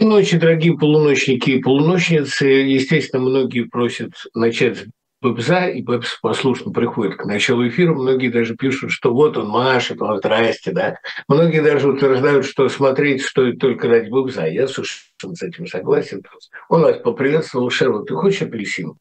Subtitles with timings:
[0.00, 2.46] Ночи, дорогие полуночники и полуночницы.
[2.46, 4.86] Естественно, многие просят начать с
[5.20, 7.92] Бэбза, и Бэбс послушно приходит к началу эфира.
[7.92, 10.96] Многие даже пишут, что вот он машет, он здрасте, да.
[11.28, 14.46] Многие даже утверждают, что смотреть стоит только ради Бэбза.
[14.46, 16.22] Я совершенно с этим согласен.
[16.70, 17.68] Он вас поприветствовал.
[17.68, 18.94] Шервуд, ты хочешь апельсин?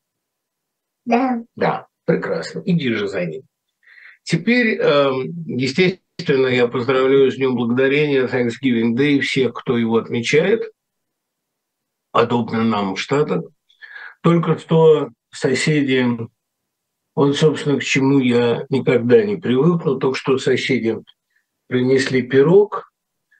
[1.06, 1.42] Да.
[1.56, 2.62] Да, прекрасно.
[2.66, 3.44] Иди же за ним.
[4.24, 10.70] Теперь, эм, естественно, я поздравляю с Днем Благодарения, Thanksgiving Day, всех, кто его отмечает–
[12.12, 13.44] подобно нам в Штатах.
[14.22, 16.06] Только что соседи,
[17.16, 20.98] вот, собственно, к чему я никогда не привыкну, только что соседи
[21.68, 22.92] принесли пирог.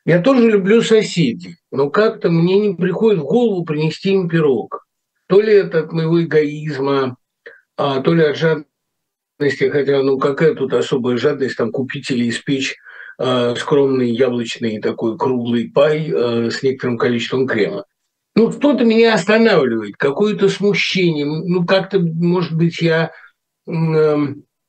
[0.06, 4.86] Я тоже люблю соседей, но как-то мне не приходит в голову принести им пирог.
[5.28, 7.18] То ли это от моего эгоизма,
[7.78, 12.78] а, то ли от жадности, хотя ну какая тут особая жадность, там купить или испечь
[13.20, 17.86] э, скромный яблочный такой круглый пай э, с некоторым количеством крема.
[18.40, 21.26] Ну, что-то меня останавливает, какое-то смущение.
[21.26, 23.12] Ну, как-то, может быть, я
[23.68, 24.18] э,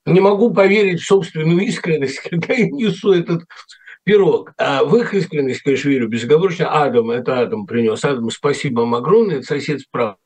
[0.07, 3.45] не могу поверить в собственную искренность, когда я несу этот
[4.03, 4.55] пирог.
[4.59, 6.69] А в их искренность, конечно, верю безоговорочно.
[6.69, 8.05] Адам, это Адам принес.
[8.05, 10.17] Адам, спасибо вам огромное, это сосед справа.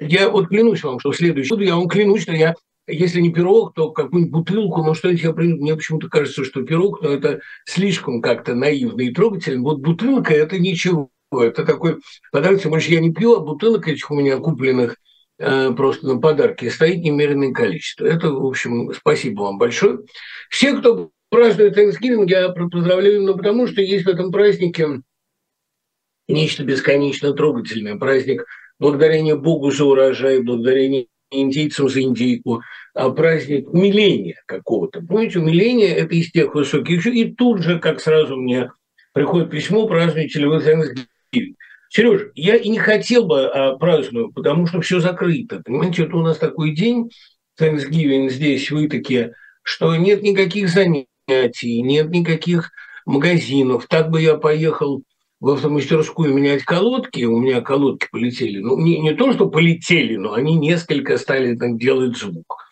[0.00, 2.54] Я вот клянусь вам, что в следующем году я вам клянусь, что я
[2.88, 5.62] если не пирог, то какую-нибудь бутылку, но что-нибудь я принесу.
[5.62, 9.62] Мне почему-то кажется, что пирог, но это слишком как-то наивно и трогательно.
[9.62, 11.10] Вот бутылка– это ничего.
[11.30, 11.98] Это такой
[12.32, 14.96] подарок, тем больше я не пью, а бутылок этих у меня купленных
[15.38, 18.06] э, просто на подарки стоит немеренное количество.
[18.06, 19.98] Это, в общем, спасибо вам большое.
[20.48, 25.02] Все, кто празднует Thanksgiving, я поздравляю именно потому, что есть в этом празднике
[26.28, 27.96] нечто бесконечно трогательное.
[27.96, 28.46] Праздник
[28.78, 32.62] благодарения Богу за урожай, благодарение индейцам за индейку,
[32.94, 35.00] а праздник умиления какого-то.
[35.00, 37.06] Понимаете, умиление– это из тех высоких.
[37.06, 38.72] И тут же, как сразу мне
[39.12, 41.54] приходит письмо, празднуете ли вы Thanksgiving.
[41.90, 45.62] Сереж, я и не хотел бы а, праздновать, потому что все закрыто.
[45.64, 47.10] Понимаете, это у нас такой день,
[47.58, 49.32] Thanksgiving здесь, в Итаке,
[49.62, 52.70] что нет никаких занятий, нет никаких
[53.06, 53.86] магазинов.
[53.88, 55.02] Так бы я поехал
[55.40, 58.58] в автомастерскую менять колодки, у меня колодки полетели.
[58.58, 62.64] Ну, не, не то, что полетели, но они несколько стали там, делать звук.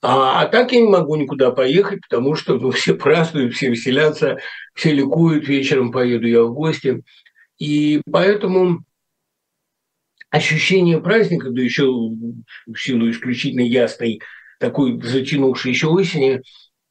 [0.00, 4.38] А, а так я не могу никуда поехать, потому что ну, все празднуют, все веселятся,
[4.74, 7.02] все ликуют, вечером поеду я в гости.
[7.58, 8.84] И поэтому
[10.30, 14.20] ощущение праздника, да еще в силу исключительно ясной,
[14.60, 16.42] такой затянувшей еще осени,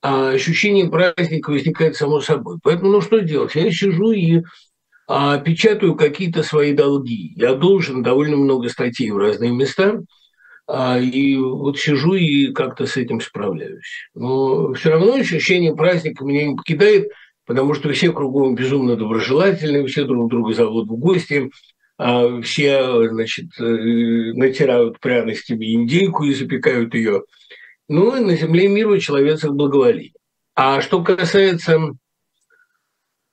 [0.02, 2.58] а ощущение праздника возникает само собой.
[2.62, 3.56] Поэтому ну что делать?
[3.56, 4.44] Я сижу и
[5.08, 7.34] а печатаю какие-то свои долги.
[7.36, 10.02] Я должен довольно много статей в разные места,
[10.66, 14.08] а, и вот сижу и как-то с этим справляюсь.
[14.16, 17.10] Но все равно ощущение праздника меня не покидает,
[17.46, 21.52] потому что все кругом безумно доброжелательные, все друг друга зовут в гости,
[21.98, 27.24] а все, значит, э, натирают пряностями индейку и запекают ее.
[27.90, 30.14] Ну, и на земле миру человек благоволит.
[30.56, 31.94] А что касается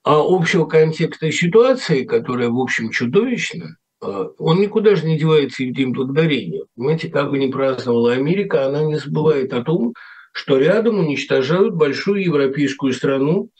[0.03, 5.71] а общего контекста ситуации, которая, в общем, чудовищна, а, он никуда же не девается и
[5.71, 6.65] в День Благодарения.
[6.75, 9.93] Понимаете, как бы ни праздновала Америка, она не забывает о том,
[10.33, 13.51] что рядом уничтожают большую европейскую страну,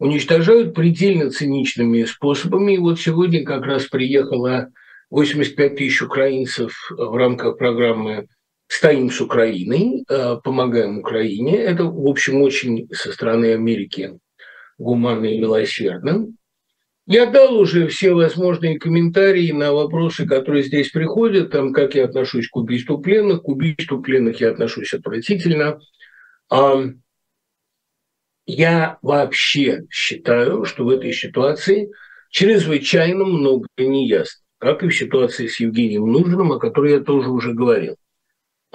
[0.00, 2.74] уничтожают предельно циничными способами.
[2.74, 4.70] И вот сегодня как раз приехало
[5.10, 8.26] 85 тысяч украинцев в рамках программы
[8.66, 11.56] «Стоим с Украиной», а, «Помогаем Украине».
[11.56, 14.18] Это, в общем, очень со стороны Америки
[14.78, 16.36] гуманно и милосердным.
[17.06, 22.48] Я дал уже все возможные комментарии на вопросы, которые здесь приходят, там, как я отношусь
[22.48, 23.42] к убийству пленных.
[23.42, 25.80] К убийству пленных я отношусь отвратительно.
[28.46, 31.90] Я вообще считаю, что в этой ситуации
[32.30, 37.52] чрезвычайно много неясно, как и в ситуации с Евгением Нужным, о которой я тоже уже
[37.52, 37.96] говорил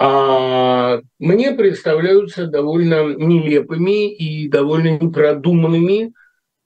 [0.02, 6.14] а мне представляются довольно нелепыми и довольно непродуманными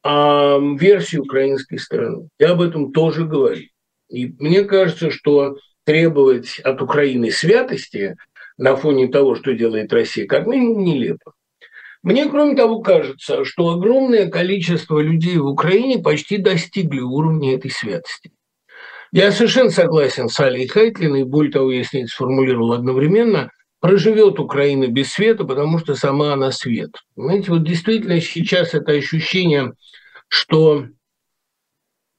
[0.05, 2.29] а, версии украинской стороны.
[2.39, 3.65] Я об этом тоже говорю.
[4.09, 8.15] И мне кажется, что требовать от Украины святости
[8.57, 11.33] на фоне того, что делает Россия, как минимум нелепо.
[12.05, 18.31] Мне, кроме того, кажется, что огромное количество людей в Украине почти достигли уровня этой святости.
[19.15, 24.89] Я совершенно согласен с Алей Хайтлиной, более того, я с ней сформулировал одновременно, проживет Украина
[24.89, 26.91] без света, потому что сама она свет.
[27.15, 29.75] Понимаете, вот действительно сейчас это ощущение,
[30.27, 30.89] что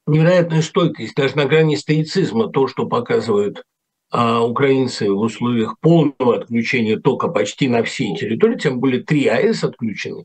[0.07, 3.63] невероятная стойкость, даже на грани стоицизма, то, что показывают
[4.09, 9.65] а, украинцы в условиях полного отключения тока почти на всей территории, тем более три АЭС
[9.65, 10.23] отключены.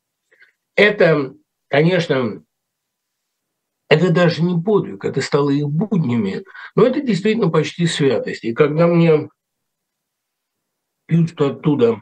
[0.77, 1.35] это,
[1.67, 2.45] конечно,
[3.91, 6.45] это даже не подвиг, это стало их буднями,
[6.77, 8.45] но это действительно почти святость.
[8.45, 9.29] И когда мне
[11.07, 12.01] пьют оттуда,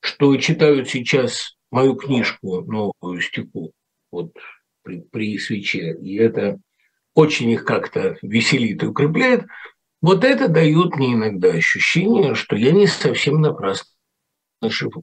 [0.00, 3.72] что читают сейчас мою книжку новую стеку,
[4.12, 4.36] вот
[4.82, 6.60] при, при свече, и это
[7.14, 9.46] очень их как-то веселит и укрепляет,
[10.02, 13.86] вот это дает мне иногда ощущение, что я не совсем напрасно
[14.62, 15.02] живу.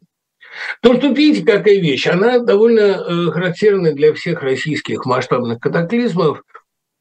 [0.81, 6.43] Потому что, видите, какая вещь, она довольно э, характерна для всех российских масштабных катаклизмов.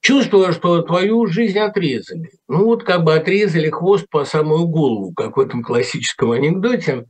[0.01, 2.31] Чувство, что твою жизнь отрезали.
[2.49, 7.07] Ну вот как бы отрезали хвост по самую голову, как в этом классическом анекдоте.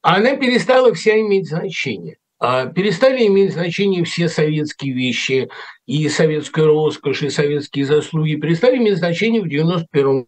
[0.00, 2.16] Она перестала вся иметь значение.
[2.38, 5.48] А перестали иметь значение все советские вещи,
[5.86, 10.26] и советская роскошь, и советские заслуги, перестали иметь значение в 91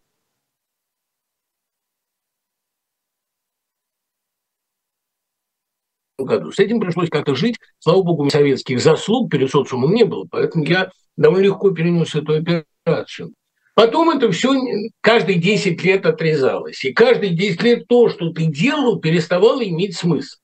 [6.26, 6.52] году.
[6.52, 7.56] С этим пришлось как-то жить.
[7.78, 13.32] Слава богу, советских заслуг перед социумом не было, поэтому я довольно легко перенес эту операцию.
[13.74, 14.54] Потом это все
[15.02, 16.82] каждые 10 лет отрезалось.
[16.84, 20.38] И каждые 10 лет то, что ты делал, переставало иметь смысл.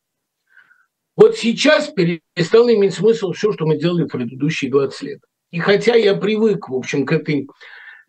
[1.16, 5.20] Вот сейчас перестало иметь смысл все, что мы делали в предыдущие 20 лет.
[5.50, 7.48] И хотя я привык, в общем, к этой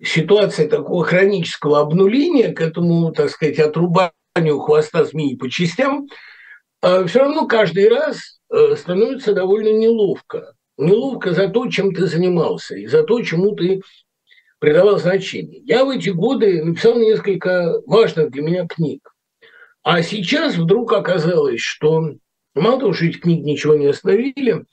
[0.02, 6.08] ситуации такого хронического обнуления, к этому, так сказать, отрубанию хвоста змеи по частям,
[7.08, 10.54] все равно каждый раз э, становится довольно неловко.
[10.78, 13.82] Неловко за то, чем ты занимался, и за то, чему ты
[14.60, 15.62] придавал значение.
[15.66, 19.14] Я в эти годы написал несколько важных для меня книг.
[19.84, 22.14] А сейчас вдруг оказалось, что
[22.56, 24.66] Мало того, что эти книги ничего не остановили,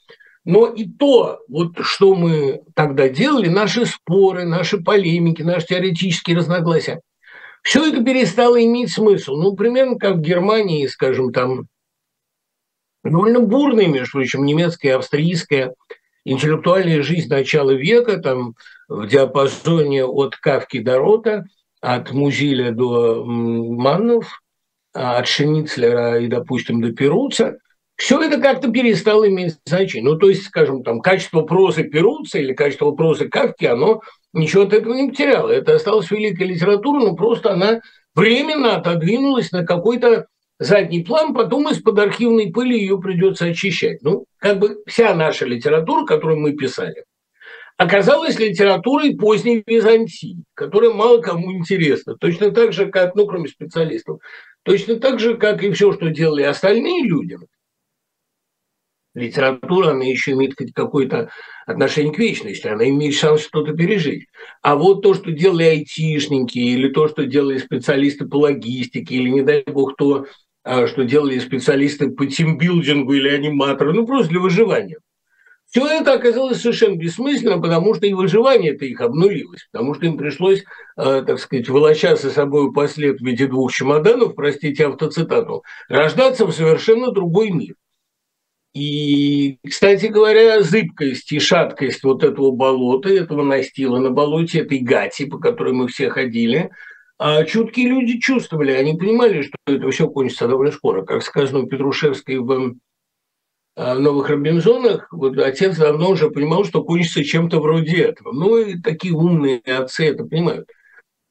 [0.45, 7.01] но и то, вот что мы тогда делали, наши споры, наши полемики, наши теоретические разногласия,
[7.63, 9.35] все это перестало иметь смысл.
[9.35, 11.67] Ну, примерно как в Германии, скажем, там
[13.03, 15.73] довольно бурная, между прочим, немецкая, австрийская
[16.23, 18.55] интеллектуальная жизнь начала века, там
[18.87, 21.45] в диапазоне от Кавки до Рота,
[21.81, 24.41] от Музиля до Маннов,
[24.93, 27.57] от Шеницлера и, допустим, до Перуца–
[28.01, 30.03] все это как-то перестало иметь значение.
[30.03, 34.01] Ну, то есть, скажем, там, качество прозы Перуца или качество прозы Кавки, оно
[34.33, 35.51] ничего от этого не потеряло.
[35.51, 37.81] Это осталась великая литература, но просто она
[38.15, 40.25] временно отодвинулась на какой-то
[40.61, 44.01] задний план, потом из-под архивной пыли ее придется очищать.
[44.03, 47.03] Ну, как бы вся наша литература, которую мы писали,
[47.77, 52.15] оказалась литературой поздней Византии, которая мало кому интересна.
[52.15, 54.19] Точно так же, как, ну, кроме специалистов,
[54.63, 57.37] точно так же, как и все, что делали остальные люди–
[59.13, 61.29] литература, она еще имеет какое-то
[61.65, 64.27] отношение к вечности, она имеет шанс что-то пережить.
[64.61, 69.41] А вот то, что делали айтишники, или то, что делали специалисты по логистике, или, не
[69.41, 70.25] дай бог, то,
[70.65, 74.97] что делали специалисты по тимбилдингу или аниматоры, ну, просто для выживания.
[75.71, 80.65] Все это оказалось совершенно бессмысленно, потому что и выживание-то их обнулилось, потому что им пришлось,
[80.97, 86.51] а, так сказать, волочаться с собой послед в виде двух чемоданов, простите автоцитату, рождаться в
[86.51, 87.75] совершенно другой мир.
[88.73, 95.25] И, кстати говоря, зыбкость и шаткость вот этого болота, этого настила на болоте, этой гати,
[95.25, 96.71] по которой мы все ходили,
[97.23, 101.05] а чуткие люди чувствовали, они понимали, что это все кончится довольно скоро.
[101.05, 102.73] Как сказано у Петрушевской в
[103.75, 108.31] а, «Новых Робинзонах», вот отец давно уже понимал, что кончится чем-то вроде этого.
[108.31, 110.67] Ну, и такие умные отцы это понимают.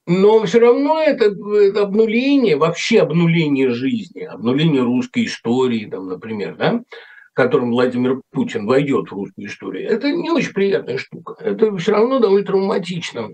[0.07, 6.85] Но все равно это, это обнуление, вообще обнуление жизни, обнуление русской истории, там, например, да,
[7.33, 11.35] которым Владимир Путин войдет в русскую историю, это не очень приятная штука.
[11.41, 13.31] Это все равно довольно травматично.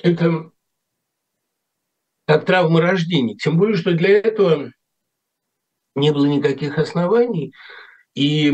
[0.00, 0.51] Это
[2.26, 3.36] как травма рождения.
[3.36, 4.70] Тем более, что для этого
[5.94, 7.52] не было никаких оснований.
[8.14, 8.50] И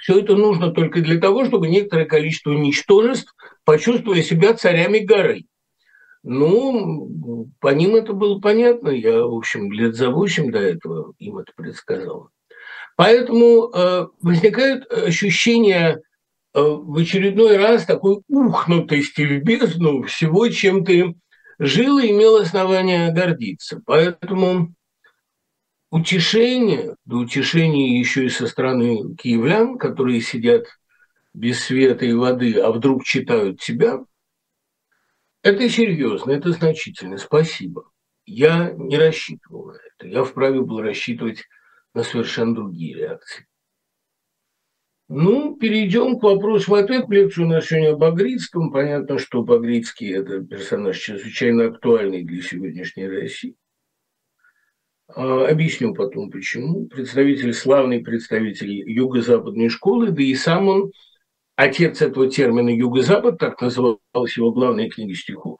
[0.00, 3.34] все это нужно только для того, чтобы некоторое количество ничтожеств
[3.64, 5.44] почувствовали себя царями горы.
[6.22, 8.88] Ну, по ним это было понятно.
[8.88, 12.30] Я, в общем, лет за восемь до этого им это предсказал.
[12.96, 16.00] Поэтому э, возникает ощущение
[16.54, 21.14] э, в очередной раз такой ухнутости в бездну всего, чем ты
[21.58, 23.80] жил и имел основания гордиться.
[23.84, 24.74] Поэтому
[25.90, 30.66] утешение, да утешение еще и со стороны киевлян, которые сидят
[31.34, 34.00] без света и воды, а вдруг читают тебя,
[35.42, 37.16] это серьезно, это значительно.
[37.16, 37.90] Спасибо.
[38.26, 40.06] Я не рассчитывал на это.
[40.06, 41.44] Я вправе был рассчитывать
[41.94, 43.47] на совершенно другие реакции.
[45.10, 47.08] Ну, перейдем к вопросу ответ.
[47.08, 48.70] Лекцию у нас сегодня о Багрицком.
[48.70, 53.56] Понятно, что Багрицкий– это персонаж чрезвычайно актуальный для сегодняшней России.
[55.08, 56.88] А, объясню потом, почему.
[56.88, 60.92] Представитель, славный представитель юго-западной школы, да и сам он,
[61.56, 65.58] отец этого термина «юго-запад», так называлась его главная книга стихов.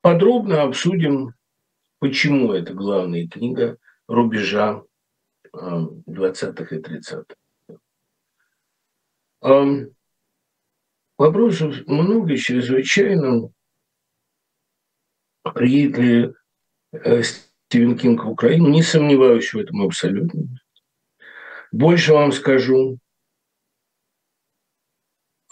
[0.00, 1.32] Подробно обсудим,
[1.98, 4.84] почему это главная книга рубежа
[5.52, 7.34] 20-х и 30-х.
[11.18, 13.50] Вопросов много, чрезвычайно.
[15.54, 16.32] Приедет ли
[16.92, 18.70] э, Стивен Кинг в Украину?
[18.70, 20.44] Не сомневаюсь в этом абсолютно.
[21.70, 22.98] Больше вам скажу.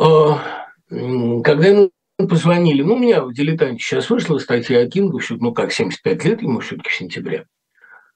[0.01, 5.53] А, когда ему позвонили, ну, у меня в «Дилетанте» сейчас вышла статья о Кингу, ну,
[5.53, 7.47] как, 75 лет ему все-таки в сентябре.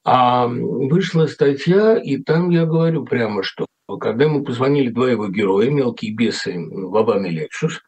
[0.05, 5.71] А вышла статья, и там я говорю прямо, что когда ему позвонили два его героя,
[5.71, 7.81] мелкие бесы Вабан и Лексус,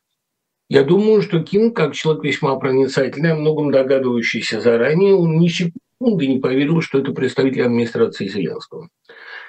[0.69, 6.27] я думаю, что Кинг, как человек весьма проницательный, о многом догадывающийся заранее, он ни секунды
[6.27, 8.89] не поверил, что это представитель администрации Зеленского.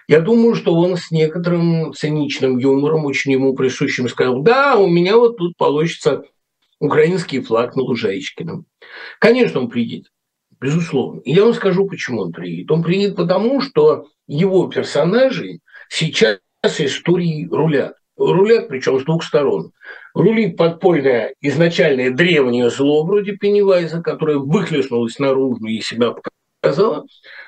[0.08, 5.18] Я думаю, что он с некоторым циничным юмором, очень ему присущим, сказал, да, у меня
[5.18, 6.24] вот тут получится
[6.80, 8.66] украинский флаг на Лужайчикином.
[9.20, 10.06] Конечно, он приедет
[10.62, 11.22] безусловно.
[11.22, 12.72] И я вам скажу, почему он приедет.
[12.72, 17.96] Он приедет потому, что его персонажи сейчас истории рулят.
[18.18, 19.72] Рулят, причем с двух сторон.
[20.14, 26.14] Рулит подпольное, изначальное древнее зло, вроде Пеннивайза, которое выхлестнулось наружу и себя
[26.62, 27.06] показало.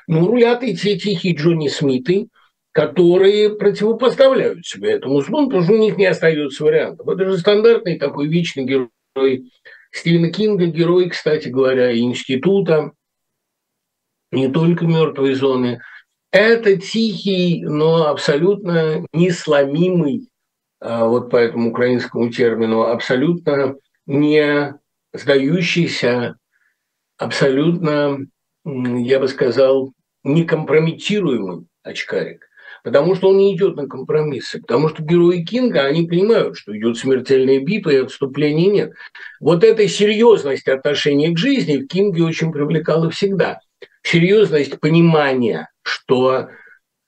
[0.07, 2.27] Но рулят и те тихие Джонни Смиты,
[2.71, 7.07] которые противопоставляют себя этому злу, потому что у них не остается вариантов.
[7.07, 9.51] Это же стандартный такой вечный герой
[9.91, 12.91] Стивена Кинга, герой, кстати говоря, института,
[14.31, 15.81] не только мертвой зоны.
[16.31, 20.29] Это тихий, но абсолютно несломимый,
[20.79, 24.73] а, вот по этому украинскому термину, абсолютно не
[25.13, 26.37] сдающийся,
[27.17, 28.19] абсолютно,
[28.63, 29.91] я бы сказал,
[30.23, 32.47] некомпрометируемый очкарик.
[32.83, 34.59] Потому что он не идет на компромиссы.
[34.59, 38.93] Потому что герои Кинга, они понимают, что идет смертельная битва и отступления нет.
[39.39, 43.59] Вот эта серьезность отношения к жизни в Кинге очень привлекала всегда–
[44.03, 46.49] серьезность понимания, что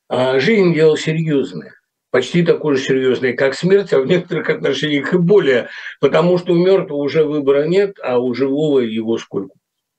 [0.10, 1.74] а, жизнь дело серьезное,
[2.12, 6.58] почти такое же серьезное, как смерть, а в некоторых отношениях и более, потому что у
[6.58, 9.56] мертвого уже выбора нет, а у живого его сколько.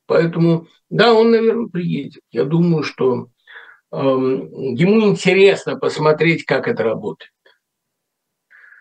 [0.06, 2.22] Поэтому, да, он, наверное, приедет.
[2.30, 3.28] Я думаю, что
[3.90, 7.32] эм, ему интересно посмотреть, как это работает.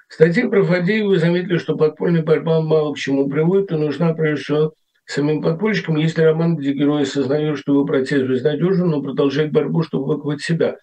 [0.10, 4.74] В про Фадеева заметили, что подпольная борьба мало к чему приводит, и нужна, прежде всего,
[5.14, 10.06] самим подпольщикам, если роман, где герой осознает, что его протест безнадежен, но продолжает борьбу, чтобы
[10.06, 10.78] выковать себя.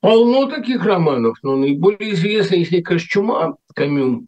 [0.00, 4.26] Полно таких романов, но наиболее известный из них, конечно, «Чума» Камю.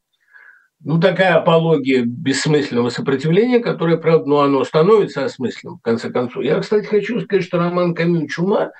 [0.80, 6.44] Ну, такая апология бессмысленного сопротивления, которое, правда, ну, оно становится осмысленным, в конце концов.
[6.44, 8.70] Я, кстати, хочу сказать, что роман Камю «Чума»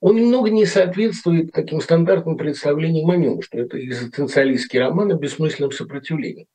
[0.00, 5.70] он немного не соответствует таким стандартным представлениям о нем, что это экзистенциалистский роман о бессмысленном
[5.70, 6.48] сопротивлении.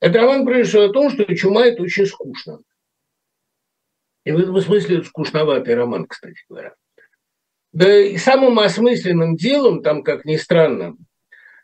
[0.00, 2.58] Это роман, прежде всего, о том, что чума– это очень скучно.
[4.24, 6.74] И в этом смысле это скучноватый роман, кстати говоря.
[7.72, 10.96] Да и самым осмысленным делом, там, как ни странно,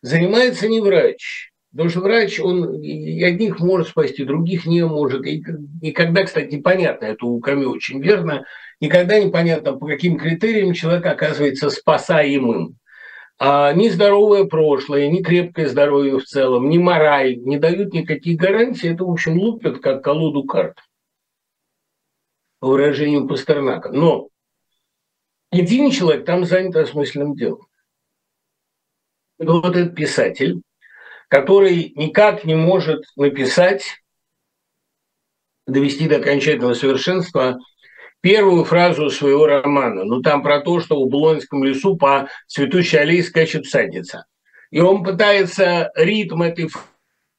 [0.02, 1.50] занимается не врач.
[1.72, 5.24] Потому что врач, он и одних может спасти, других не может.
[5.24, 5.42] И
[5.80, 8.44] никогда, кстати, непонятно, это у Камю очень верно,
[8.80, 12.76] никогда непонятно, по каким критериям человек оказывается спасаемым.
[13.38, 18.88] А ни здоровое прошлое, ни крепкое здоровье в целом, ни мораль не дают никаких гарантий.
[18.88, 20.76] Это, в общем, лупят как колоду карт
[22.60, 23.90] по выражению Пастернака.
[23.90, 24.28] Но
[25.50, 27.66] один человек там занят осмысленным делом.
[29.38, 30.62] Вот этот писатель,
[31.28, 34.02] который никак не может написать,
[35.66, 37.58] довести до окончательного совершенства
[38.20, 40.04] первую фразу своего романа.
[40.04, 44.26] Ну, там про то, что в Булонском лесу по цветущей аллее скачет всадница.
[44.70, 46.68] И он пытается ритм этой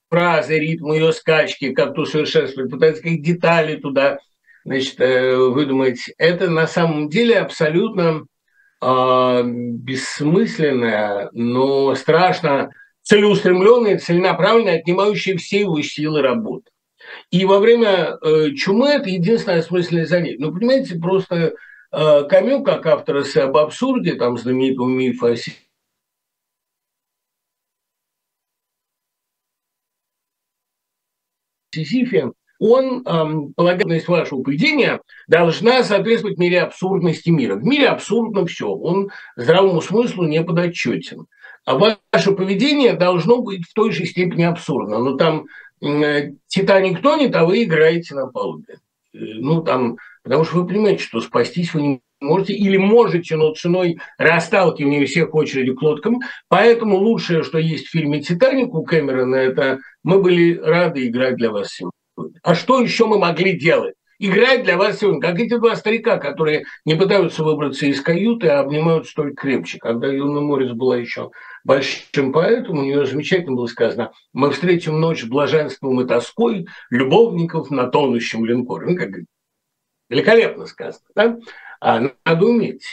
[0.09, 4.19] фразы, ритм ее скачки как-то усовершенствовать, пытается какие детали туда
[4.63, 8.25] значит, э, выдумать, это на самом деле абсолютно
[8.81, 12.71] э, бессмысленная, но страшно
[13.03, 16.69] целеустремленная, целенаправленная, отнимающая все его силы работы.
[17.31, 20.37] И во время э, чумы это единственное осмысленное занятие.
[20.39, 21.55] Ну, понимаете, просто
[21.91, 25.35] э, Камю, как автор об абсурде, там знаменитого мифа о
[31.73, 37.55] Сизифе, он эм, полагает, вашего поведения должна соответствовать мере абсурдности мира.
[37.55, 41.25] В мире абсурдно все, он здравому смыслу не подотчетен.
[41.65, 44.99] А ваше поведение должно быть в той же степени абсурдно.
[44.99, 45.45] Но там
[45.81, 48.77] э, Титаник тонет, а вы играете на палубе.
[49.11, 53.97] ну, там, потому что вы понимаете, что спастись вы не можете или можете, но ценой
[54.19, 56.19] расталкивания всех очереди к лодкам.
[56.47, 61.49] Поэтому лучшее, что есть в фильме «Титаник» у Кэмерона, это «Мы были рады играть для
[61.49, 62.00] вас сегодня».
[62.43, 63.95] А что еще мы могли делать?
[64.23, 68.59] Играть для вас сегодня, как эти два старика, которые не пытаются выбраться из каюты, а
[68.59, 69.79] обнимаются только крепче.
[69.79, 71.31] Когда Юна Морис была еще
[71.63, 77.87] большим поэтом, у нее замечательно было сказано, мы встретим ночь блаженством и тоской любовников на
[77.87, 78.91] тонущем линкоре.
[78.91, 79.09] Ну, как
[80.07, 81.39] великолепно сказано, да?
[81.79, 82.85] А надо уметь.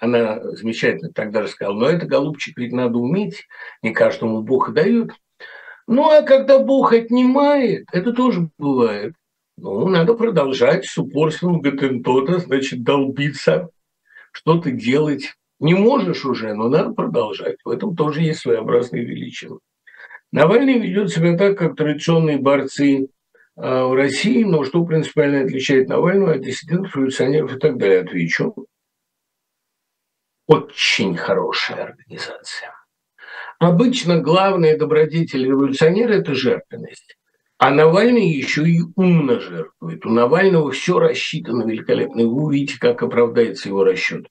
[0.00, 3.44] Она замечательно тогда же сказала, но это, голубчик, ведь надо уметь,
[3.82, 5.10] не каждому Бог дает.
[5.86, 9.14] Ну, а когда Бог отнимает, это тоже бывает.
[9.56, 13.68] Ну, надо продолжать с упорством Гатентота, значит, долбиться,
[14.32, 15.34] что-то делать.
[15.60, 17.56] Не можешь уже, но надо продолжать.
[17.64, 19.58] В этом тоже есть своеобразные величины.
[20.32, 23.08] Навальный ведет себя так, как традиционные борцы
[23.56, 28.66] а, в России, но что принципиально отличает Навального от диссидентов, революционеров и так далее, отвечу.
[30.46, 32.73] Очень хорошая организация.
[33.64, 37.16] Обычно главная добродетель революционера– это жертвенность.
[37.56, 40.04] А Навальный еще и умно жертвует.
[40.04, 42.24] У Навального все рассчитано великолепно.
[42.24, 44.26] Вы увидите, как оправдается его расчет.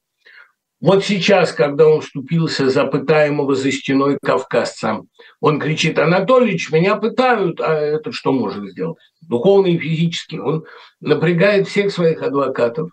[0.80, 5.02] Вот сейчас, когда он вступился за пытаемого за стеной кавказца,
[5.40, 9.00] он кричит, Анатольевич, меня пытают, а это что может сделать?
[9.22, 10.36] Духовно и физически.
[10.36, 10.66] Он
[11.00, 12.92] напрягает всех своих адвокатов,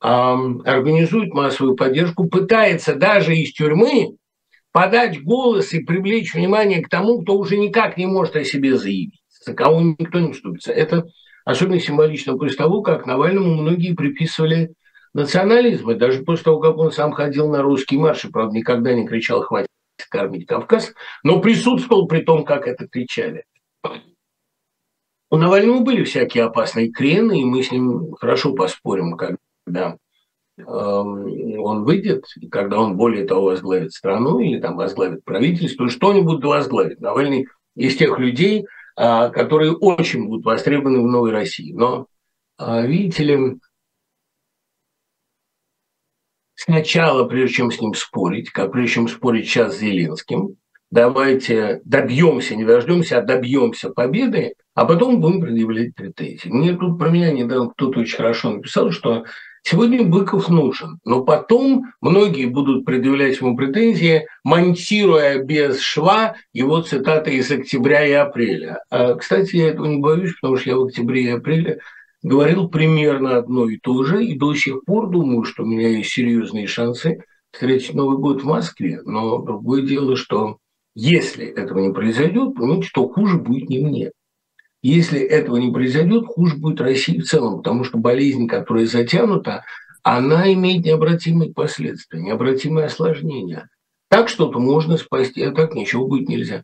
[0.00, 4.16] организует массовую поддержку, пытается даже из тюрьмы
[4.76, 9.22] подать голос и привлечь внимание к тому, кто уже никак не может о себе заявить,
[9.42, 10.70] за кого никто не вступится.
[10.70, 11.06] Это
[11.46, 14.74] особенно символично после того, как Навальному многие приписывали
[15.14, 15.94] национализма.
[15.94, 19.40] Даже после того, как он сам ходил на русский марш, и, правда, никогда не кричал
[19.40, 19.70] «хватит
[20.10, 20.92] кормить Кавказ»,
[21.22, 23.44] но присутствовал при том, как это кричали.
[25.30, 29.96] У Навального были всякие опасные крены, и мы с ним хорошо поспорим, когда
[30.64, 37.00] он выйдет, и когда он, более того, возглавит страну или там возглавит правительство, что-нибудь возглавит.
[37.00, 41.72] Навальный из тех людей, а, которые очень будут востребованы в новой России.
[41.72, 42.06] Но,
[42.56, 43.58] а, видите ли,
[46.54, 50.56] сначала, прежде чем с ним спорить, как прежде чем спорить сейчас с Зеленским,
[50.90, 56.48] давайте добьемся, не дождемся, а добьемся победы, а потом будем предъявлять претензии.
[56.48, 59.24] Мне тут про меня недавно кто-то очень хорошо написал, что
[59.66, 67.36] сегодня Быков нужен, но потом многие будут предъявлять ему претензии, монтируя без шва его цитаты
[67.36, 68.82] из октября и апреля.
[68.90, 71.80] А, кстати, я этого не боюсь, потому что я в октябре и апреле
[72.22, 76.10] говорил примерно одно и то же, и до сих пор думаю, что у меня есть
[76.10, 79.00] серьезные шансы встретить Новый год в Москве.
[79.04, 80.58] Но другое дело, что
[80.94, 82.54] если этого не произойдет,
[82.94, 84.12] то хуже будет не мне.
[84.82, 89.64] Если этого не произойдет, хуже будет России в целом, потому что болезнь, которая затянута,
[90.02, 93.68] она имеет необратимые последствия, необратимые осложнения.
[94.08, 96.62] Так что-то можно спасти, а так ничего будет нельзя.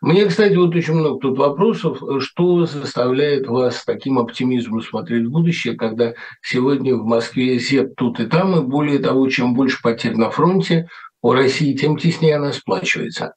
[0.00, 5.30] Мне, кстати, вот очень много тут вопросов, что заставляет вас с таким оптимизмом смотреть в
[5.30, 10.16] будущее, когда сегодня в Москве зет тут и там, и более того, чем больше потерь
[10.16, 10.88] на фронте
[11.20, 13.34] у России, тем теснее она сплачивается.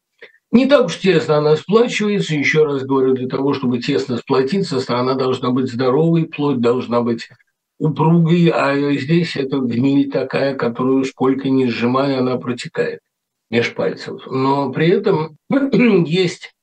[0.52, 5.14] Не так уж тесно она сплачивается, еще раз говорю, для того, чтобы тесно сплотиться, страна
[5.14, 7.30] должна быть здоровой, плоть должна быть
[7.80, 13.00] упругой, а здесь это гниль такая, которую сколько ни сжимая, она протекает
[13.50, 14.22] меж пальцев.
[14.28, 15.38] Но при этом
[16.06, 16.54] есть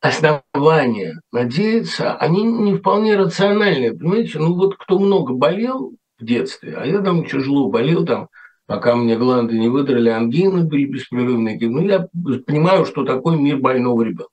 [0.00, 3.94] основания надеяться, они не вполне рациональные.
[3.94, 8.28] Понимаете, ну вот кто много болел в детстве, а я там тяжело болел, там,
[8.72, 11.58] пока мне гланды не выдрали, ангины были беспрерывные.
[11.60, 12.08] Ну, я
[12.46, 14.30] понимаю, что такое мир больного ребенка.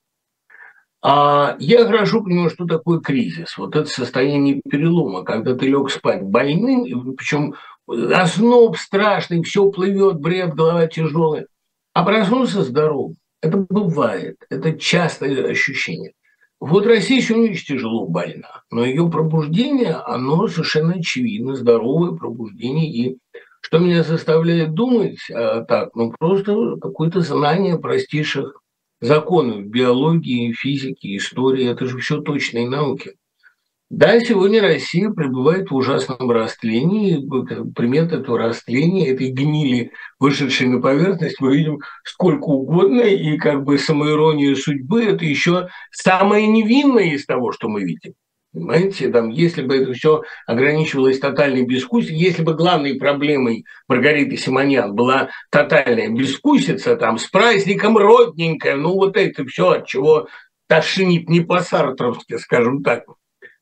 [1.01, 3.57] А я хорошо понимаю, что такое кризис.
[3.57, 10.55] Вот это состояние перелома, когда ты лег спать больным, причем озноб страшный, все плывет, бред,
[10.55, 11.47] голова тяжелая,
[11.93, 13.17] а проснулся здоровым.
[13.41, 16.13] Это бывает, это частое ощущение.
[16.61, 22.89] Вот Россия еще не очень тяжело больна, но ее пробуждение, оно совершенно очевидно, здоровое пробуждение.
[22.89, 23.17] И
[23.61, 28.61] что меня заставляет думать а, так, ну просто какое-то знание простейших
[29.01, 33.13] законов биологии, физики, истории, это же все точные науки.
[33.89, 37.27] Да, сегодня Россия пребывает в ужасном растлении.
[37.73, 43.01] Примет этого растления, этой гнили, вышедшей на поверхность, мы видим сколько угодно.
[43.01, 48.13] И как бы самоирония судьбы– это еще самое невинное из того, что мы видим.
[48.51, 54.95] Понимаете, там, если бы это все ограничивалось тотальной бескусицей, если бы главной проблемой Маргариты Симонян
[54.95, 60.27] была тотальная бескусица, там, с праздником родненькая, ну вот это все, от чего
[60.67, 63.05] тошнит не по-сартровски, скажем так,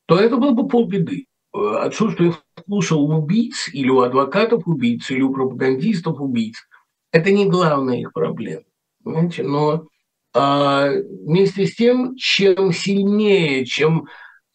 [0.06, 1.26] то это было бы полбеды.
[1.52, 6.56] Отсутствие вкуса у убийц или у адвокатов убийц или у пропагандистов убийц–
[7.12, 8.64] это не главная их проблема.
[9.02, 9.42] Понимаете?
[9.42, 9.86] Но
[10.34, 14.06] а, вместе с тем, чем сильнее, чем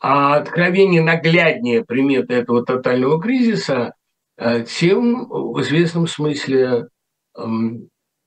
[0.04, 3.94] а, откровение нагляднее приметы этого тотального кризиса,
[4.36, 6.90] а, тем в известном смысле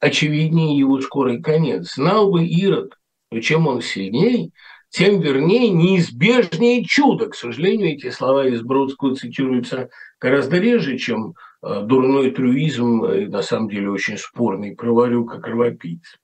[0.01, 1.95] очевиднее его скорый конец.
[1.95, 2.95] Знал бы Ирод,
[3.31, 4.51] что чем он сильнее,
[4.89, 7.29] тем вернее неизбежнее чудо.
[7.29, 13.69] К сожалению, эти слова из Бродского цитируются гораздо реже, чем э, дурной трюизм, на самом
[13.69, 16.17] деле очень спорный праворюк и кровопийц.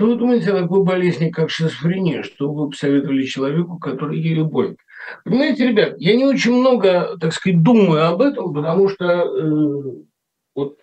[0.00, 2.22] Что вы думаете о такой болезни, как шизофрения?
[2.22, 4.78] Что вы посоветовали человеку, который ею болен?
[5.26, 9.82] Понимаете, ребят, я не очень много, так сказать, думаю об этом, потому что э,
[10.54, 10.78] вот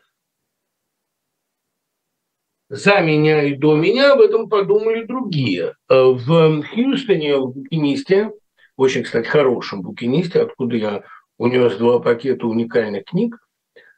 [2.69, 5.73] за меня и до меня об этом подумали другие.
[5.89, 8.29] Э, в Хьюстоне, в букинисте,
[8.75, 11.03] очень, кстати, хорошем букинисте, откуда я
[11.39, 13.35] унес два пакета уникальных книг,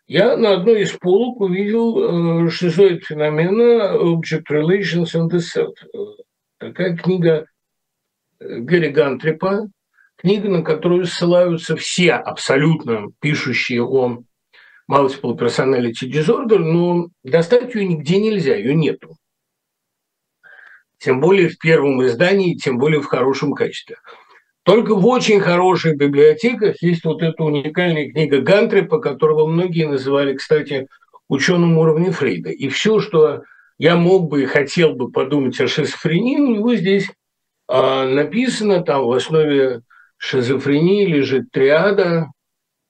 [0.10, 5.76] я на одной из полок увидел э, шизоид феномена Object Relations and the Self.
[6.58, 7.46] Такая книга
[8.40, 9.68] э, Гэри Гантрипа,
[10.18, 14.24] книга, на которую ссылаются все абсолютно пишущие о
[14.92, 19.16] multiple personality disorder, но достать ее нигде нельзя, ее нету.
[20.98, 23.98] Тем более в первом издании, тем более в хорошем качестве.
[24.70, 30.88] Только в очень хороших библиотеках есть вот эта уникальная книга Гантрипа, которого многие называли, кстати,
[31.28, 32.52] ученым уровня Фрейда.
[32.52, 33.42] И все, что
[33.80, 37.10] я мог бы и хотел бы подумать о шизофрении, у него здесь
[37.68, 39.82] а, написано, там в основе
[40.18, 42.28] шизофрении лежит триада,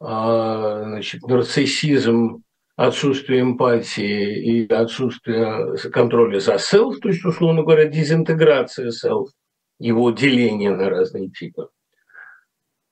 [0.01, 2.43] а, значит, нарциссизм,
[2.75, 9.27] отсутствие эмпатии и отсутствие контроля за self, то есть, условно говоря, дезинтеграция self,
[9.79, 11.69] его деление на разные типы.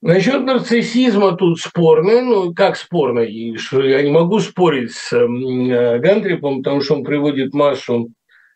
[0.00, 2.22] Насчет нарциссизма тут спорно.
[2.22, 3.20] Ну, как спорно?
[3.20, 8.10] Я не могу спорить с Гантрипом, потому что он приводит массу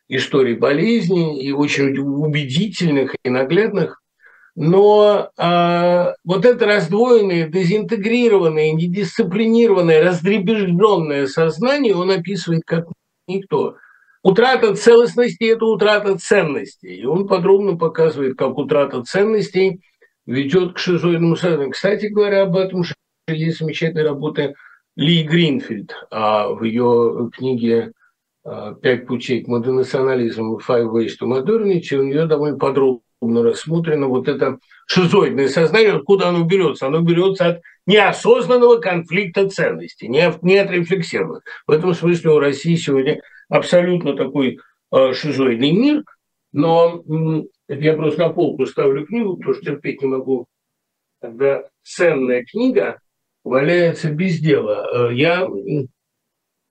[0.09, 4.03] историй болезни и очень убедительных и наглядных.
[4.55, 12.87] Но а, вот это раздвоенное, дезинтегрированное, недисциплинированное, раздребежденное сознание он описывает как
[13.27, 13.77] никто.
[14.23, 16.97] Утрата целостности– это утрата ценностей.
[16.97, 19.81] И он подробно показывает, как утрата ценностей
[20.27, 21.73] ведет к шизоидному сознанию.
[21.73, 22.85] Кстати говоря, об этом
[23.29, 24.55] есть замечательная работа
[24.95, 27.93] Ли Гринфилд а в ее книге
[28.45, 34.29] а, «Пять путей к модернационализму» «Five Ways to Modernity» у нее довольно подробно рассмотрено вот
[34.29, 36.87] это шизоидное сознание, откуда оно берется.
[36.87, 41.43] Оно берется от неосознанного конфликта ценностей, не, от, не отрефлексированных.
[41.67, 43.21] В этом смысле у России сегодня
[43.53, 44.59] абсолютно такой
[44.93, 46.05] э, шизоидный мир,
[46.53, 47.05] но
[47.69, 50.47] я просто на полку ставлю книгу, потому что терпеть не могу,
[51.21, 52.99] когда ценная книга
[53.45, 55.11] валяется без дела.
[55.11, 55.87] Э, я, в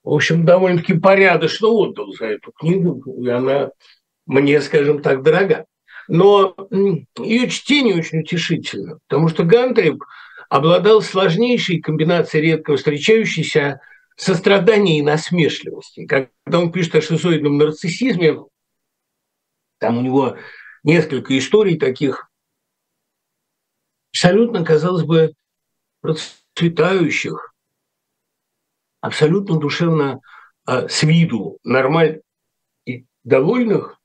[0.04, 3.72] общем, довольно-таки порядочно отдал за эту книгу, и она
[4.26, 5.66] мне, скажем так, дорога.
[6.08, 6.56] Но
[7.20, 10.04] ее чтение очень утешительно, потому что Гантрип
[10.50, 13.82] обладал сложнейшей комбинацией редко встречающейся
[14.22, 16.06] сострадания и насмешливости.
[16.06, 18.38] Когда он пишет о шизоидном нарциссизме,
[19.80, 20.38] там у него
[20.84, 22.30] несколько историй таких
[24.12, 25.34] абсолютно, казалось бы,
[26.02, 27.52] процветающих,
[29.00, 30.22] абсолютно душевно
[30.66, 32.20] а, с виду нормально
[32.86, 34.00] и довольных,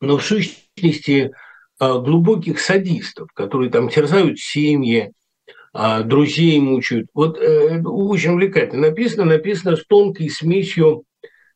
[0.00, 1.32] но в сущности
[1.80, 5.12] а, глубоких садистов, которые там терзают семьи,
[5.72, 7.08] друзей мучают.
[7.14, 11.04] Вот э, очень увлекательно написано, написано с тонкой смесью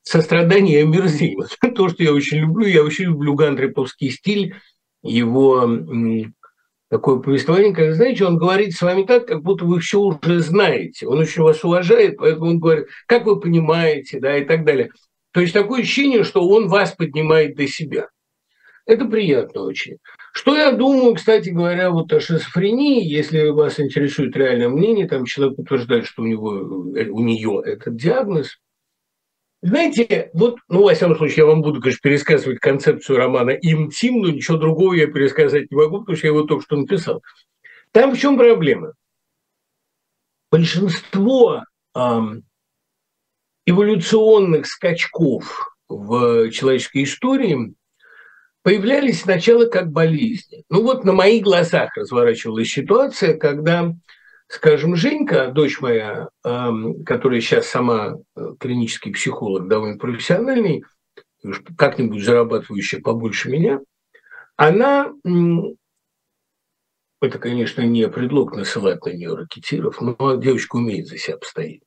[0.02, 1.46] сострадания и омерзения.
[1.74, 4.54] То, что я очень люблю, я очень люблю гантриповский стиль,
[5.02, 5.68] его
[6.88, 11.06] такое повествование, когда, знаете, он говорит с вами так, как будто вы все уже знаете.
[11.06, 14.90] Он очень вас уважает, поэтому он говорит, как вы понимаете, да, и так далее.
[15.32, 18.08] То есть такое ощущение, что он вас поднимает до себя.
[18.86, 19.98] Это приятно очень.
[20.36, 25.58] Что я думаю, кстати говоря, вот о шизофрении, если вас интересует реальное мнение, там человек
[25.58, 28.58] утверждает, что у него, у нее этот диагноз.
[29.62, 34.28] Знаете, вот, ну, во всяком случае, я вам буду, конечно, пересказывать концепцию романа «Интим», но
[34.28, 37.22] ничего другого я пересказать не могу, потому что я его только что написал.
[37.92, 38.92] Там в чем проблема?
[40.50, 42.44] Большинство эм,
[43.64, 47.74] эволюционных скачков в человеческой истории–
[48.66, 50.64] появлялись сначала как болезни.
[50.70, 53.94] Ну вот на моих глазах разворачивалась ситуация, когда,
[54.48, 60.82] скажем, Женька, дочь моя, которая сейчас сама э, клинический психолог, довольно профессиональный,
[61.78, 63.78] как-нибудь зарабатывающая побольше меня,
[64.56, 65.12] она,
[67.22, 71.82] это, конечно, не предлог насылать на нее ракетиров, но девочка умеет за себя постоять.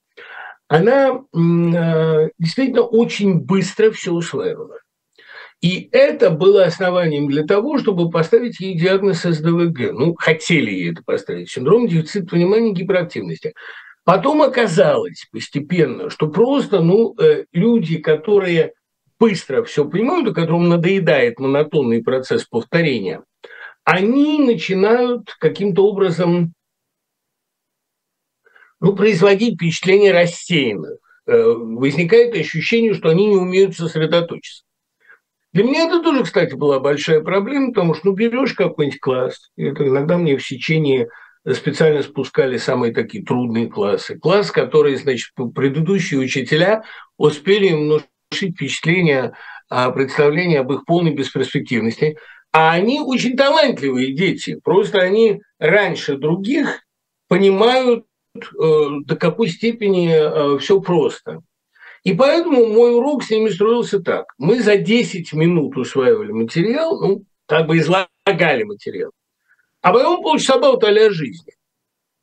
[0.70, 4.78] Она э, действительно очень быстро все усваивала.
[5.62, 9.92] И это было основанием для того, чтобы поставить ей диагноз СДВГ.
[9.92, 11.50] Ну, хотели ей это поставить.
[11.50, 13.54] Синдром дефицита внимания и гиперактивности.
[14.06, 18.74] Потом оказалось постепенно, что просто ну, э, люди, которые
[19.20, 23.22] быстро все понимают, которым надоедает монотонный процесс повторения,
[23.84, 26.54] они начинают каким-то образом
[28.80, 31.00] ну, производить впечатление рассеянных.
[31.26, 34.64] Э, возникает ощущение, что они не умеют сосредоточиться.
[35.52, 39.88] Для меня это тоже, кстати, была большая проблема, потому что ну, берешь какой-нибудь класс, это
[39.88, 41.08] иногда мне в сечении
[41.54, 44.20] специально спускали самые такие трудные классы.
[44.20, 46.84] Класс, который, значит, предыдущие учителя
[47.18, 49.34] успели внушить впечатление,
[49.70, 52.18] а, представление об их полной бесперспективности.
[52.52, 54.60] А они очень талантливые дети.
[54.64, 56.82] Просто они раньше других
[57.28, 58.42] понимают, э,
[59.06, 61.42] до какой степени э, все просто.
[62.04, 64.26] И поэтому мой урок с ними строился так.
[64.38, 69.12] Мы за 10 минут усваивали материал, ну, как бы излагали материал.
[69.82, 71.54] А потом полчаса болтали о жизни.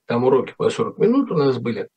[0.06, 1.88] Там уроки по 40 минут у нас были.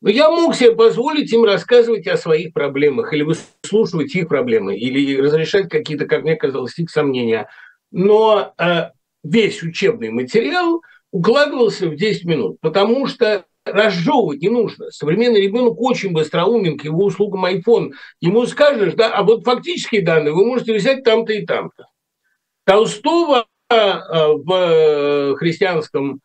[0.00, 5.16] Но я мог себе позволить им рассказывать о своих проблемах или выслушивать их проблемы, или
[5.20, 7.48] разрешать какие-то, как мне казалось, их сомнения.
[7.90, 8.90] Но э,
[9.24, 14.90] весь учебный материал укладывался в 10 минут, потому что разжевывать не нужно.
[14.90, 17.92] Современный ребенок очень быстроумен к его услугам iPhone.
[18.20, 21.86] Ему скажешь, да, а вот фактические данные вы можете взять там-то и там-то.
[22.64, 26.20] Толстого а, в э, христианском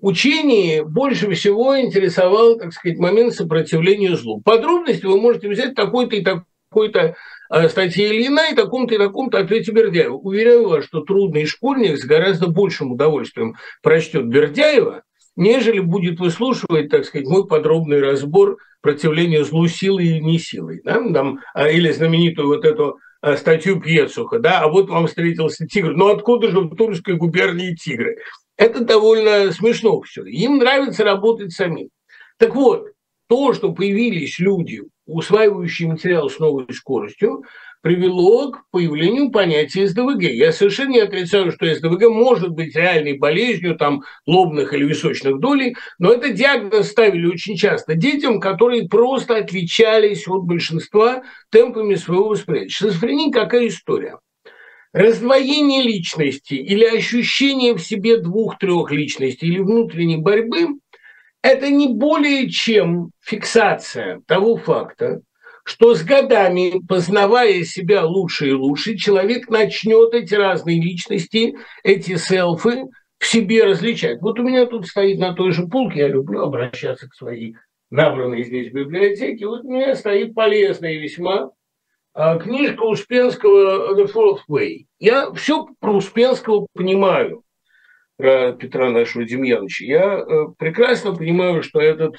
[0.00, 4.40] учении больше всего интересовал, так сказать, момент сопротивления злу.
[4.40, 7.16] Подробности вы можете взять такой-то и такой-то
[7.52, 10.14] э, статьи Ильина и таком-то и таком-то ответе Бердяева.
[10.14, 15.02] Уверяю вас, что трудный школьник с гораздо большим удовольствием прочтет Бердяева,
[15.40, 20.82] нежели будет выслушивать, так сказать, мой подробный разбор противления злу силой и не силой.
[20.84, 21.00] Да?
[21.12, 25.96] Там, а, или знаменитую вот эту а, статью Пьецуха, да, а вот вам встретился тигр.
[25.96, 28.16] Ну откуда же в Тульской губернии тигры?
[28.56, 30.24] Это довольно смешно все.
[30.24, 31.88] Им нравится работать самим.
[32.36, 32.88] Так вот,
[33.26, 37.44] то, что появились люди, усваивающие материал с новой скоростью,
[37.82, 40.22] привело к появлению понятия СДВГ.
[40.22, 45.76] Я совершенно не отрицаю, что СДВГ может быть реальной болезнью там, лобных или височных долей,
[45.98, 52.70] но это диагноз ставили очень часто детям, которые просто отличались от большинства темпами своего восприятия.
[52.70, 54.18] Шизофрения какая история?
[54.92, 60.80] Раздвоение личности или ощущение в себе двух-трех личностей или внутренней борьбы–
[61.42, 65.20] это не более чем фиксация того факта,
[65.70, 71.54] что с годами, познавая себя лучше и лучше, человек начнет эти разные личности,
[71.84, 72.86] эти селфы
[73.20, 74.20] в себе различать.
[74.20, 77.54] Вот у меня тут стоит на той же полке, я люблю обращаться к своей
[77.88, 81.52] набранной здесь библиотеке, вот у меня стоит полезная весьма
[82.14, 84.86] а, книжка Успенского «The Fourth Way».
[84.98, 87.44] Я все про Успенского понимаю,
[88.16, 89.84] про Петра нашего Демьяновича.
[89.84, 92.16] Я э, прекрасно понимаю, что этот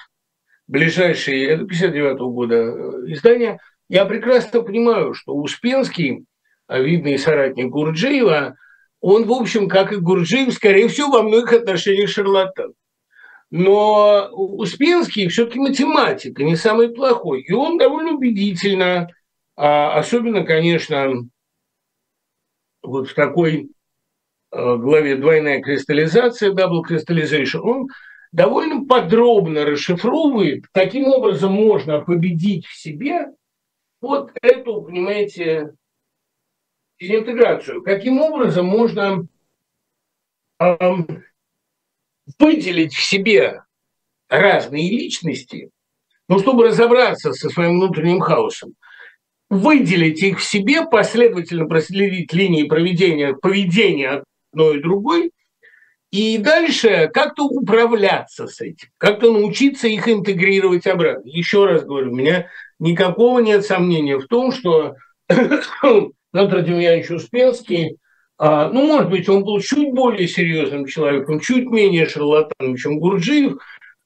[0.71, 6.25] ближайшие, это 59 -го года э, издания, я прекрасно понимаю, что Успенский,
[6.67, 8.55] а видный соратник Гурджиева,
[9.01, 12.73] он, в общем, как и Гурджиев, скорее всего, во многих отношениях шарлатан.
[13.49, 17.41] Но Успенский все-таки математик, и не самый плохой.
[17.41, 19.09] И он довольно убедительно,
[19.57, 21.11] а особенно, конечно,
[22.81, 23.71] вот в такой
[24.51, 27.87] э, главе «Двойная кристаллизация», «Double crystallization», он
[28.31, 33.27] довольно подробно расшифровывает, каким образом можно победить в себе
[33.99, 35.73] вот эту, понимаете,
[36.99, 37.83] дезинтеграцию.
[37.83, 39.27] Каким образом можно
[40.59, 41.23] эм,
[42.39, 43.63] выделить в себе
[44.29, 45.69] разные личности,
[46.27, 48.75] ну, чтобы разобраться со своим внутренним хаосом,
[49.49, 55.31] выделить их в себе, последовательно проследить линии проведения, поведения одной и другой,
[56.11, 61.27] и дальше как-то управляться с этим, как-то научиться их интегрировать обратно.
[61.27, 62.47] Еще раз говорю, у меня
[62.79, 64.95] никакого нет сомнения в том, что
[65.29, 67.97] Петр Демьянович Успенский,
[68.37, 73.57] а, ну, может быть, он был чуть более серьезным человеком, чуть менее шарлатаном, чем Гурджиев,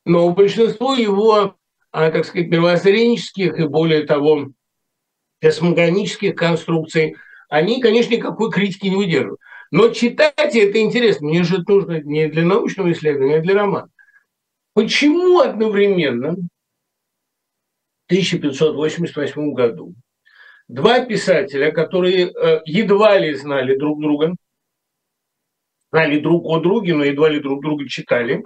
[0.05, 1.55] но большинство его,
[1.91, 4.49] а, так сказать, мировоззренческих и более того,
[5.41, 7.15] космогонических конструкций,
[7.49, 9.39] они, конечно, никакой критики не выдерживают.
[9.75, 11.27] Но читать это интересно.
[11.27, 13.89] Мне же нужно не для научного исследования, а для романа.
[14.73, 16.37] Почему одновременно
[18.03, 19.93] в 1588 году
[20.69, 24.37] два писателя, которые э, едва ли знали друг друга,
[25.91, 28.45] знали друг о друге, но едва ли друг друга читали,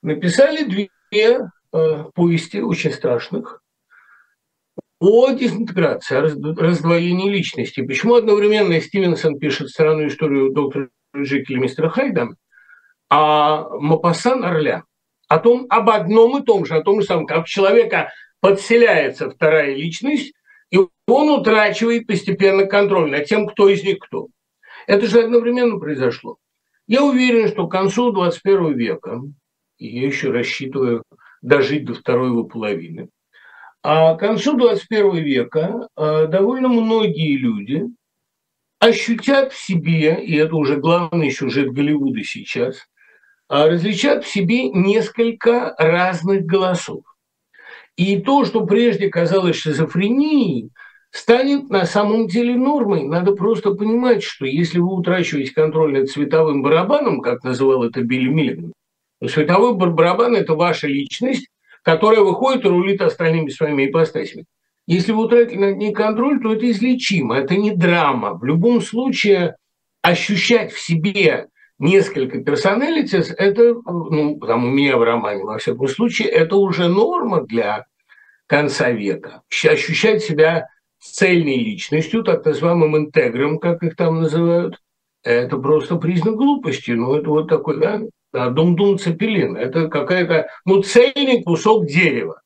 [0.00, 3.62] написали две э, повести очень страшных
[5.00, 7.80] о дезинтеграции, о раздвоении личности.
[7.80, 12.28] Почему одновременно Стивенсон пишет странную историю доктора Джекиля и мистера Хайда,
[13.08, 14.84] а Мапасан Орля
[15.30, 19.76] о том, об одном и том же, о том же самом, как человека подселяется вторая
[19.76, 20.34] личность,
[20.70, 24.26] и он утрачивает постепенно контроль над тем, кто из них кто.
[24.88, 26.38] Это же одновременно произошло.
[26.88, 29.20] Я уверен, что к концу 21 века,
[29.78, 31.04] и я еще рассчитываю
[31.42, 33.08] дожить до второй его половины,
[33.82, 37.84] а к концу 21 века э, довольно многие люди
[38.78, 42.76] ощутят в себе, и это уже главный сюжет Голливуда сейчас,
[43.48, 47.02] э, различат в себе несколько разных голосов.
[47.96, 50.70] И то, что прежде казалось шизофренией,
[51.10, 53.02] станет на самом деле нормой.
[53.04, 58.28] Надо просто понимать, что если вы утрачиваете контроль над цветовым барабаном, как называл это Билли
[58.28, 58.72] Миллиган,
[59.20, 61.48] то световой барабан– это ваша личность,
[61.82, 64.44] которая выходит и рулит остальными своими ипостасями.
[64.86, 68.34] Если вы утратили над ней контроль, то это излечимо, это не драма.
[68.34, 69.56] В любом случае
[70.02, 76.28] ощущать в себе несколько персоналитис, это, ну, там у меня в романе, во всяком случае,
[76.28, 77.86] это уже норма для
[78.46, 79.42] конца века.
[79.48, 84.78] Ощущать себя цельной личностью, так называемым интегром, как их там называют,
[85.22, 86.90] это просто признак глупости.
[86.90, 88.00] Ну, это вот такой, да,
[88.32, 89.56] дум-дум цепелин.
[89.56, 92.40] Это какая-то, ну, цельный кусок дерева.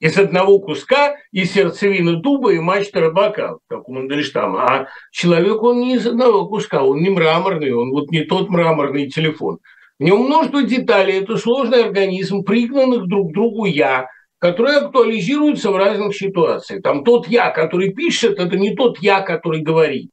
[0.00, 4.64] Из одного куска, и сердцевины дуба, и мачта рыбака, как у Мандельштама.
[4.64, 9.10] А человек, он не из одного куска, он не мраморный, он вот не тот мраморный
[9.10, 9.58] телефон.
[9.98, 14.06] В нем множество деталей, это сложный организм, пригнанных друг к другу «я»,
[14.38, 16.82] которые актуализируются в разных ситуациях.
[16.82, 20.10] Там тот «я», который пишет, это не тот «я», который говорит.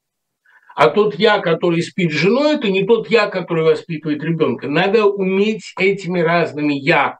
[0.78, 4.68] А тот я, который спит с женой, это не тот я, который воспитывает ребенка.
[4.68, 7.18] Надо уметь этими разными я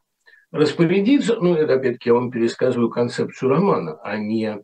[0.52, 1.38] распорядиться.
[1.38, 4.60] Ну, это опять-таки я вам пересказываю концепцию романа, а не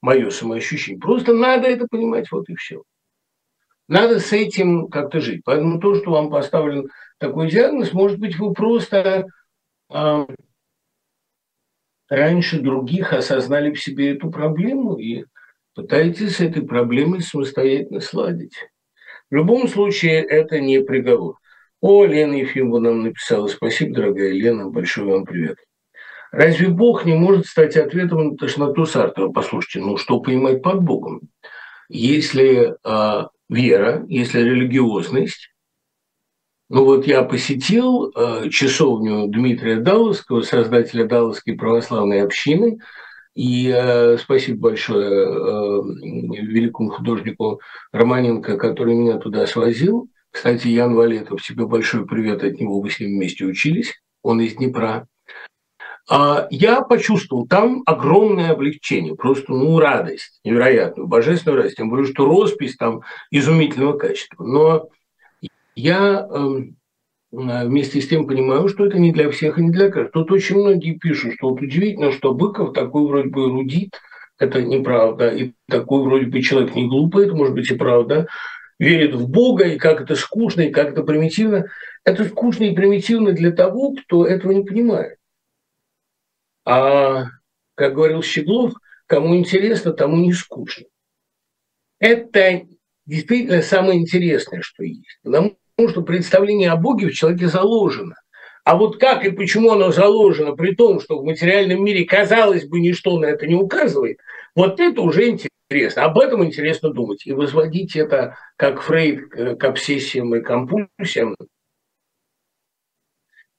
[0.00, 1.00] мое самоощущение.
[1.00, 2.84] Просто надо это понимать, вот и все.
[3.88, 5.42] Надо с этим как-то жить.
[5.44, 9.26] Поэтому то, что вам поставлен такой диагноз, может быть, вы просто
[9.92, 10.26] э,
[12.08, 15.24] раньше других осознали в себе эту проблему и
[15.76, 18.54] Пытайтесь с этой проблемой самостоятельно сладить.
[19.30, 21.36] В любом случае, это не приговор.
[21.82, 23.46] О, Лена Ефимова нам написала.
[23.46, 25.58] Спасибо, дорогая Лена, большой вам привет.
[26.32, 29.28] Разве Бог не может стать ответом на тошноту Сартера?
[29.28, 31.28] Послушайте, ну что понимать под Богом?
[31.90, 35.50] Если э, вера, если религиозность,
[36.70, 42.78] ну вот я посетил э, часовню Дмитрия Далласского, создателя Далласской православной общины–
[43.36, 45.82] и э, спасибо большое э,
[46.42, 47.60] великому художнику
[47.92, 50.08] Романенко, который меня туда свозил.
[50.30, 54.54] Кстати, Ян Валетов, тебе большой привет от него, вы с ним вместе учились, он из
[54.54, 55.06] Днепра.
[56.08, 62.24] А я почувствовал там огромное облегчение, просто ну, радость невероятную, божественную радость, тем более, что
[62.24, 64.44] роспись там изумительного качества.
[64.44, 64.88] Но
[65.74, 66.58] я э,
[67.30, 70.10] вместе с тем понимаю, что это не для всех и не для каждого.
[70.10, 74.00] Тут очень многие пишут, что вот удивительно, что Быков такой вроде бы эрудит,
[74.38, 78.28] это неправда, и такой вроде бы человек не глупый, это может быть и правда,
[78.78, 81.66] верит в Бога, и как это скучно, и как это примитивно.
[82.04, 85.18] Это скучно и примитивно для того, кто этого не понимает.
[86.64, 87.24] А,
[87.74, 88.74] как говорил Щеглов,
[89.06, 90.86] кому интересно, тому не скучно.
[91.98, 92.62] Это
[93.06, 95.18] действительно самое интересное, что есть.
[95.22, 98.14] Потому потому что представление о Боге в человеке заложено.
[98.64, 102.80] А вот как и почему оно заложено, при том, что в материальном мире, казалось бы,
[102.80, 104.18] ничто на это не указывает,
[104.56, 106.04] вот это уже интересно.
[106.04, 107.26] Об этом интересно думать.
[107.26, 111.36] И возводить это, как Фрейд, к обсессиям и компульсиям,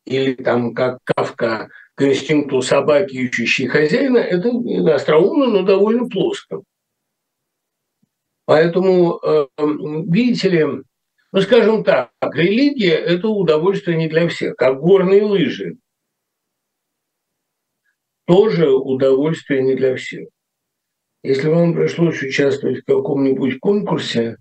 [0.05, 4.49] или там, как Кавка к инстинкту собаки, ищущей хозяина, это
[4.93, 6.61] остроумно, но довольно плоско.
[8.45, 10.65] Поэтому, э, видите ли,
[11.37, 15.77] ну, скажем так, религия– это удовольствие не для всех, как горные лыжи.
[18.25, 20.29] Тоже удовольствие не для всех.
[21.21, 24.37] Если вам пришлось участвовать в каком-нибудь конкурсе,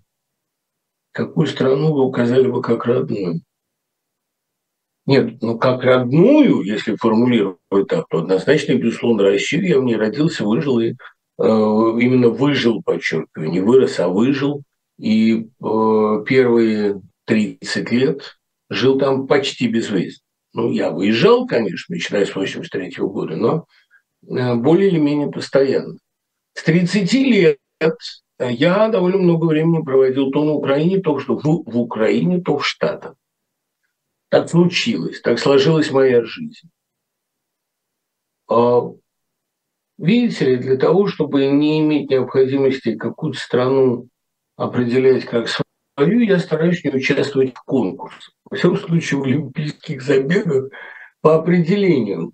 [1.11, 3.41] какую страну вы указали бы как родную?
[5.05, 9.67] Нет, ну как родную, если формулировать так, то однозначно, безусловно, Россию.
[9.67, 10.93] Я в ней родился, выжил и э,
[11.37, 14.63] именно выжил, подчеркиваю, не вырос, а выжил–
[14.97, 18.37] и э, первые 30 лет
[18.69, 20.23] жил там почти без выезда.
[20.53, 23.65] Ну, я выезжал, конечно, начиная с 83 -го года, но
[24.27, 25.97] э, более или менее постоянно.
[26.53, 27.59] С 30 лет
[28.39, 32.65] я довольно много времени проводил то на Украине, то что в, в Украине, то в
[32.65, 33.15] Штатах.
[34.29, 36.69] Так случилось, так сложилась моя жизнь.
[38.49, 38.81] А,
[39.97, 44.09] видите ли, для того, чтобы не иметь необходимости какую-то страну
[44.57, 48.33] определять как свою, я стараюсь не участвовать в конкурсах.
[48.49, 50.69] Во всяком случае, в олимпийских забегах
[51.21, 52.33] по определению.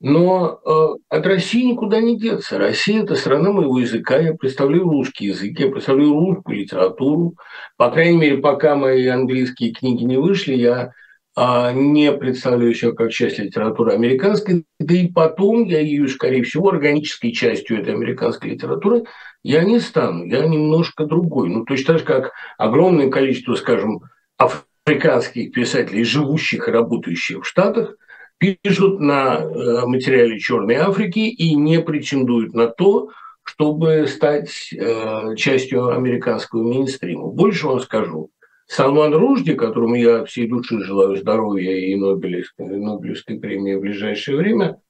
[0.00, 2.58] Но э, от России никуда не деться.
[2.58, 4.18] Россия– это страна моего языка.
[4.18, 7.36] Я представляю русский язык, я представляю русскую литературу.
[7.78, 10.92] По крайней мере, пока мои английские книги не вышли, я
[11.38, 14.66] э, не представляю ее как часть литературы американской.
[14.78, 19.04] Да и потом я ее, скорее всего, органической частью этой американской литературы
[19.44, 20.24] я не стану.
[20.24, 21.48] Я немножко другой.
[21.48, 24.00] Ну, точно так же, как огромное количество, скажем,
[24.36, 27.94] африканских писателей, живущих и работающих в Штатах–
[28.38, 33.10] пишут на э, материале Черной Африки и не претендуют на то,
[33.42, 37.28] чтобы стать э, частью американского мейнстрима.
[37.28, 38.30] Больше вам скажу.
[38.66, 44.80] Салман Ружди, которому я всей души желаю здоровья и Нобелевской, Нобелевской премии в ближайшее время,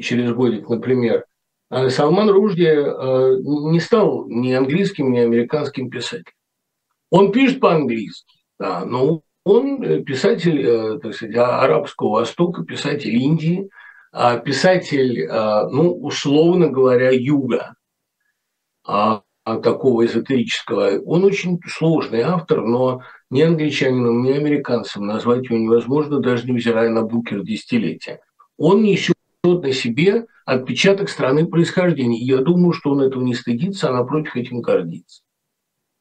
[0.00, 1.24] через годик, например,
[1.72, 6.36] Салман Ружди э, не стал ни английским, ни американским писателем.
[7.10, 13.16] Он пишет по-английски, да, но он э, писатель, э, так сказать, а, Арабского Востока, писатель
[13.16, 13.70] Индии,
[14.12, 17.74] а, писатель, а, ну, условно говоря, юга,
[19.44, 21.00] такого эзотерического.
[21.06, 27.02] Он очень сложный автор, но ни англичанином, ни американцем назвать его невозможно, даже невзирая на
[27.02, 28.20] букер десятилетия.
[28.58, 28.82] Он
[29.42, 32.18] несет на себе отпечаток страны происхождения.
[32.18, 35.22] Я думаю, что он этого не стыдится, а напротив этим гордится.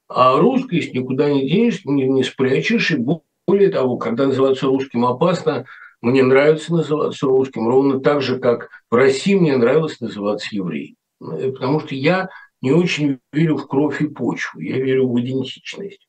[0.07, 3.03] А русскость никуда не денешь, не, не спрячешь, и
[3.47, 5.65] более того, когда называться русским опасно,
[6.01, 10.95] мне нравится называться русским, ровно так же, как в России мне нравилось называться евреем.
[11.19, 12.29] Потому что я
[12.61, 16.07] не очень верю в кровь и почву, я верю в идентичность.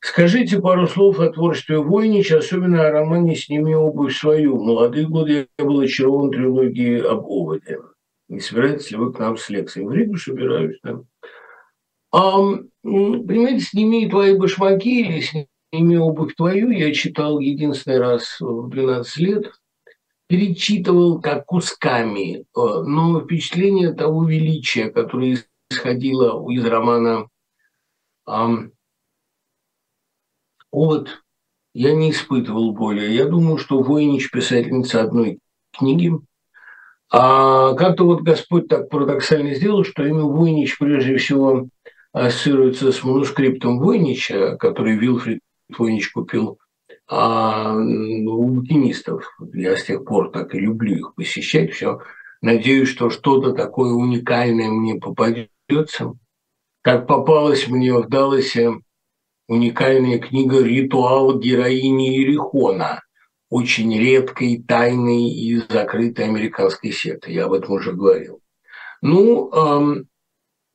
[0.00, 4.56] Скажите пару слов о творчестве Войнича, особенно о романе «Сними обувь свою».
[4.56, 7.78] В молодые годы я был очарован трилогией об оводе.
[8.28, 9.86] Не собираетесь ли вы к нам с лекцией?
[9.86, 11.00] В Ригу собираюсь, да.
[12.12, 12.38] А,
[12.82, 19.52] понимаете, «Сними твои башмаки» или имя обувь твою я читал единственный раз в 12 лет,
[20.28, 25.38] перечитывал как кусками, э, но впечатление того величия, которое
[25.70, 27.28] исходило из романа
[30.76, 31.22] «Овод»,
[31.72, 33.06] я не испытывал боли.
[33.06, 35.40] Я думаю, что Войнич– писательница одной
[35.72, 36.12] книги.
[37.10, 41.68] А как-то вот Господь так парадоксально сделал, что имя Войнич прежде всего
[42.12, 45.40] ассоциируется с манускриптом Войнича, который Вилфрид
[45.74, 46.58] Твойнич купил
[47.06, 49.30] а, у букинистов.
[49.52, 51.72] Я с тех пор так и люблю их посещать.
[51.72, 52.00] Все.
[52.40, 56.14] Надеюсь, что что-то такое уникальное мне попадется.
[56.80, 58.80] Как попалась мне в Далласе
[59.48, 63.02] уникальная книга «Ритуал героини Ерихона»,
[63.48, 67.32] очень редкой, тайной и закрытой американской секты.
[67.32, 68.40] Я об этом уже говорил.
[69.02, 70.08] Ну, эм,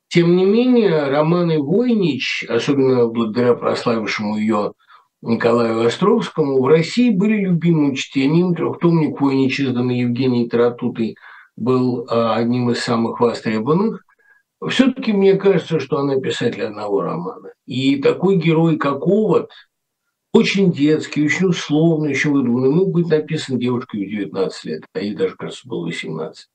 [0.07, 4.73] тем не менее, романы Войнич, особенно благодаря прославившему ее
[5.21, 8.55] Николаю Островскому, в России были любимым чтением.
[8.55, 11.15] Трехтомник Войнич, изданный Евгением Таратутой,
[11.55, 14.03] был а, одним из самых востребованных.
[14.69, 17.49] Все-таки мне кажется, что она писатель одного романа.
[17.65, 19.49] И такой герой, как Овод,
[20.33, 25.15] очень детский, очень условный, очень выдуманный, мог быть написан девушкой в 19 лет, а ей
[25.15, 26.47] даже, кажется, было 18.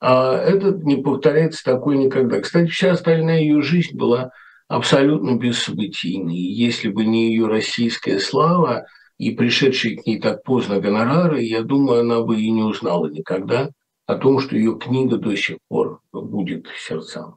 [0.00, 2.40] А этот не повторяется такой никогда.
[2.40, 4.30] Кстати, вся остальная ее жизнь была
[4.68, 6.36] абсолютно бессобытийной.
[6.36, 8.86] Если бы не ее российская слава
[9.16, 13.70] и пришедшие к ней так поздно гонорары, я думаю, она бы и не узнала никогда
[14.08, 17.36] о том, что ее книга до сих пор будет сердцам.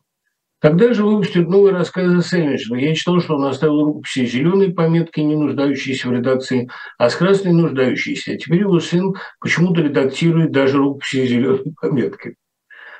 [0.59, 2.79] Когда же выпустят новый рассказ Селлинджера?
[2.79, 7.51] Я читал, что он оставил рукописи зеленой пометкой, не нуждающейся в редакции, а с красной
[7.51, 8.33] нуждающейся.
[8.33, 12.35] А теперь его сын почему-то редактирует даже рукописи зеленой пометкой.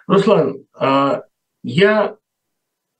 [0.06, 1.22] Руслан, а
[1.64, 2.18] я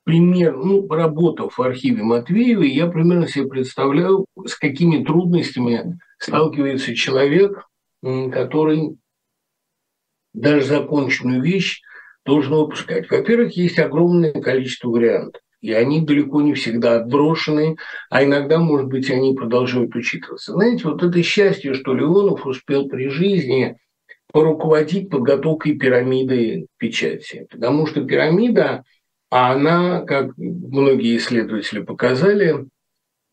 [0.04, 7.68] пример, ну, работав в архиве Матвеева, я примерно себе представляю, с какими трудностями сталкивается человек,
[8.00, 8.96] который
[10.34, 11.82] даже законченную вещь
[12.24, 13.10] должен выпускать.
[13.10, 17.76] Во-первых, есть огромное количество вариантов, и они далеко не всегда отброшены,
[18.10, 20.52] а иногда, может быть, они продолжают учитываться.
[20.52, 23.76] Знаете, вот это счастье, что Леонов успел при жизни
[24.32, 27.46] поруководить подготовкой пирамиды печати.
[27.50, 28.82] Потому что пирамида,
[29.30, 32.66] она, как многие исследователи показали,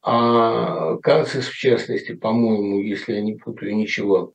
[0.02, 4.34] а Кацис, в частности, по-моему, если я не путаю ничего,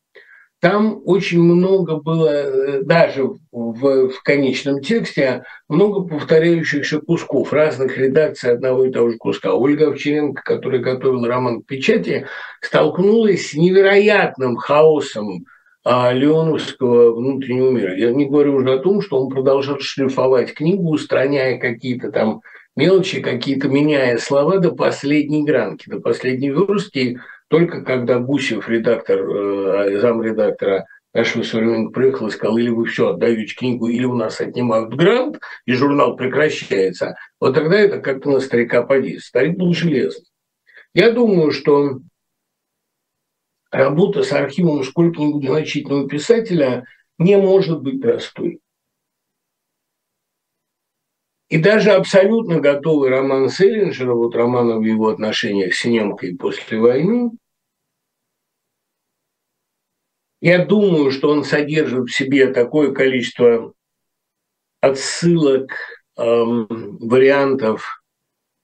[0.65, 8.53] там очень много было, э, даже в, в конечном тексте, много повторяющихся кусков, разных редакций
[8.53, 9.53] одного и того же куска.
[9.53, 12.29] Ольга Овчаренко, которая готовила роман к печати,
[12.63, 15.45] столкнулась с невероятным хаосом
[15.85, 17.95] а, Леоновского внутреннего мира.
[17.95, 22.41] Я не говорю уже о том, что он продолжал шлифовать книгу, устраняя какие-то там
[22.75, 30.01] мелочи, какие-то меняя слова до последней гранки, до последней верстки, только когда Гусев, редактор, э,
[30.01, 34.95] замредактора нашего современника, приехал и сказал, или вы все отдаете книгу, или у нас отнимают
[34.95, 39.25] грант, и журнал прекращается, вот тогда это как-то на старика подействует.
[39.25, 40.27] Старик был железный.
[40.95, 42.01] Я думаю, что
[43.71, 46.85] работа с архивом сколько-нибудь значительного писателя
[47.19, 48.61] не может быть простой.
[51.49, 57.33] И даже абсолютно готовый роман Селлинджера, вот роман в его отношениях с Немкой после войны,
[60.41, 63.73] я думаю, что он содержит в себе такое количество
[64.81, 65.71] отсылок,
[66.17, 68.03] эм, вариантов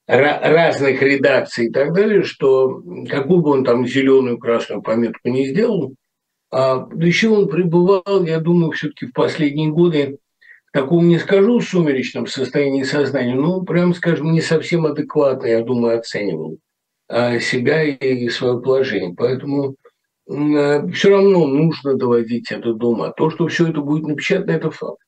[0.07, 5.95] разных редакций и так далее, что какую бы он там зеленую, красную пометку не сделал,
[6.51, 10.19] а еще он пребывал, я думаю, все-таки в последние годы
[10.73, 16.59] таком, не скажу, сумеречном состоянии сознания, но, прям скажем, не совсем адекватно, я думаю, оценивал
[17.09, 19.15] а, себя и свое положение.
[19.17, 19.75] Поэтому
[20.29, 23.11] э, все равно нужно доводить это до ума.
[23.11, 25.03] То, что все это будет напечатано, это факт.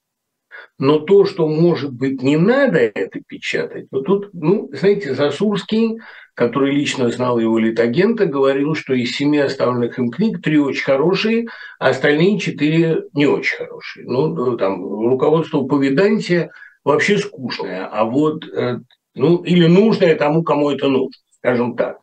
[0.82, 6.00] Но то, что, может быть, не надо это печатать, вот тут, ну, знаете, Засурский,
[6.34, 11.46] который лично знал его литагента, говорил, что из семи оставленных им книг три очень хорошие,
[11.78, 14.06] а остальные четыре не очень хорошие.
[14.06, 16.50] Ну, там, руководство по веданте
[16.82, 18.80] вообще скучное, а вот, э,
[19.14, 21.98] ну, или нужное тому, кому это нужно, скажем так.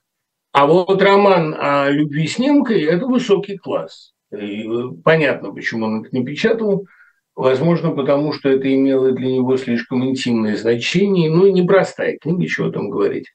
[0.54, 4.14] А вот роман о любви с немкой– это высокий класс.
[4.32, 6.86] И э, понятно, почему он это не печатал–
[7.40, 11.30] Возможно, потому что это имело для него слишком интимное значение.
[11.30, 13.32] Ну, и непростая книга, чего там говорить.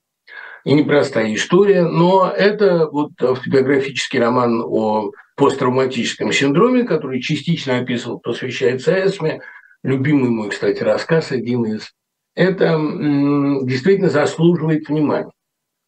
[0.67, 8.93] И непростая история, но это вот автобиографический роман о посттравматическом синдроме, который частично описывал, посвящается
[9.07, 9.41] Эсме.
[9.83, 11.91] Любимый мой, кстати, рассказ, один из.
[12.35, 15.33] Это м- действительно заслуживает внимания.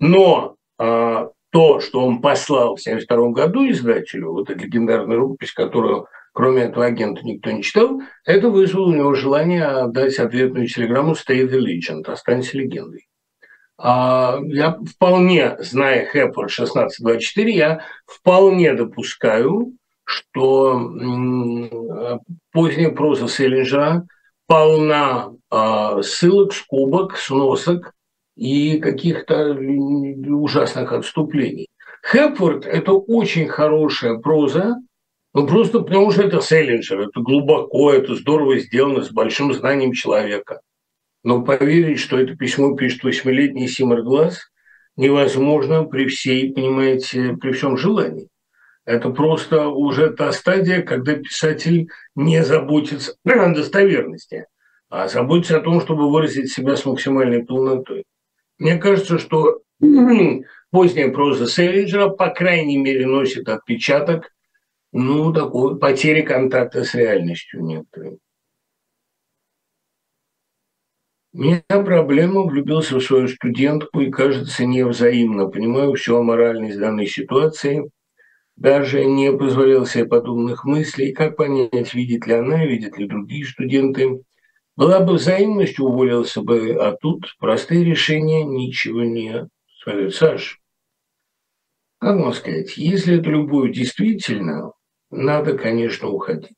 [0.00, 6.06] Но а, то, что он послал в 1972 году издателю, вот эта легендарная рукопись, которую
[6.36, 11.48] кроме этого агента никто не читал, это вызвало у него желание дать ответную телеграмму «Stay
[11.48, 13.08] the legend», «Останься легендой».
[13.78, 19.72] А я вполне, зная Хэппер 1624, я вполне допускаю,
[20.04, 20.78] что
[22.52, 24.06] поздняя проза Селлинджера
[24.46, 27.94] полна а, ссылок, скобок, сносок
[28.36, 31.68] и каких-то ужасных отступлений.
[32.06, 34.76] Хепфорд– это очень хорошая проза,
[35.42, 40.62] ну, просто потому что это Селлинджер, это глубоко, это здорово сделано, с большим знанием человека.
[41.22, 44.40] Но поверить, что это письмо пишет восьмилетний Симар Глаз,
[44.96, 48.30] невозможно при всей, понимаете, при всем желании.
[48.86, 54.46] Это просто уже та стадия, когда писатель не заботится о достоверности,
[54.88, 58.04] а заботится о том, чтобы выразить себя с максимальной полнотой.
[58.58, 59.60] Мне кажется, что
[60.70, 64.30] поздняя проза Селлинджера, по крайней мере, носит отпечаток
[64.92, 68.18] ну, такой потери контакта с реальностью некоторые.
[71.32, 75.48] У меня проблема, влюбился в свою студентку и, кажется, невзаимно.
[75.48, 77.90] Понимаю всю аморальность данной ситуации,
[78.56, 81.12] даже не позволял себе подобных мыслей.
[81.12, 84.22] Как понять, видит ли она, видят ли другие студенты.
[84.76, 89.46] Была бы взаимность, уволился бы, а тут простые решения ничего не
[89.78, 90.14] стоят.
[90.14, 90.58] Саш,
[91.98, 94.72] как можно сказать, если это любовь действительно,
[95.16, 96.56] надо, конечно, уходить.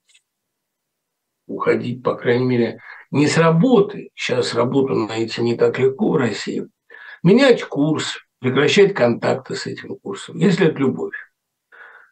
[1.46, 2.80] Уходить, по крайней мере,
[3.10, 4.10] не с работы.
[4.14, 6.68] Сейчас работу найти не так легко в России.
[7.22, 11.14] Менять курс, прекращать контакты с этим курсом, если это любовь.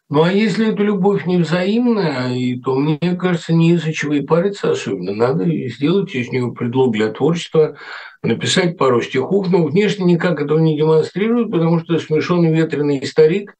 [0.09, 4.71] Ну а если эта любовь не взаимная, то мне кажется, не из-за чего и париться
[4.71, 5.13] особенно.
[5.13, 7.77] Надо сделать из нее предлог для творчества,
[8.23, 13.57] написать пару стихов, но внешне никак этого не демонстрируют, потому что смешонный ветреный старик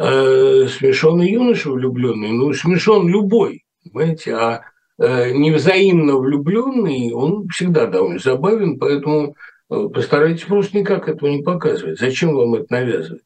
[0.00, 4.62] э, смешонный юноша влюбленный, ну, смешон любой, понимаете, а
[4.98, 9.36] э, невзаимно влюбленный, он всегда довольно забавен, поэтому
[9.70, 11.98] э, постарайтесь просто никак этого не показывать.
[11.98, 13.22] Зачем вам это навязывать?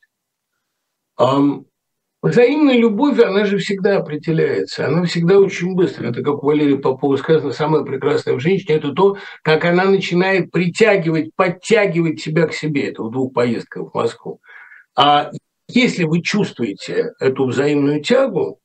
[1.16, 1.38] А
[2.22, 6.08] взаимная любовь, она же всегда определяется, она всегда очень быстро.
[6.08, 10.50] Это, как у Валерии Попова сказано, самое прекрасное в женщине– это то, как она начинает
[10.50, 12.88] притягивать, подтягивать себя к себе.
[12.88, 14.40] Это в двух поездках в Москву.
[14.96, 15.30] А
[15.68, 18.60] если вы чувствуете эту взаимную тягу,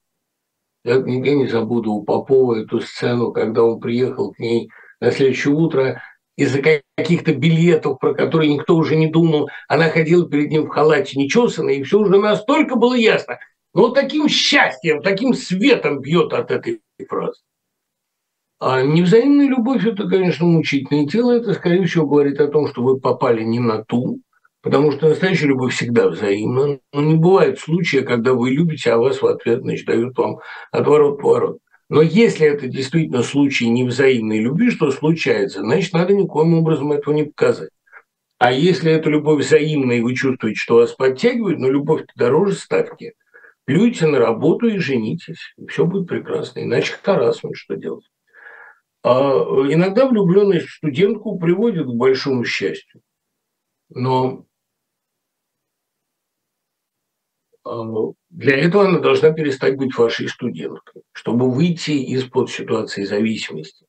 [0.84, 4.70] Я никогда не забуду у Попова эту сцену, когда он приехал к ней
[5.02, 6.02] на следующее утро
[6.38, 6.62] из-за
[6.98, 9.50] каких-то билетов, про которые никто уже не думал.
[9.68, 13.40] Она ходила перед ним в халате нечесанной, и все уже настолько было ясно.
[13.74, 17.42] Но таким счастьем, таким светом бьет от этой фразы.
[18.60, 21.32] А невзаимная любовь– это, конечно, мучительное тело.
[21.32, 24.22] Это, скорее всего, говорит о том, что вы попали не на ту,
[24.62, 26.80] потому что настоящая любовь всегда взаимна.
[26.94, 30.40] Но не бывает случая, когда вы любите, а вас в ответ значит, дают вам
[30.72, 31.60] отворот-поворот.
[31.90, 37.24] Но если это действительно случай невзаимной любви, что случается, значит, надо никоим образом этого не
[37.24, 37.72] показать.
[38.38, 43.14] А если это любовь взаимная, и вы чувствуете, что вас подтягивают, но любовь-то дороже ставки,
[43.66, 46.62] плюйте на работу и женитесь, и все будет прекрасно.
[46.62, 48.06] Иначе харасмент что делать?
[49.04, 49.12] А
[49.70, 53.02] иногда влюбленность в студентку приводит к большому счастью.
[53.90, 54.46] Но
[57.59, 57.59] а,
[58.30, 63.86] для этого она должна перестать быть вашей студенткой, чтобы выйти из-под ситуации зависимости.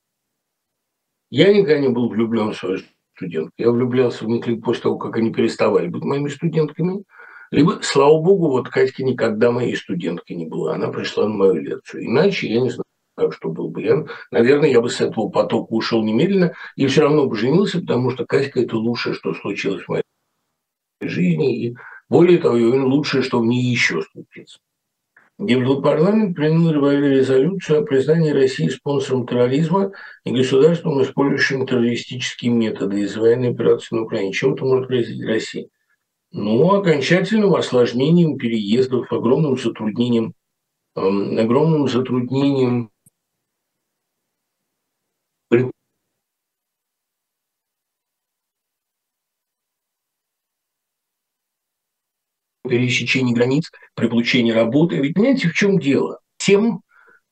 [1.31, 2.81] Я никогда не был влюблен в свою
[3.17, 3.53] студентку.
[3.57, 7.05] Я влюблялся в них либо после того, как они переставали быть моими студентками,
[7.51, 10.75] либо, слава богу, вот Катька никогда моей студенткой не была.
[10.75, 12.07] Она пришла на мою лекцию.
[12.07, 13.83] Иначе я не знаю, что был бы.
[13.83, 18.11] Я, наверное, я бы с этого потока ушел немедленно и все равно бы женился, потому
[18.11, 20.05] что Катька– это лучшее, что случилось в моей
[21.01, 21.67] жизни.
[21.67, 21.77] И
[22.11, 24.59] более того, лучшее, что в ней еще случится.
[25.39, 29.93] Европарламент принял резолюцию о признании России спонсором терроризма
[30.25, 34.35] и государством, использующим террористические методы из военной операции на Украине.
[34.35, 35.71] Чем это может грозить России?
[36.33, 40.35] Ну, окончательным осложнением переездов, огромным затруднением,
[40.97, 42.91] эм, огромным затруднением
[52.71, 54.97] пересечении границ, при получении работы.
[54.97, 56.21] Ведь понимаете, в чем дело?
[56.39, 56.81] Тем,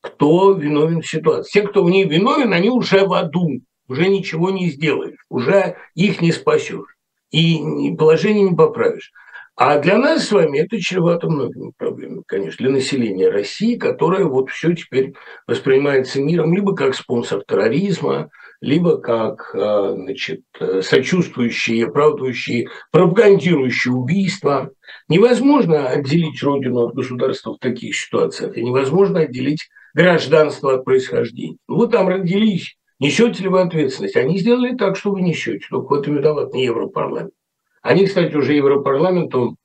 [0.01, 1.51] кто виновен в ситуации.
[1.51, 6.21] Те, кто в ней виновен, они уже в аду, уже ничего не сделаешь, уже их
[6.21, 6.95] не спасешь
[7.31, 9.11] и положение не поправишь.
[9.55, 14.49] А для нас с вами это чревато многими проблемами, конечно, для населения России, которое вот
[14.49, 15.13] все теперь
[15.47, 18.29] воспринимается миром либо как спонсор терроризма,
[18.61, 20.41] либо как а, значит,
[20.81, 24.71] сочувствующие, оправдывающие, пропагандирующие убийства.
[25.07, 31.57] Невозможно отделить родину от государства в таких ситуациях, и невозможно отделить гражданство от происхождения.
[31.67, 34.17] Ну, вы там родились, несете ли вы ответственность?
[34.17, 37.33] Они сделали так, что вы несете, только в этом виноват не Европарламент.
[37.81, 39.55] Они, кстати, уже Европарламенту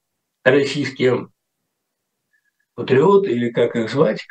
[0.44, 1.28] российские
[2.74, 4.24] патриоты, или как их звать,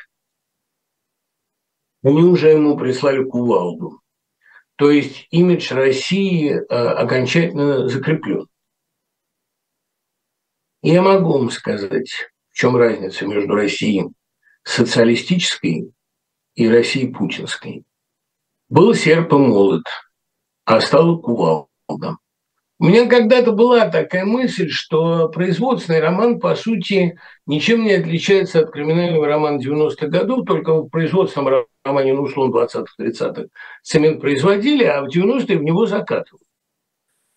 [2.01, 4.02] они уже ему прислали кувалду.
[4.83, 8.47] То есть имидж России э, окончательно закреплен.
[10.81, 12.11] Я могу вам сказать,
[12.51, 14.09] в чем разница между Россией
[14.63, 15.93] социалистической
[16.55, 17.85] и Россией путинской.
[18.67, 19.85] Был серп и молот,
[20.65, 22.17] а стал кувалда.
[22.79, 28.71] У меня когда-то была такая мысль, что производственный роман, по сути, ничем не отличается от
[28.71, 32.67] криминального романа 90-х годов, только в производственном романе, ну, условно,
[32.99, 33.45] 20-30-х
[33.83, 36.43] цемент производили, а в 90-е в него закатывали.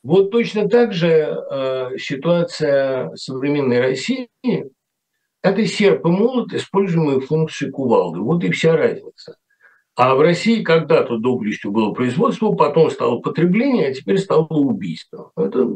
[0.03, 4.29] Вот точно так же э, ситуация современной России–
[5.43, 8.21] это серп и молот, используемые функции кувалды.
[8.21, 9.37] Вот и вся разница.
[9.97, 15.33] А в России когда-то доблестью было производство, потом стало потребление, а теперь стало убийство.
[15.37, 15.67] Это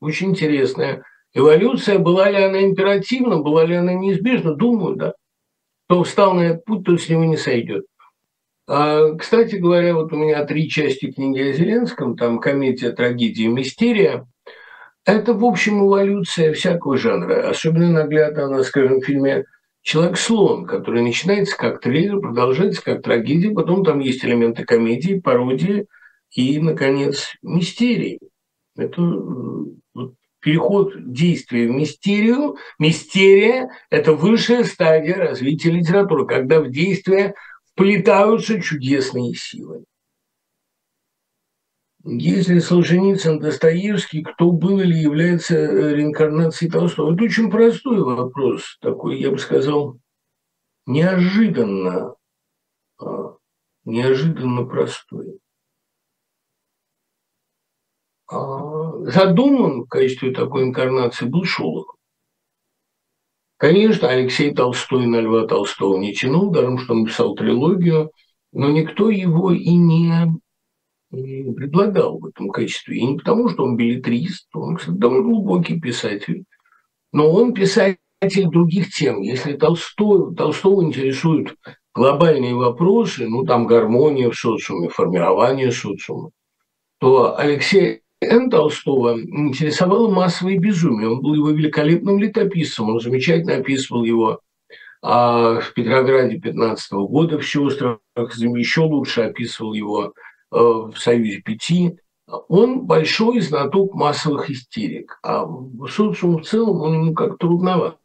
[0.00, 1.02] очень интересная
[1.34, 1.98] эволюция.
[1.98, 4.54] Была ли она императивна, была ли она неизбежна?
[4.54, 5.14] Думаю, да.
[5.88, 7.86] Кто встал на этот путь, тот с него не сойдет.
[8.68, 14.26] А, кстати говоря, вот у меня три части книги о Зеленском, там комедия, трагедия, мистерия.
[15.04, 17.48] Это, в общем, эволюция всякого жанра.
[17.48, 19.44] Особенно наглядно она, скажем, в фильме
[19.86, 25.86] «Человек-слон», который начинается как триллер, продолжается как трагедия, потом там есть элементы комедии, пародии
[26.32, 28.18] и, наконец, мистерии.
[28.76, 29.00] Это
[30.40, 32.56] переход действия в мистерию.
[32.80, 37.34] Мистерия– это высшая стадия развития литературы, когда в действие
[37.72, 39.84] вплетаются чудесные силы.
[42.08, 47.12] Если Солженицын, Достоевский, кто был или является э, реинкарнацией Толстого?
[47.12, 49.98] Это очень простой вопрос, такой, я бы сказал,
[50.86, 52.14] неожиданно,
[53.00, 53.36] а,
[53.84, 55.40] неожиданно простой.
[58.30, 61.96] А, задуман в качестве такой инкарнации был Шолохов.
[63.56, 68.12] Конечно, Алексей Толстой на Льва Толстого не тянул, даром что он написал трилогию,
[68.52, 70.38] но никто его и не
[71.54, 72.98] предлагал в этом качестве.
[72.98, 76.44] И не потому, что он билетрист, он, кстати, довольно глубокий писатель,
[77.12, 77.98] но он писатель
[78.50, 79.20] других тем.
[79.22, 81.56] Если Толстой, Толстого интересуют
[81.94, 86.30] глобальные вопросы, ну там гармония в социуме, формирование социума,
[86.98, 88.50] то Алексей Н.
[88.50, 91.10] Толстого интересовало массовое безумие.
[91.10, 94.40] Он был его великолепным летописцем, он замечательно описывал его
[95.02, 100.12] а в Петрограде 15 года в Сестрах, еще лучше описывал его
[100.50, 101.98] в Союзе Пяти.
[102.26, 107.98] Он большой знаток массовых истерик, а в социум в целом он ему как трудновато.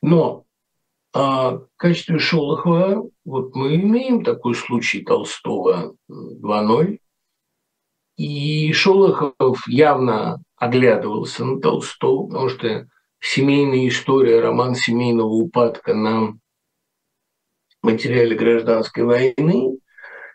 [0.00, 0.44] Но
[1.14, 6.98] а в качестве Шолохова вот мы имеем такой случай Толстого 2.0,
[8.16, 12.86] и Шолохов явно оглядывался на Толстого, потому что
[13.20, 16.34] семейная история, роман семейного упадка на
[17.82, 19.78] материале гражданской войны.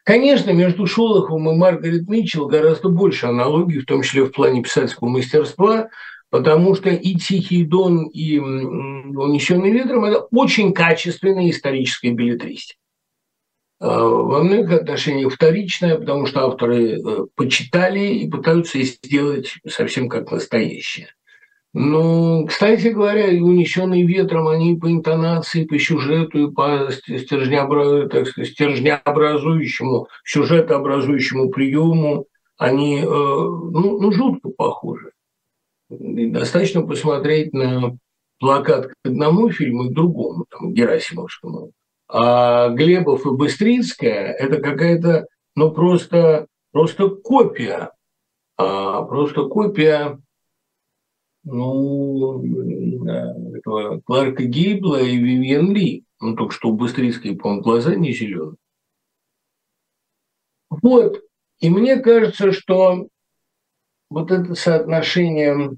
[0.07, 5.09] Конечно, между Шолоховым и Маргарет Митчелл гораздо больше аналогий, в том числе в плане писательского
[5.09, 5.89] мастерства,
[6.29, 12.79] потому что и «Тихий дон», и «Унесенный ветром»– это очень качественная историческая билетристика.
[13.81, 20.31] А, во многих отношениях вторичная, потому что авторы э, почитали и пытаются сделать совсем как
[20.31, 21.09] настоящее.
[21.79, 28.27] Ну, кстати говоря, и «Унесенные ветром» они по интонации, по сюжету и по стержнеобразующему, так
[28.47, 32.25] стержнеобразующему, сюжетообразующему приему,
[32.57, 35.11] они э, ну, ну, жутко похожи.
[35.89, 37.95] Достаточно посмотреть на
[38.39, 41.73] плакат к одному фильму и к другому, там, Герасимовскому.
[42.09, 47.91] А Глебов и Быстрицкая– это какая-то, ну, просто, просто копия,
[48.57, 50.17] а, просто копия
[51.49, 52.43] ну,
[53.55, 56.03] этого Кларка Гейбла и Вивьен Ли.
[56.19, 58.57] Ну, только что у Быстрицкой, по-моему, глаза не зеленые.
[60.69, 61.21] Вот.
[61.59, 63.07] И мне кажется, что
[64.09, 65.77] вот это соотношение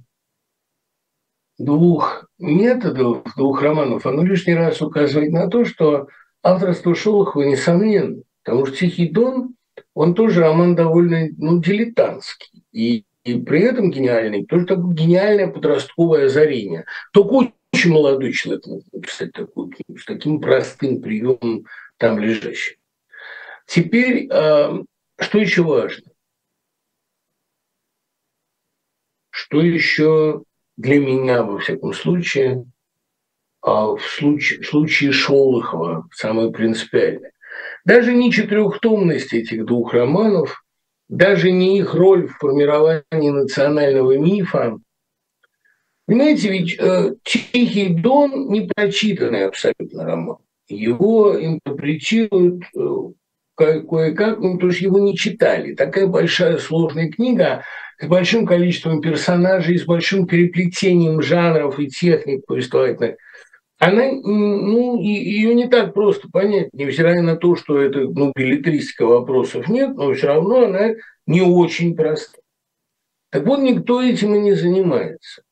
[1.58, 6.08] двух методов, двух романов, оно лишний раз указывает на то, что
[6.42, 9.56] авторство Шолохова несомненно, потому что «Тихий дон»,
[9.94, 12.64] он тоже роман довольно ну, дилетантский.
[12.72, 16.86] И и при этом гениальный, такое гениальное подростковое озарение.
[17.12, 21.66] Только очень молодой человек мог написать такую книгу с таким простым приемом
[21.98, 22.78] там лежащим.
[23.68, 24.82] Теперь, а,
[25.20, 26.12] что еще важно?
[29.30, 30.44] Что еще
[30.78, 32.66] для меня, во всяком случае,
[33.62, 37.34] а, в случае, в случае Шолохова самое принципиальное?
[37.86, 40.64] Даже не четырехтомность этих двух романов–
[41.10, 44.80] даже не их роль в формировании национального мифа.
[46.06, 50.38] Понимаете, ведь э, «Тихий дон»– не прочитанный абсолютно роман.
[50.68, 52.80] Его интерпретируют э,
[53.56, 55.76] кое-как, ну, потому что его не читали.
[55.76, 57.64] Такая большая сложная книга
[58.00, 63.18] с большим количеством персонажей, с большим переплетением жанров и техник повествовательных–
[63.80, 69.70] она, ну, ее не так просто понять, невзирая на то, что это, ну, билетристика вопросов
[69.70, 72.40] нет, но все равно она не очень проста.
[73.32, 75.44] Так вот, никто этим и не занимается.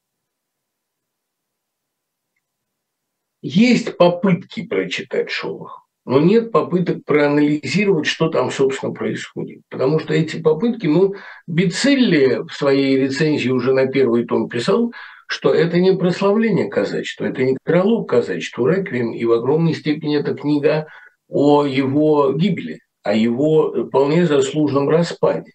[3.42, 9.62] Есть попытки прочитать Шолох, но нет попыток проанализировать, что там, собственно, происходит.
[9.70, 11.16] Потому что эти попытки, ну,
[11.46, 14.92] Бицилли в своей рецензии уже на первый том писал,
[15.28, 20.34] что это не прославление казачества, это не пролог казачества, реквием, и в огромной степени это
[20.34, 20.88] книга
[21.28, 25.52] о его гибели, о его вполне заслуженном распаде.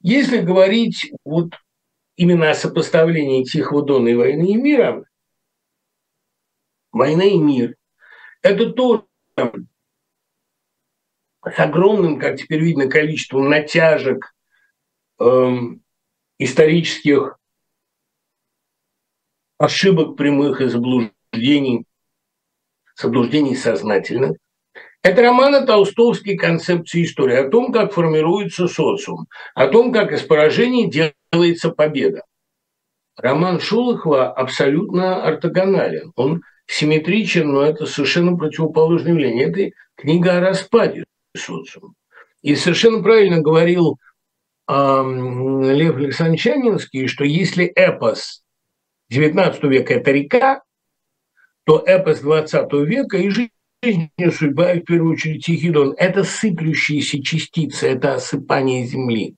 [0.00, 1.52] Если говорить вот
[2.16, 5.04] именно о сопоставлении Тихого Дона и войны и мира,
[6.90, 7.76] война и мир–
[8.42, 14.34] это то с огромным, как теперь видно, количеством натяжек
[15.20, 15.82] эм,
[16.38, 17.39] исторических
[19.60, 21.84] ошибок прямых и заблуждений,
[22.96, 24.38] заблуждений сознательных.
[25.02, 30.22] Это роман о толстовской концепции истории, о том, как формируется социум, о том, как из
[30.22, 32.22] поражений делается победа.
[33.18, 36.12] Роман Шолохова абсолютно ортогонален.
[36.16, 39.50] Он симметричен, но это совершенно противоположное явление.
[39.50, 41.04] Это книга о распаде
[41.36, 41.92] социума.
[42.40, 43.98] И совершенно правильно говорил
[44.68, 48.42] э, Лев Александрович что если эпос
[49.10, 50.62] 19 века– это река,
[51.64, 53.50] то эпос 20 века и жизнь
[53.82, 59.36] и судьба, и в первую очередь Тихий Дон– это сыплющиеся частицы, это осыпание земли.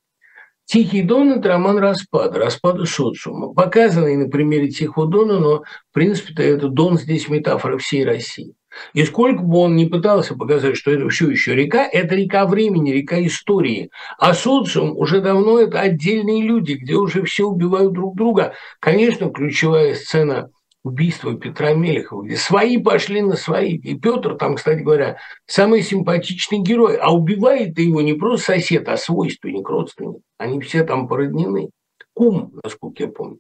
[0.64, 6.44] Тихий Дон– это роман распада, распада социума, показанный на примере Тихого Дона, но, в принципе,
[6.44, 8.54] это Дон здесь метафора всей России.
[8.94, 12.90] И сколько бы он ни пытался показать, что это все еще река, это река времени,
[12.90, 13.90] река истории.
[14.18, 18.54] А социум уже давно это отдельные люди, где уже все убивают друг друга.
[18.80, 20.50] Конечно, ключевая сцена
[20.84, 23.76] убийство Петра Мелехова, где свои пошли на свои.
[23.76, 26.96] И Петр там, кстати говоря, самый симпатичный герой.
[26.96, 30.22] А убивает его не просто сосед, а свойственник, родственник.
[30.38, 31.70] Они все там породнены.
[32.14, 33.38] Кум, насколько я помню.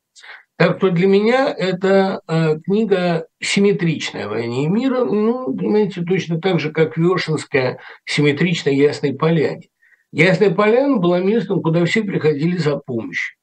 [0.62, 6.60] Так что для меня это э, книга симметричная «Войне и мира», ну, понимаете, точно так
[6.60, 9.70] же, как Вешенская симметричная «Ясной поляне».
[10.12, 13.34] Ясная поляна была местом, куда все приходили за помощью.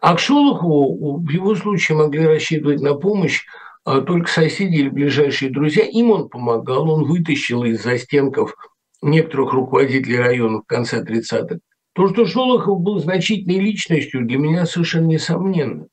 [0.00, 3.42] А к Шолохову в его случае могли рассчитывать на помощь
[3.84, 5.84] а, только соседи или ближайшие друзья.
[5.84, 8.54] Им он помогал, он вытащил из застенков
[9.02, 11.58] некоторых руководителей района в конце 30-х.
[11.94, 15.88] То, что Шолохов был значительной личностью, для меня совершенно несомненно.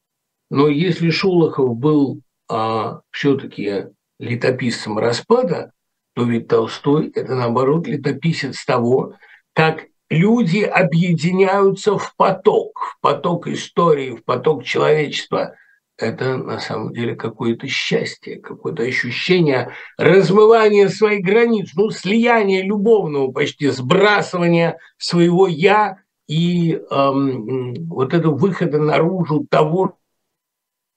[0.52, 3.86] Но если Шолохов был а, все-таки
[4.20, 5.72] летописцем распада,
[6.14, 9.14] то ведь Толстой– это, наоборот, летописец того,
[9.54, 15.56] как люди объединяются в поток, в поток истории, в поток человечества.
[15.98, 23.70] Это на самом деле какое-то счастье, какое-то ощущение размывания своих границ, ну, слияния любовного почти,
[23.70, 29.98] сбрасывания своего «я» и эм, вот это выхода наружу того,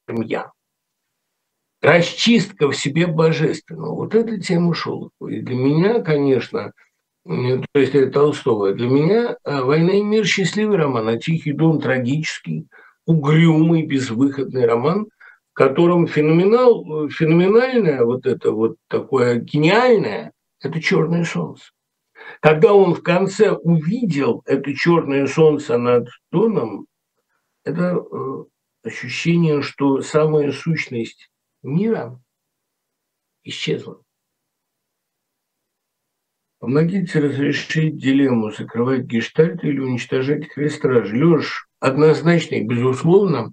[0.09, 0.53] чем «я».
[1.83, 3.95] Расчистка в себе божественного.
[3.95, 5.29] Вот эта тема Шолохова.
[5.29, 6.73] И для меня, конечно,
[7.25, 8.73] то есть это Толстого.
[8.73, 12.69] Для меня э, «Война и мир»– счастливый роман, а «Тихий дон»– трагический,
[13.07, 15.07] угрюмый, безвыходный роман,
[15.53, 21.65] в котором феноменал, феноменальное вот это вот такое гениальное– это «Черное солнце».
[22.41, 26.87] Когда он в конце увидел это черное солнце над Доном,
[27.65, 28.45] это э,
[28.85, 31.31] ощущение, что самая сущность
[31.63, 32.21] мира
[33.43, 34.01] исчезла.
[36.61, 41.13] Помогите разрешить дилемму, закрывать гештальт или уничтожать крестраж.
[41.13, 43.53] Леш, однозначно и безусловно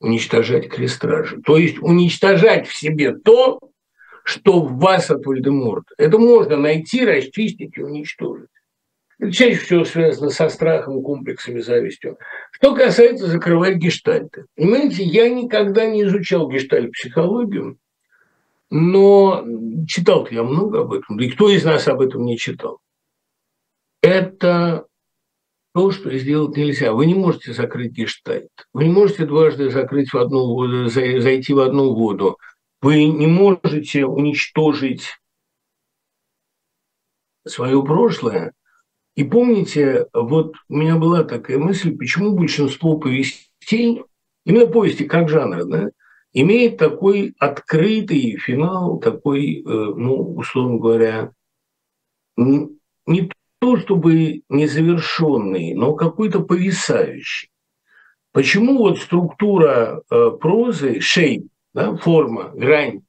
[0.00, 1.40] уничтожать крестражи.
[1.42, 3.60] То есть уничтожать в себе то,
[4.24, 5.94] что в вас от Вальдеморта.
[5.98, 8.50] Это можно найти, расчистить и уничтожить.
[9.18, 12.18] Это чаще всего связано со страхом, комплексами, завистью.
[12.52, 14.46] Что касается закрывать гештальты.
[14.54, 17.78] Понимаете, я никогда не изучал гештальт-психологию,
[18.70, 19.44] но
[19.88, 22.80] читал я много об этом, да и кто из нас об этом не читал.
[24.02, 24.86] Это
[25.74, 26.92] то, что сделать нельзя.
[26.92, 28.50] Вы не можете закрыть гештальт.
[28.72, 32.38] Вы не можете дважды закрыть в одну воду, зайти в одну воду.
[32.80, 35.18] Вы не можете уничтожить
[37.44, 38.52] свое прошлое.
[39.18, 44.04] И помните, вот у меня была такая мысль, почему большинство повестей,
[44.46, 45.88] именно повести как жанр, да,
[46.32, 51.32] имеет такой открытый финал, такой, э, ну, условно говоря,
[52.36, 57.50] не то чтобы незавершенный, но какой-то повисающий.
[58.30, 63.00] Почему вот структура э, прозы, шей, да, форма, грань,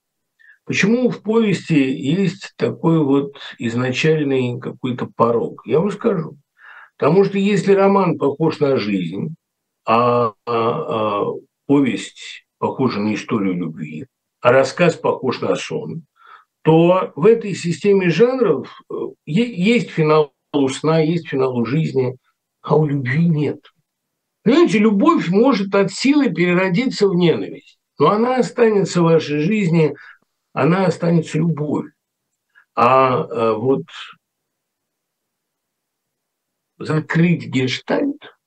[0.70, 5.63] почему в повести есть такой вот изначальный какой-то порог?
[5.65, 6.38] Я вам скажу.
[6.95, 9.34] Потому что если роман похож на жизнь,
[9.84, 11.26] а, а, а
[11.65, 14.05] повесть похожа на историю любви,
[14.41, 16.03] а рассказ похож на сон,
[16.61, 18.93] то в этой системе жанров э,
[19.26, 22.15] есть финал у сна, есть финал у жизни,
[22.61, 23.59] а у любви нет.
[24.43, 29.95] Понимаете, любовь может от силы переродиться в ненависть, но она останется в вашей жизни,
[30.54, 31.93] она останется любовью.
[32.76, 33.84] А, а вот
[36.78, 38.18] закрыть гештальт–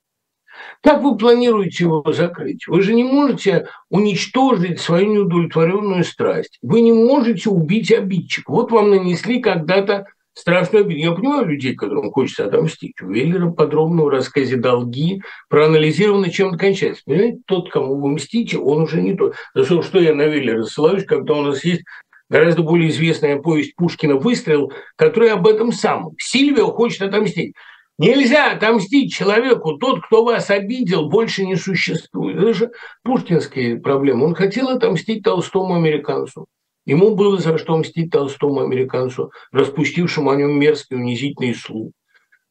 [0.82, 2.66] как вы планируете его закрыть?
[2.66, 6.58] Вы же не можете уничтожить свою неудовлетворенную страсть.
[6.60, 8.50] Вы не можете убить обидчика.
[8.50, 11.00] Вот вам нанесли когда-то страшную обиду.
[11.00, 13.00] Я понимаю людей, которым хочется отомстить.
[13.02, 17.02] У Веллера подробно в рассказе «Долги» проанализировано, чем это кончается.
[17.04, 19.34] Понимаете, тот, кому вы мстите, он уже не тот.
[19.54, 21.82] За что, что я на Веллера ссылаюсь, когда у нас есть
[22.28, 26.14] гораздо более известная повесть Пушкина «Выстрел», которая об этом самом.
[26.18, 27.54] Сильвия хочет отомстить.
[27.98, 29.76] Нельзя отомстить человеку.
[29.76, 32.38] Тот, кто вас обидел, больше не существует.
[32.38, 32.70] Это же
[33.04, 34.24] пушкинские проблемы.
[34.24, 36.46] Он хотел отомстить толстому американцу.
[36.84, 41.92] Ему было за что мстить толстому американцу, распустившему о нем мерзкий унизительный слух.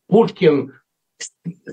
[0.08, 0.74] Пушкин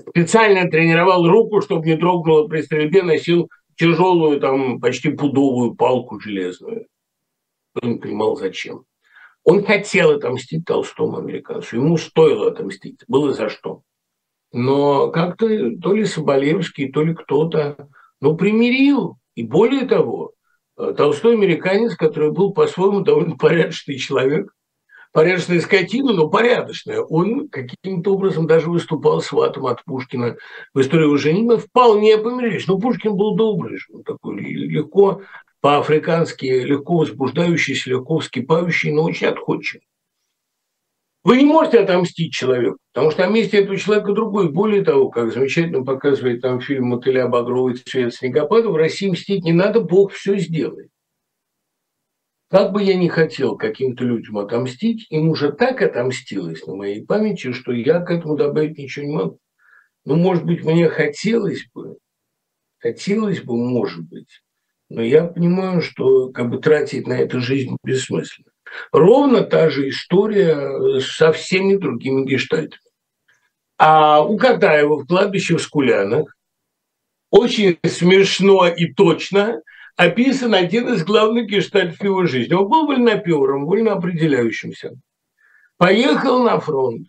[0.09, 6.87] специально тренировал руку, чтобы не дрогнула при стрельбе, носил тяжелую, там, почти пудовую палку железную.
[7.81, 8.83] Он не понимал, зачем.
[9.45, 13.83] Он хотел отомстить толстому американцу, ему стоило отомстить, было за что.
[14.51, 15.47] Но как-то
[15.77, 17.89] то ли Соболевский, то ли кто-то,
[18.19, 19.17] ну, примирил.
[19.35, 20.33] И более того,
[20.97, 24.53] толстой американец, который был по-своему довольно порядочный человек,
[25.11, 30.37] порядочная скотина, но порядочная, он каким-то образом даже выступал сватом от Пушкина
[30.73, 32.67] в истории женитьбы, вполне помирились.
[32.67, 35.21] Но Пушкин был добрый, он такой легко
[35.61, 39.88] по-африкански легко возбуждающийся, легко вскипающий, но очень отходчивый.
[41.29, 44.51] Вы не можете отомстить человеку, потому что на месте этого человека другой.
[44.51, 49.53] Более того, как замечательно показывает там фильм «Мотыля Багровый цвет снегопада», в России мстить не
[49.53, 50.89] надо, Бог все сделает.
[52.49, 57.51] Как бы я ни хотел каким-то людям отомстить, им уже так отомстилось на моей памяти,
[57.51, 59.39] что я к этому добавить ничего не могу.
[60.05, 61.99] Ну, может быть, мне хотелось бы,
[62.79, 64.41] хотелось бы, может быть,
[64.89, 68.48] но я понимаю, что как бы тратить на это жизнь бессмысленно.
[68.91, 72.81] Ровно та же история со всеми другими гештальтами.
[73.77, 76.35] А у Катаева в кладбище в Скулянах
[77.29, 79.61] очень смешно и точно
[79.95, 82.53] описан один из главных гештальтов его жизни.
[82.53, 84.93] Он был вольнопером, вольноопределяющимся.
[85.77, 87.07] Поехал на фронт,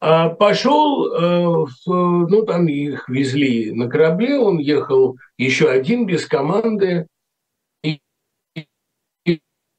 [0.00, 7.06] а пошел, э, ну там их везли на корабле, он ехал еще один без команды,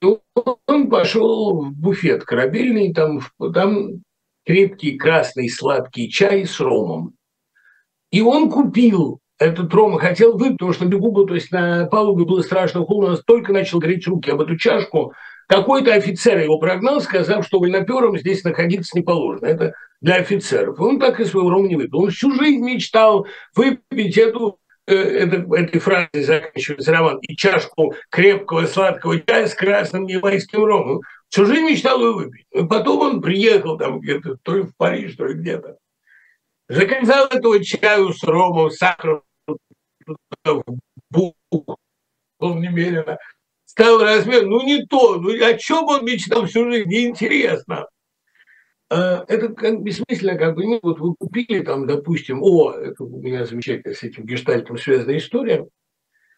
[0.01, 3.21] он пошел в буфет корабельный, там,
[3.53, 4.01] там
[4.45, 7.13] крепкий красный сладкий чай с ромом.
[8.11, 12.25] И он купил этот ром и хотел выпить, потому что бегу то есть на палубе
[12.25, 15.13] было страшно холодно, только начал греть руки об эту чашку.
[15.47, 19.47] Какой-то офицер его прогнал, сказав, что вольнопером здесь находиться не положено.
[19.47, 20.79] Это для офицеров.
[20.79, 22.03] И он так и своего рома не выпил.
[22.03, 24.59] Он всю жизнь мечтал выпить эту
[24.95, 31.01] это, этой фразой заканчивается роман, и чашку крепкого сладкого чая с красным ямайским ромом.
[31.29, 32.45] Всю жизнь мечтал его выпить.
[32.51, 35.77] И потом он приехал там где-то, то ли в Париж, то ли где-то.
[36.67, 39.23] Заказал этого чаю с ромом, сахаром,
[40.43, 40.63] в
[41.09, 41.77] булку,
[42.39, 43.17] немерено.
[43.65, 47.87] Стал размер, ну не то, ну о чем он мечтал всю жизнь, неинтересно.
[48.91, 53.21] А, это как бессмысленно, как бы, ну, вот вы купили там, допустим, о, это у
[53.21, 55.65] меня замечательно с этим гештальтом связанная история.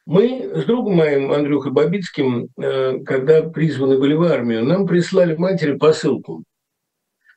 [0.05, 5.77] Мы с другом моим, Андрюхой Бабицким, э, когда призваны были в армию, нам прислали матери
[5.77, 6.43] посылку.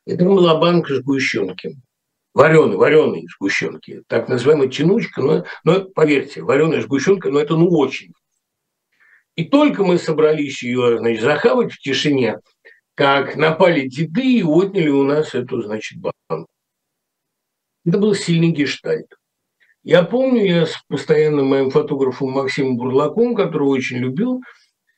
[0.05, 1.77] Это была банка сгущенки.
[2.35, 4.03] Вареные, вареные сгущенки.
[4.09, 8.13] Так называемая тянучка, но, но поверьте, вареная сгущенка, но это ну очень.
[9.35, 12.39] И только мы собрались ее, значит, захавать в тишине–
[12.97, 16.49] как напали деды и отняли у нас эту, значит, банку.
[17.85, 19.07] Это был сильный гештальт.
[19.85, 24.43] Я помню, я с постоянным моим фотографом Максимом Бурлаком, которого очень любил,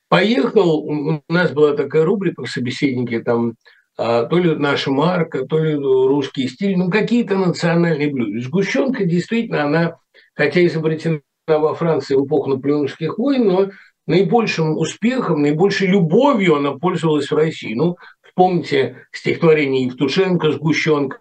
[0.09, 3.57] поехал, у нас была такая рубрика в собеседнике, там
[3.99, 8.41] а, то ли наша марка, то ли русский стиль, ну какие-то национальные блюда.
[8.41, 9.97] Сгущенка действительно, она,
[10.35, 13.71] хотя изобретена во Франции в эпоху наполеоновских войн, но
[14.09, 17.75] наибольшим успехом, наибольшей любовью она пользовалась в России.
[17.75, 21.21] Ну, вспомните стихотворение Евтушенко «Сгущенка»,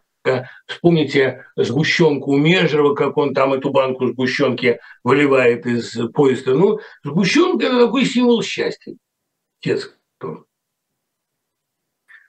[0.66, 6.54] Вспомните сгущенку у Межерова, как он там эту банку сгущенки выливает из поезда.
[6.54, 8.96] Ну, сгущенка– это такой символ счастья.
[9.64, 10.46] Детского.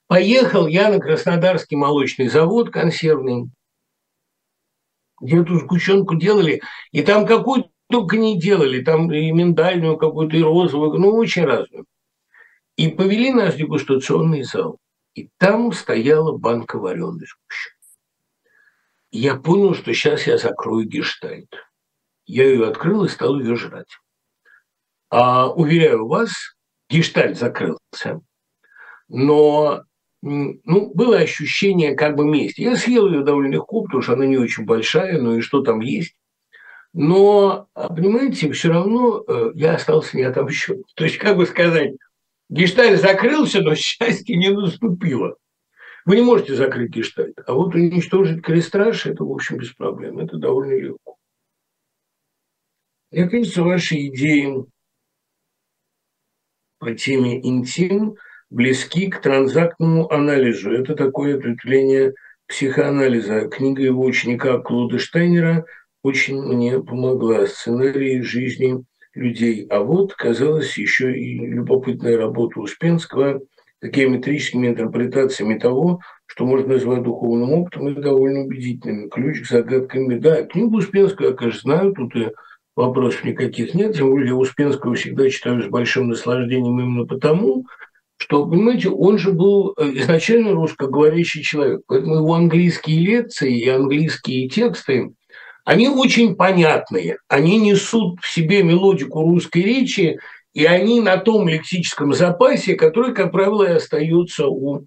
[0.06, 3.50] Поехал я на Краснодарский молочный завод консервный,
[5.20, 10.43] где эту сгущенку делали, и там какой-то только не делали, там и миндальную какую-то, и
[10.43, 11.86] розовую, ну, очень разную.
[12.76, 14.78] И повели нас в дегустационный зал.
[15.14, 17.78] И там стояла банка вареной сгущенки.
[19.11, 21.49] Я понял, что сейчас я закрою гештальт.
[22.26, 23.99] Я ее открыл и стал ее жрать.
[25.11, 26.30] А, уверяю вас,
[26.91, 28.20] гештальт закрылся.
[29.09, 29.82] Но
[30.20, 32.61] ну, было ощущение как бы мести.
[32.61, 35.80] Я съел ее довольно легко, потому что она не очень большая, но и что там
[35.80, 36.14] есть.
[36.95, 40.82] Но, а, понимаете, все равно э, я остался не отомщен.
[40.95, 41.93] То есть, как бы сказать,
[42.49, 45.36] гештальт закрылся, но счастье не наступило.
[46.05, 50.18] Вы не можете закрыть гештальт, а вот уничтожить крестраж– это, в общем, без проблем.
[50.18, 51.18] Это довольно легко.
[53.11, 54.64] Мне кажется, ваши идеи
[56.78, 58.16] по теме интим
[58.51, 60.72] близки к транзактному анализу.
[60.72, 62.14] Это такое ответвление
[62.47, 63.49] психоанализа.
[63.49, 65.66] Книга его ученика Клода Штайнера
[66.09, 68.84] очень мне помогла сценарий жизни
[69.14, 69.66] людей.
[69.70, 73.40] А вот, казалось, еще и любопытная работа Успенского
[73.80, 79.09] с геометрическими интерпретациями того, что можно назвать духовным опытом, и довольно убедительными.
[79.09, 80.20] Ключ к загадкам.
[80.20, 82.30] Да, книгу Успенского я, конечно, знаю, тут и
[82.76, 83.96] вопросов никаких нет.
[83.96, 87.66] Тем более Успенского всегда читаю с большим наслаждением именно потому,
[88.18, 91.82] что, понимаете, он же был э, изначально русскоговорящий человек.
[91.86, 95.12] Поэтому его английские лекции и английские тексты
[95.68, 100.18] они очень понятные, они несут в себе мелодику русской речи,
[100.54, 104.84] и они на том лексическом запасе, который, как правило, и остается у э,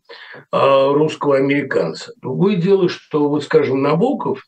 [0.52, 2.14] русского американца.
[2.20, 4.44] Другое дело, что, вот скажем, Набоков,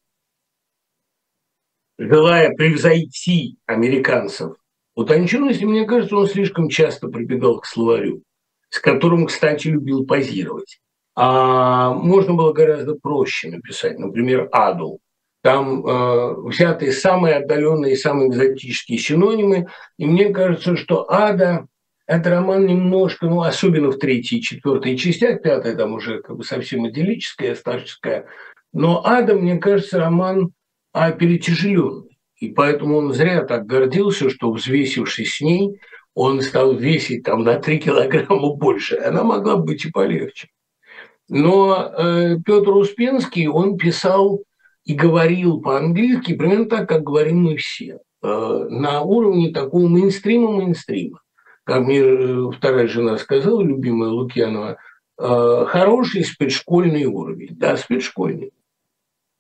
[2.00, 4.56] желая превзойти американцев
[4.96, 8.24] Утонченности, мне кажется, он слишком часто прибегал к словарю,
[8.72, 10.80] с которым, кстати, любил позировать.
[11.16, 15.00] А можно было гораздо проще написать, например, «аду».
[15.44, 19.68] Там э, взяты самые отдаленные, самые экзотические синонимы,
[19.98, 21.68] и мне кажется, что «ада»–
[22.08, 26.44] это роман немножко, ну, особенно в третьей и четвертой частях, пятая там уже как бы
[26.46, 28.28] совсем идиллическая, старческая,
[28.72, 30.54] но «ада», мне кажется, роман
[30.94, 32.18] а перетяжеленный.
[32.38, 35.80] И поэтому он зря так гордился, что, взвесившись с ней,
[36.14, 38.98] он стал весить там на 3 килограмма больше.
[38.98, 40.50] Она могла быть и полегче.
[41.30, 44.44] Но э, Петр Успенский, он писал
[44.86, 48.28] и говорил по-английски примерно так, как говорим мы все, э,
[48.70, 51.20] на уровне такого мейнстрима-мейнстрима.
[51.64, 54.78] Как мне э, вторая жена сказала, любимая Лукьянова,
[55.20, 57.56] э, хороший спецшкольный уровень.
[57.56, 58.52] Да, спецшкольный.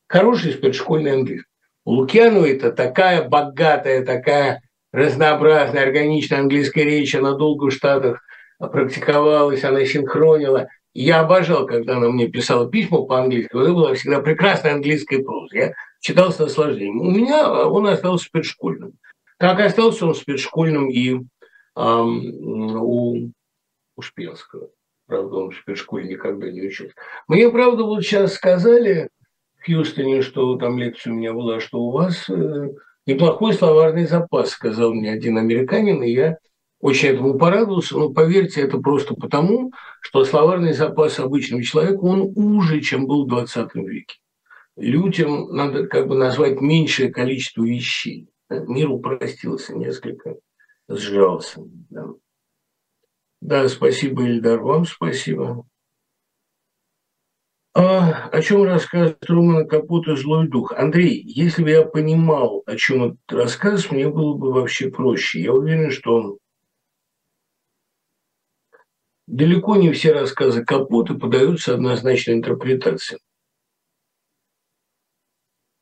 [0.08, 1.50] Хороший спецшкольный английский.
[1.86, 4.62] У Лукьянова это такая богатая, такая
[4.94, 8.22] разнообразная, органичная английская речь, она долго в Штатах
[8.60, 10.70] практиковалась, она синхронила.
[10.94, 13.50] Я обожал, когда она мне писала письма по-английски.
[13.50, 15.56] Это была всегда прекрасная английская проза.
[15.56, 17.02] Я читал с наслаждением.
[17.02, 18.94] У меня он остался спецшкольным.
[19.38, 21.22] Как остался он спецшкольным и
[21.76, 23.32] эм, у
[23.96, 24.70] Успенского.
[25.08, 26.94] Правда, он в спецшколе никогда не учился.
[27.28, 29.10] Мне, правда, вот сейчас сказали
[29.60, 32.70] в Хьюстоне, что там лекция у меня была, что у вас э,
[33.06, 36.38] неплохой словарный запас, сказал мне один американин, и я
[36.84, 39.72] очень этому порадовался, но поверьте, это просто потому,
[40.02, 44.18] что словарный запас обычного человека, он уже, чем был в 20 веке.
[44.76, 48.28] Людям надо как бы назвать меньшее количество вещей.
[48.50, 50.36] Мир упростился несколько,
[50.90, 51.62] сжался.
[51.90, 52.08] Да,
[53.40, 55.66] да спасибо, Ильдар, вам спасибо.
[57.74, 60.74] А, о чем рассказывает Романа Капота «Злой дух»?
[60.74, 65.42] Андрей, если бы я понимал, о чем этот рассказ, мне было бы вообще проще.
[65.42, 66.40] Я уверен, что
[69.28, 73.20] далеко не все рассказы Капоты подаются однозначной интерпретации.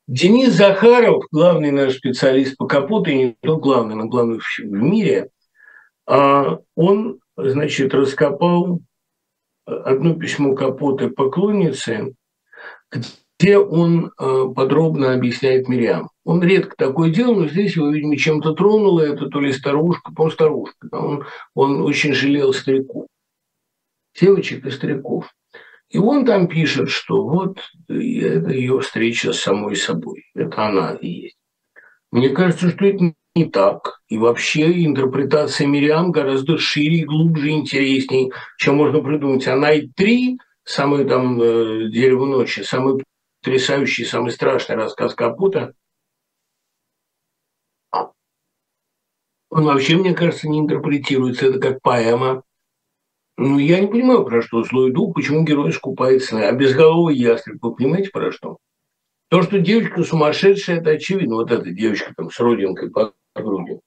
[0.08, 5.30] Денис Захаров, главный наш специалист по Капоте, не тот главный, но главный в мире,
[6.06, 8.82] а он, значит, раскопал
[9.66, 12.14] одно письмо Капоты поклонницы,
[13.40, 16.10] где он э, подробно объясняет Мириам.
[16.26, 19.02] Он редко такое делал, но здесь его, видимо, чем-то тронуло.
[19.02, 20.90] Это то ли старушка, по старушка.
[20.92, 21.26] Он,
[21.56, 23.08] он очень жалел стариков
[24.20, 25.34] девочек и стариков.
[25.90, 27.60] И он там пишет, что вот
[27.90, 30.24] это ее встреча с самой собой.
[30.34, 31.38] Это она и есть.
[32.12, 34.02] Мне кажется, что это не так.
[34.08, 39.48] И вообще интерпретация Мириам гораздо шире, глубже, интереснее, чем можно придумать.
[39.48, 43.04] Она и три, самый там э, «Дерево ночи», самый
[43.42, 45.74] потрясающий, самый страшный рассказ Капута.
[49.50, 51.48] Он вообще, мне кажется, не интерпретируется.
[51.48, 52.44] Это как поэма.
[53.44, 56.48] Ну, я не понимаю, про что злой дух, почему герой искупается.
[56.48, 58.60] А безголовый ястреб, вы понимаете, про что?
[59.30, 61.38] То, что девочка сумасшедшая, это очевидно.
[61.38, 63.80] Вот эта девочка там с родинкой по груди.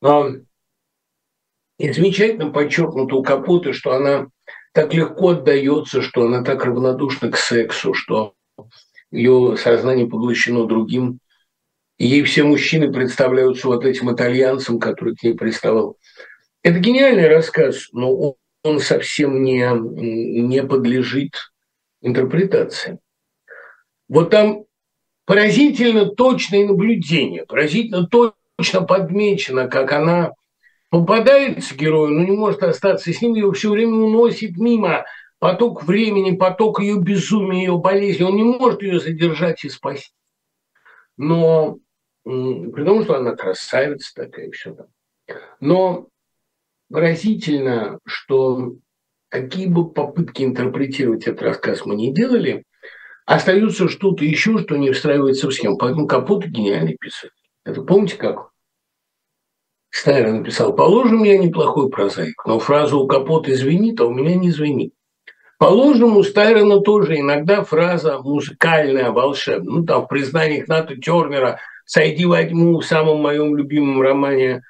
[0.00, 0.28] Но
[1.80, 4.28] и замечательно подчеркнуто у Капоты, что она
[4.72, 8.34] так легко отдается, что она так равнодушна к сексу, что
[9.10, 11.18] ее сознание поглощено другим.
[11.98, 15.96] И ей все мужчины представляются вот этим итальянцем, который к ней приставал.
[16.62, 19.68] Это гениальный рассказ, но он совсем не,
[20.42, 21.34] не подлежит
[22.00, 22.98] интерпретации.
[24.08, 24.64] Вот там
[25.24, 30.32] поразительно точное наблюдение, поразительно точно подмечено, как она
[30.90, 35.04] попадается герою, но не может остаться с ним, его все время уносит мимо
[35.38, 38.22] поток времени, поток ее безумия, ее болезни.
[38.22, 40.12] Он не может ее задержать и спасти.
[41.16, 41.78] Но
[42.24, 44.86] при том, что она красавица такая, все там.
[45.60, 46.08] Но
[46.92, 48.74] выразительно, что
[49.30, 52.64] какие бы попытки интерпретировать этот рассказ мы не делали,
[53.24, 55.78] остается что-то еще, что не встраивается в схему.
[55.78, 57.30] Поэтому Капот гениальный писатель.
[57.64, 58.50] Это помните как?
[59.88, 64.50] Стайра написал, положим, я неплохой прозаик, но фраза у Капота звенит, а у меня не
[64.50, 64.92] звенит.
[65.58, 69.72] Положим, у Стайрона тоже иногда фраза музыкальная, волшебная.
[69.72, 74.62] Ну, там в признаниях Ната Тернера «Сойди во тьму» в самом моем любимом романе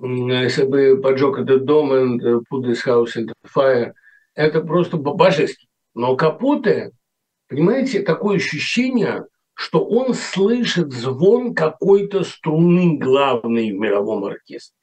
[0.00, 2.18] если бы поджег этот дом и
[2.50, 3.92] put this house into fire,
[4.34, 5.68] это просто божественно.
[5.94, 6.90] Но Капоте,
[7.48, 14.76] понимаете, такое ощущение, что он слышит звон какой-то струны главной в мировом оркестре.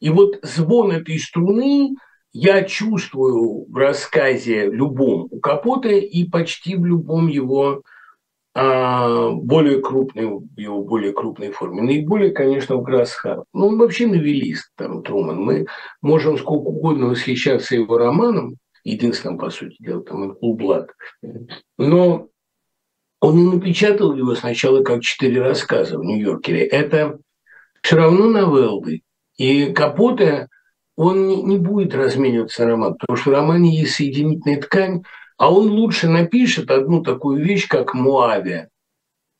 [0.00, 1.94] И вот звон этой струны
[2.32, 7.82] я чувствую в рассказе любом у Капоте и почти в любом его
[8.62, 11.80] а, более крупной, в его более крупной форме.
[11.80, 13.44] Наиболее, конечно, в Грассхарп.
[13.54, 15.40] Ну, он вообще новелист, там, Труман.
[15.40, 15.66] Мы
[16.02, 20.90] можем сколько угодно восхищаться его романом, единственным, по сути дела, там, Блад.
[21.78, 22.28] Но
[23.20, 26.66] он не напечатал его сначала как четыре рассказа в Нью-Йоркере.
[26.66, 27.18] Это
[27.80, 29.00] все равно новеллы.
[29.38, 30.48] И Капоте,
[30.96, 35.02] он не будет размениваться на роман, потому что в романе есть соединительная ткань,
[35.40, 38.68] а он лучше напишет одну такую вещь, как Муаве,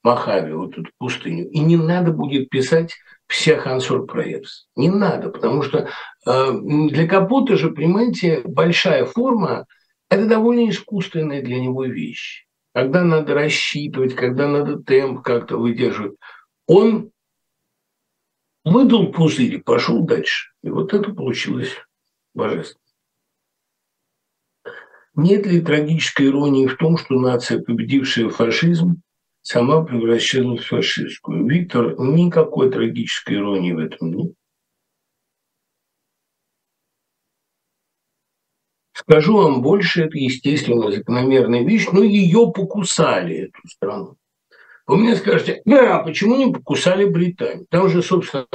[0.03, 1.51] Махави, вот эту пустыню.
[1.51, 2.97] И не надо будет писать
[3.27, 4.67] всех ансор проектс.
[4.77, 5.91] Не надо, потому что
[6.27, 6.53] э,
[6.89, 9.67] для Капота же, понимаете, большая форма–
[10.09, 12.47] это довольно искусственная для него вещь.
[12.75, 16.17] Когда надо рассчитывать, когда надо темп как-то выдерживать.
[16.67, 17.11] Он
[18.65, 20.51] выдал пузырь и пошел дальше.
[20.63, 21.77] И вот это получилось
[22.33, 22.80] божественно.
[25.21, 29.03] Нет ли трагической иронии в том, что нация, победившая фашизм,
[29.43, 31.47] сама превращалась в фашистскую?
[31.47, 34.33] Виктор, никакой трагической иронии в этом нет.
[38.95, 44.17] Скажу вам больше, это естественно закономерная вещь, но ее покусали, эту страну.
[44.87, 47.67] Вы мне скажете, а почему не покусали Британию?
[47.69, 48.47] Там же, собственно,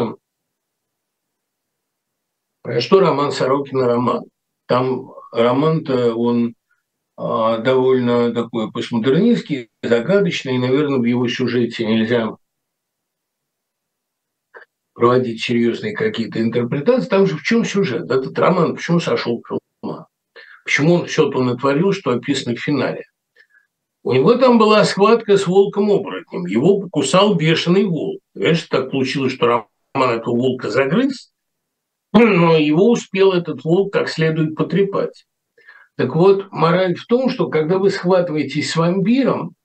[2.80, 4.24] что роман Сорокина роман?
[4.66, 6.56] Там роман-то он
[7.18, 12.36] а, довольно такой постмодернистский, загадочный, и, наверное, в его сюжете нельзя
[14.94, 17.10] проводить серьезные какие-то интерпретации.
[17.10, 18.10] Там же в чем сюжет?
[18.10, 20.08] Этот роман почему сошел с ума?
[20.64, 23.04] Почему он все то натворил, что описано в финале?
[24.04, 26.46] У него там была схватка с волком-оборотнем.
[26.46, 28.22] Его покусал бешеный волк.
[28.34, 29.48] Понимаешь, так получилось, что
[29.94, 31.34] роман этого волка загрыз,
[32.16, 35.26] но его успел этот волк как следует потрепать.
[35.98, 39.56] Так вот, мораль в том, что когда вы схватываетесь с вампиром,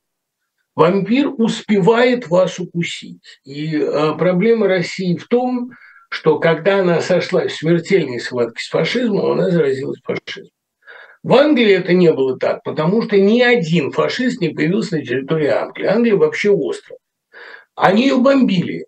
[0.75, 3.41] вампир успевает вас укусить.
[3.45, 5.73] И а, проблема России в том,
[6.09, 10.51] что когда она сошла в смертельной схватке с фашизмом, она заразилась фашизмом.
[11.23, 15.49] В Англии это не было так, потому что ни один фашист не появился на территории
[15.49, 15.87] Англии.
[15.87, 16.99] Англия вообще остров.
[17.75, 18.87] Они ее бомбили,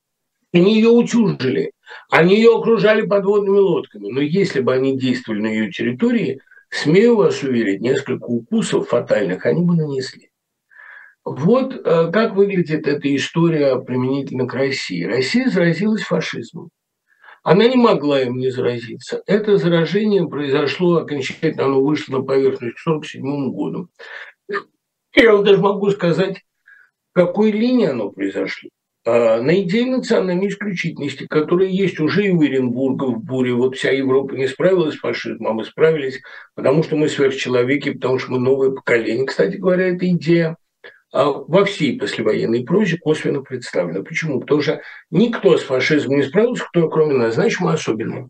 [0.52, 1.72] они ее утюжили,
[2.10, 4.08] они ее окружали подводными лодками.
[4.10, 6.40] Но если бы они действовали на ее территории,
[6.70, 10.30] смею вас уверить, несколько укусов фатальных они бы нанесли.
[11.24, 15.04] Вот э, как выглядит эта история применительно к России.
[15.04, 16.70] Россия заразилась фашизмом.
[17.44, 19.22] Она не могла им не заразиться.
[19.26, 23.88] Это заражение произошло окончательно, оно вышло на поверхность к 1947 году.
[25.14, 26.42] Я даже могу сказать,
[27.10, 28.70] в какой линии оно произошло.
[29.04, 33.52] А, на идее национальной исключительности, которая есть уже и в Оренбурге, в Буре.
[33.52, 36.20] Вот вся Европа не справилась с фашизмом, а мы справились,
[36.54, 39.26] потому что мы сверхчеловеки, потому что мы новое поколение.
[39.26, 40.56] Кстати говоря, эта идея
[41.12, 44.04] а, во всей послевоенной прозе косвенно представлена.
[44.04, 44.40] Почему?
[44.40, 44.80] Потому что
[45.10, 47.34] никто с фашизмом не справился, кто кроме нас.
[47.34, 48.28] Значит, мы особенные.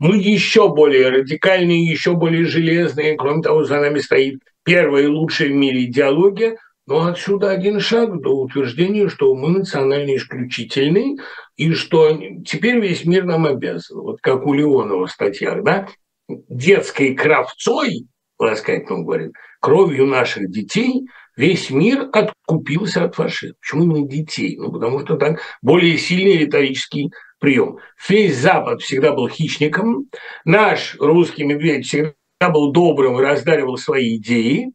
[0.00, 3.16] Мы еще более радикальные, еще более железные.
[3.16, 6.56] Кроме того, за нами стоит первая и лучшая в мире идеология–
[6.86, 11.18] но отсюда один шаг до утверждения, что мы национально исключительны,
[11.56, 14.00] и что теперь весь мир нам обязан.
[14.00, 15.88] Вот как у Леонова в статьях, да,
[16.28, 18.06] детской кровцой,
[18.38, 21.06] ласкательно говорит, кровью наших детей
[21.36, 23.56] весь мир откупился от фашизма.
[23.60, 24.56] Почему именно детей?
[24.58, 27.78] Ну, потому что так более сильный риторический прием.
[28.08, 30.08] Весь Запад всегда был хищником,
[30.44, 32.14] наш русский медведь всегда
[32.52, 34.72] был добрым и раздаривал свои идеи,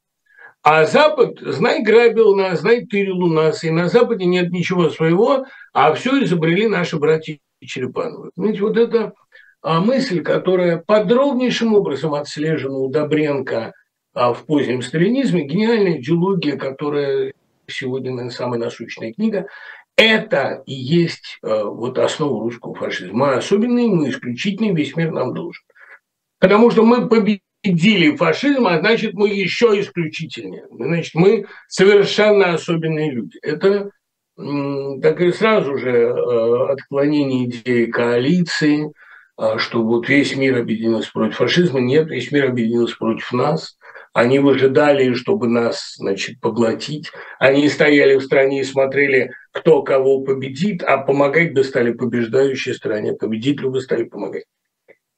[0.69, 5.45] а Запад, знай, грабил нас, знай, тырил у нас, и на Западе нет ничего своего,
[5.72, 8.31] а все изобрели наши братья Черепановы.
[8.35, 9.14] Знаете, вот это
[9.61, 13.72] а, мысль, которая подробнейшим образом отслежена у Добренко
[14.14, 17.31] а, в позднем сталинизме, гениальная идеология, которая
[17.68, 19.48] сегодня, наверное, самая насущная книга,
[19.95, 23.27] это и есть а, вот основа русского фашизма.
[23.27, 25.64] Мы особенные, мы исключительные, весь мир нам должен.
[26.39, 30.65] Потому что мы победили победили фашизм, а значит, мы еще исключительнее.
[30.72, 33.38] Значит, мы совершенно особенные люди.
[33.41, 33.91] Это
[34.38, 38.94] так и сразу же э, отклонение идеи коалиции,
[39.35, 41.80] а, что вот весь мир объединился против фашизма.
[41.80, 43.77] Нет, весь мир объединился против нас.
[44.14, 47.11] Они выжидали, чтобы нас, значит, поглотить.
[47.39, 53.14] Они стояли в стране и смотрели, кто кого победит, а помогать бы стали побеждающей стране,
[53.14, 54.45] победителю бы стали помогать.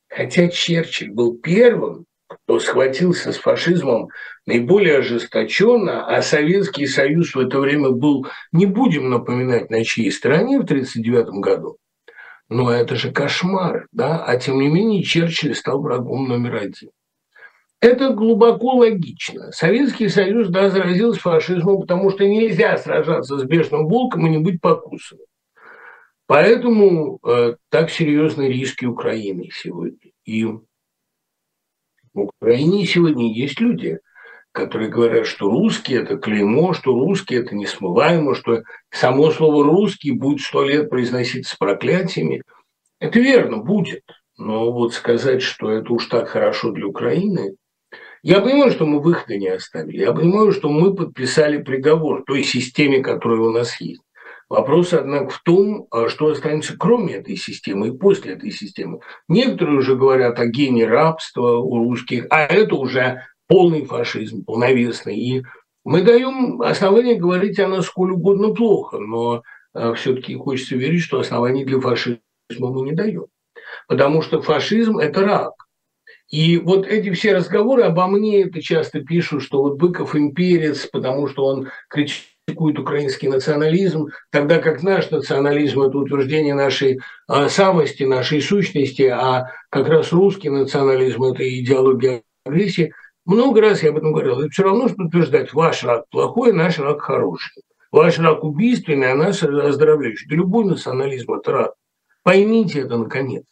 [0.08, 4.10] Хотя Черчилль был первым, кто схватился с фашизмом
[4.46, 10.60] наиболее ожесточенно, а Советский Союз в это время был, не будем напоминать, на чьей стороне
[10.60, 11.78] в 1939 году,
[12.48, 16.92] но это же кошмар, да, а тем не менее Черчилль стал врагом номер один.
[17.82, 19.52] Это глубоко логично.
[19.52, 24.60] Советский Союз, да, заразился фашизмом, потому что нельзя сражаться с бешеным волком и не быть
[24.60, 25.26] покусанным.
[26.28, 30.12] Поэтому э, так серьезны риски Украины сегодня.
[30.26, 30.46] И
[32.14, 34.00] в Украине сегодня есть люди,
[34.52, 40.42] которые говорят, что русский– это клеймо, что русский– это несмываемо, что само слово «русский» будет
[40.42, 42.44] сто лет произноситься с проклятиями.
[43.00, 44.04] Это верно, будет.
[44.38, 47.56] Но вот сказать, что это уж так хорошо для Украины,
[48.22, 50.02] я понимаю, что мы выхода не оставили.
[50.02, 54.02] Я понимаю, что мы подписали приговор той системе, которая у нас есть.
[54.50, 59.00] Вопрос, однако, в том, а что останется кроме этой системы и после этой системы.
[59.28, 65.18] Некоторые уже говорят о гене рабства у русских, а это уже полный фашизм, полновесный.
[65.18, 65.44] И
[65.84, 69.44] мы даем основания говорить о нас сколь угодно плохо, но
[69.74, 72.20] а, все-таки хочется верить, что оснований для фашизма
[72.50, 73.28] мы не даем.
[73.88, 75.54] Потому что фашизм– это рак.
[76.30, 81.28] И вот эти все разговоры обо мне, это часто пишут, что вот Быков имперец, потому
[81.28, 81.70] что он
[82.50, 89.52] критикует украинский национализм, тогда как наш национализм– это утверждение нашей а, самости, нашей сущности, а
[89.70, 92.94] как раз русский национализм– это идеология агрессии.
[93.26, 94.40] Много раз я об этом говорил.
[94.40, 97.62] Это все равно, что утверждать, ваш рак плохой, наш рак хороший.
[97.92, 100.28] Ваш рак убийственный, а наш оздоровляющий.
[100.28, 101.72] Да любой национализм– это рак.
[102.24, 103.44] Поймите это, наконец.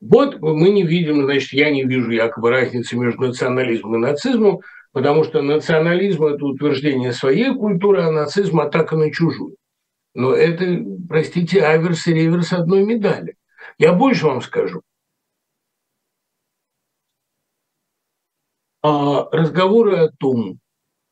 [0.00, 4.60] Вот мы не видим, значит, я не вижу якобы разницы между национализмом и нацизмом,
[4.92, 9.56] потому что национализм– это утверждение своей культуры, а нацизм– атака на чужую.
[10.14, 13.36] Но это, простите, аверс и реверс одной медали.
[13.78, 14.82] Я больше вам скажу.
[18.82, 20.58] А разговоры о том,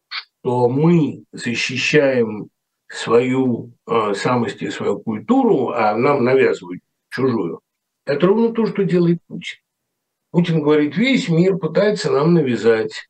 [0.08, 2.48] что мы защищаем
[2.88, 6.80] свою э, самость и свою культуру, а нам навязывают
[7.10, 7.60] чужую,
[8.06, 9.58] это ровно то, что делает Путин.
[10.30, 13.07] Путин говорит, весь мир пытается нам навязать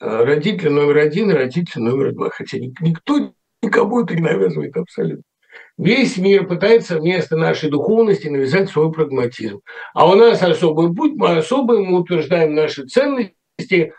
[0.00, 2.30] родитель номер один и родитель номер два.
[2.30, 3.32] Хотя никто
[3.62, 5.22] никому это не навязывает абсолютно.
[5.78, 9.60] Весь мир пытается вместо нашей духовности навязать свой прагматизм.
[9.94, 13.34] А у нас особый путь, мы особый, мы утверждаем наши ценности,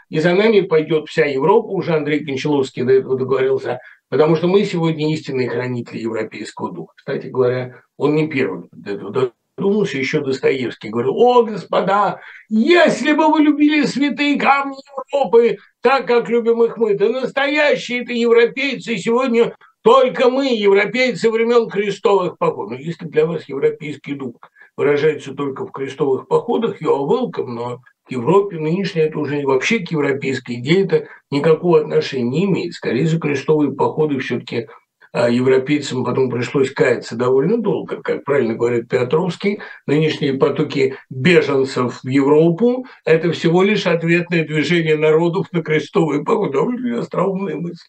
[0.09, 3.79] и за нами пойдет вся Европа, уже Андрей Кончаловский до этого договорился,
[4.09, 6.93] потому что мы сегодня истинные хранители европейского духа.
[6.95, 9.11] Кстати говоря, он не первый до этого
[9.57, 10.89] Думался еще Достоевский.
[10.89, 14.77] Говорил, о, господа, если бы вы любили святые камни
[15.13, 21.69] Европы так, как любим их мы, да настоящие это европейцы сегодня только мы, европейцы времен
[21.69, 22.79] крестовых походов.
[22.79, 24.35] Ну, если для вас европейский дух
[24.77, 29.91] выражается только в крестовых походах, you are но к Европе нынешнее это уже вообще к
[29.91, 32.73] европейской идее это никакого отношения не имеет.
[32.73, 34.67] Скорее за крестовые походы все-таки
[35.13, 38.01] европейцам потом пришлось каяться довольно долго.
[38.01, 45.51] Как правильно говорит Петровский, нынешние потоки беженцев в Европу– это всего лишь ответное движение народов
[45.51, 46.53] на крестовые походы.
[46.53, 47.87] Довольно остроумная мысль,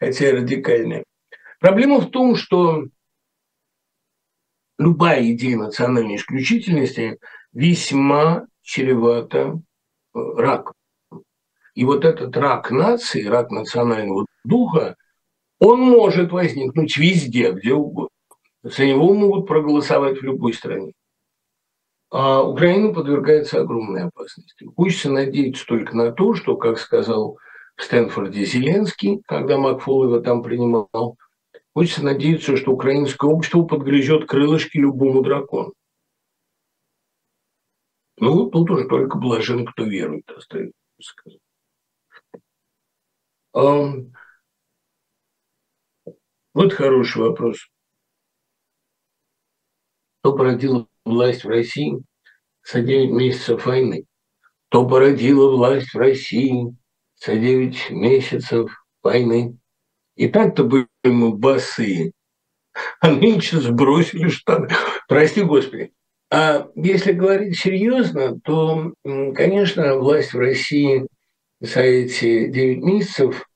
[0.00, 1.04] хотя и радикальная.
[1.60, 2.84] Проблема в том, что
[4.78, 7.18] любая идея национальной исключительности
[7.52, 9.60] весьма чревата
[10.14, 10.74] э, раком.
[11.74, 14.96] И вот этот рак нации, рак национального духа–
[15.60, 18.10] он может возникнуть везде, где угодно.
[18.62, 20.92] За него могут проголосовать в любой стране.
[22.10, 24.64] А Украина подвергается огромной опасности.
[24.76, 27.38] Хочется надеяться только на то, что, как сказал
[27.76, 31.16] в Стэнфорде Зеленский, когда Макфол его там принимал,
[31.74, 35.74] хочется надеяться, что украинское общество подгрызет крылышки любому дракону.
[38.20, 41.38] Ну, тут уже только блажен, кто верует, остается сказать.
[46.58, 47.68] Вот хороший вопрос.
[50.18, 52.02] Кто породил власть в России
[52.68, 54.06] за 9 месяцев войны?
[54.68, 56.74] Кто породила власть в России
[57.24, 58.72] за 9 месяцев
[59.04, 59.56] войны?
[60.16, 62.10] И так-то были мы босые,
[62.98, 64.68] а нынче сбросили штаны.
[65.06, 65.92] Прости, Господи.
[66.28, 71.06] А если говорить серьезно, то, конечно, власть в России
[71.60, 73.47] за эти 9 месяцев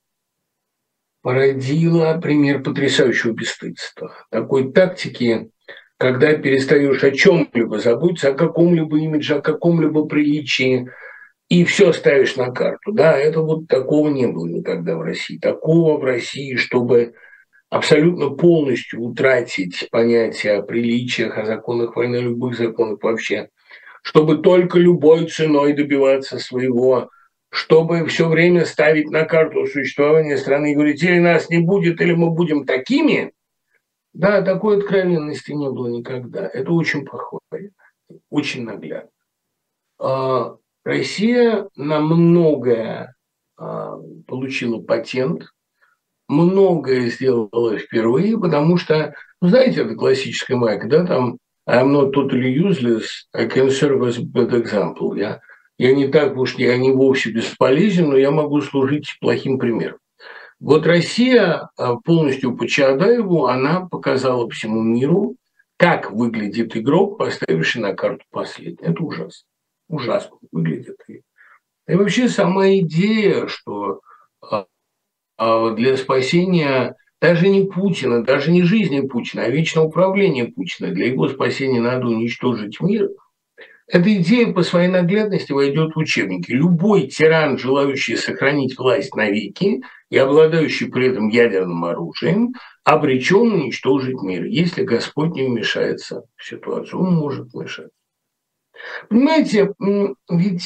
[1.23, 4.15] породила пример потрясающего бесстыдства.
[4.31, 5.51] Такой тактики,
[5.97, 10.91] когда перестаешь о чем-либо заботиться, о каком-либо имидже, о каком-либо приличии,
[11.49, 12.93] и все ставишь на карту.
[12.93, 15.39] Да, это вот такого не было никогда в России.
[15.39, 17.15] Такого в России, чтобы
[17.71, 23.49] абсолютно полностью утратить понятие о приличиях, о законах войны, любых законах вообще,
[24.03, 27.11] чтобы только любой ценой добиваться своего
[27.53, 32.15] чтобы все время ставить на карту существования страны и говорить, или нас не будет, или
[32.15, 33.35] мы будем такими,
[34.15, 36.49] да, такой откровенности не было никогда.
[36.51, 37.73] Это очень похоже,
[38.31, 39.11] очень наглядно.
[39.99, 43.15] А, Россия на многое
[43.59, 45.45] а, получила патент,
[46.29, 51.37] многое сделала впервые, потому что, ну, знаете, это классическая майка, да, там
[51.69, 53.05] I'm not totally useless,
[53.35, 55.15] I can serve as a bad example.
[55.19, 55.43] Я,
[55.83, 59.99] я не так уж, я не вовсе бесполезен, но я могу служить плохим примером.
[60.61, 65.35] Вот Россия а, полностью по Чаадаеву, она показала всему миру,
[65.77, 68.87] как выглядит игрок, поставивший на карту последний.
[68.87, 69.45] Это ужасно.
[69.89, 70.99] Ужасно выглядит.
[71.09, 74.03] И вообще сама идея, что
[74.41, 74.67] а,
[75.37, 81.09] а, для спасения даже не Путина, даже не жизни Путина, а вечного управления Путина, для
[81.09, 83.09] его спасения надо уничтожить мир,
[83.93, 86.51] эта идея по своей наглядности войдет в учебники.
[86.51, 92.55] Любой тиран, желающий сохранить власть навеки и обладающий при этом ядерным оружием,
[92.85, 94.47] обречен уничтожить мир.
[94.47, 97.93] Если Господь не вмешается в ситуацию, он может вмешаться.
[99.11, 99.75] Понимаете,
[100.31, 100.63] ведь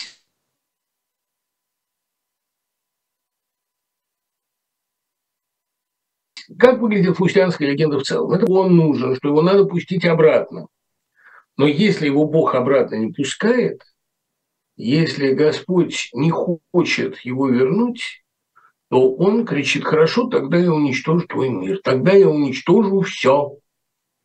[6.60, 8.30] Как выглядит фаустианская легенда в целом?
[8.30, 10.68] Это он нужен, что его надо пустить обратно.
[11.56, 13.82] Но если его Бог обратно не пускает,
[14.76, 18.24] если Господь не хочет его вернуть,
[18.88, 23.58] то он кричит, хорошо, тогда я уничтожу твой мир, тогда я уничтожу все.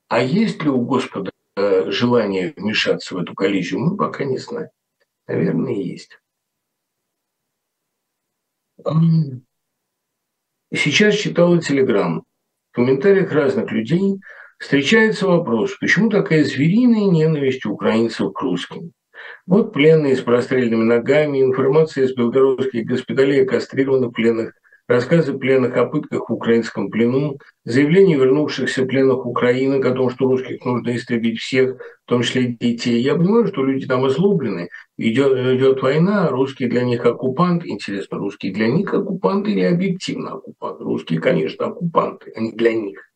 [0.08, 4.70] А есть ли у Господа э, желание вмешаться в эту коллизию, мы пока не знаем.
[5.28, 6.20] Наверное, есть.
[10.74, 12.26] Сейчас читала телеграмм.
[12.72, 14.20] В комментариях разных людей
[14.62, 18.92] встречается вопрос, почему такая звериная ненависть украинцев к русским.
[19.48, 24.54] Вот пленные с простреленными ногами, информация из белгородских госпиталей о кастрированных пленных
[24.92, 30.64] рассказы пленных о пытках в украинском плену, заявления вернувшихся пленных Украины о том, что русских
[30.66, 33.00] нужно истребить всех, в том числе детей.
[33.02, 37.66] Я понимаю, что люди там озлоблены, идет, идет война, русские для них оккупант.
[37.66, 40.84] Интересно, русские для них оккупанты или объективно оккупанты?
[40.84, 43.11] Русские, конечно, оккупанты, а не для них.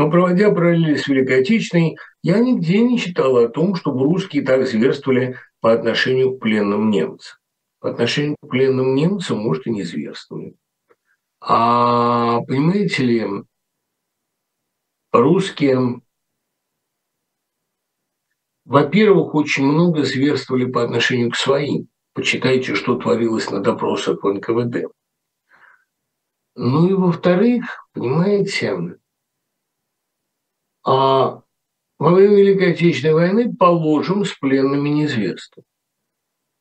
[0.00, 4.66] Но проводя параллели с Великой Отечественной, я нигде не читал о том, чтобы русские так
[4.66, 7.36] зверствовали по отношению к пленным немцам.
[7.80, 10.56] По отношению к пленным немцам, может, и не зверствовали.
[11.38, 13.26] А понимаете ли,
[15.12, 16.00] русские,
[18.64, 21.88] во-первых, очень много зверствовали по отношению к своим.
[22.14, 24.90] Почитайте, что творилось на допросах в НКВД.
[26.54, 28.98] Ну и во-вторых, понимаете,
[30.84, 31.42] а
[31.98, 35.62] во время Великой Отечественной войны положим с пленными неизвестно.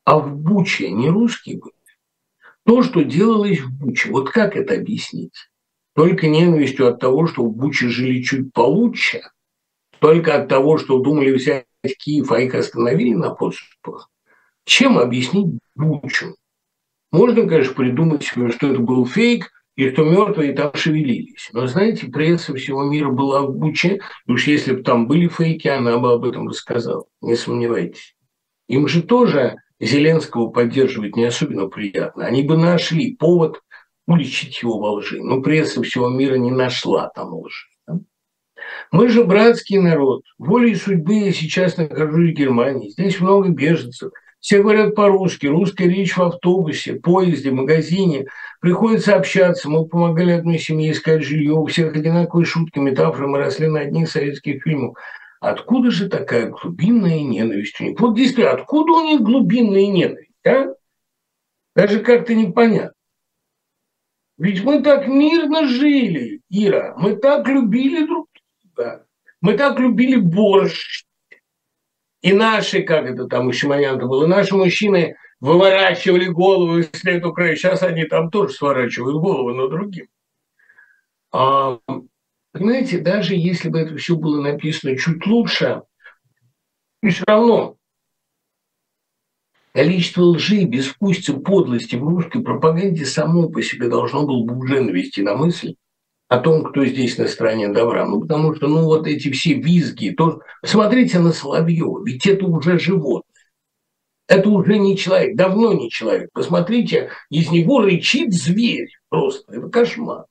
[0.03, 1.73] А в Буче не русские были?
[2.65, 5.49] То, что делалось в Буче, вот как это объяснить?
[5.95, 9.21] Только ненавистью от того, что в Буче жили чуть получше,
[9.99, 11.65] только от того, что думали взять
[11.97, 14.09] Киев, а их остановили на подступах.
[14.65, 16.35] Чем объяснить Бучу?
[17.11, 21.49] Можно, конечно, придумать, что это был фейк, и что мертвые там шевелились.
[21.53, 25.97] Но, знаете, пресса всего мира была в Буче, уж если бы там были фейки, она
[25.99, 28.13] бы об этом рассказала, не сомневайтесь.
[28.67, 32.25] Им же тоже Зеленского поддерживать не особенно приятно.
[32.25, 33.61] Они бы нашли повод
[34.05, 35.21] уличить его во лжи.
[35.23, 37.69] Но пресса всего мира не нашла там лжи.
[38.91, 40.23] Мы же братский народ.
[40.37, 42.89] Волей судьбы я сейчас нахожусь в Германии.
[42.89, 44.11] Здесь много беженцев.
[44.39, 45.47] Все говорят по-русски.
[45.47, 48.27] Русская речь в автобусе, поезде, магазине.
[48.61, 49.69] Приходится общаться.
[49.69, 51.53] Мы помогали одной семье искать жилье.
[51.53, 53.27] У всех одинаковые шутки, метафоры.
[53.27, 54.97] Мы росли на одних советских фильмах.
[55.41, 57.99] Откуда же такая глубинная ненависть у них?
[57.99, 60.73] Вот действительно, откуда у них глубинная ненависть, а?
[61.75, 62.93] Даже как-то непонятно.
[64.37, 68.27] Ведь мы так мирно жили, Ира, мы так любили друг
[68.63, 69.05] друга,
[69.41, 71.05] мы так любили борщ.
[72.21, 77.55] И наши, как это там у Шимонянка было, наши мужчины выворачивали голову след Украины.
[77.55, 80.07] Сейчас они там тоже сворачивают головы, но другим.
[81.31, 81.79] А
[82.51, 85.83] Понимаете, даже если бы это все было написано чуть лучше,
[87.03, 87.77] и все равно
[89.73, 95.21] количество лжи, безвкусицы, подлости в русской пропаганде само по себе должно было бы уже навести
[95.21, 95.75] на мысль
[96.29, 98.05] о том, кто здесь на стороне добра.
[98.05, 100.41] Ну, потому что, ну, вот эти все визги, то...
[100.61, 103.25] Посмотрите на Соловьева, ведь это уже животное.
[104.27, 106.29] Это уже не человек, давно не человек.
[106.31, 109.51] Посмотрите, из него рычит зверь просто.
[109.51, 110.25] Это кошмар.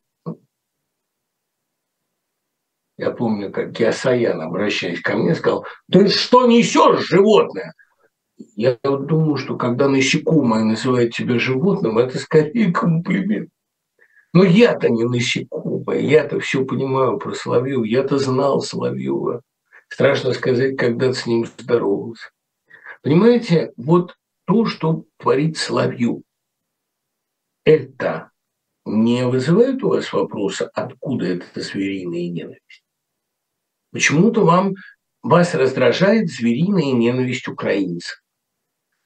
[2.97, 7.75] Я помню, как Киасаян, обращаясь ко мне, сказал, ты что несешь, животное?
[8.55, 13.51] Я думаю, что когда насекомое называет тебя животным, это скорее комплимент.
[14.33, 19.43] Но я-то не насекомое, я-то все понимаю про Соловьева, я-то знал Соловьева.
[19.89, 22.31] Страшно сказать, когда с ним здоровался.
[23.03, 26.23] Понимаете, вот то, что творит Соловью,
[27.65, 28.31] это
[28.85, 32.85] не вызывает у вас вопроса, откуда эта звериная ненависть?
[33.93, 34.75] Почему-то вам
[35.23, 38.23] вас раздражает звериная ненависть украинцев.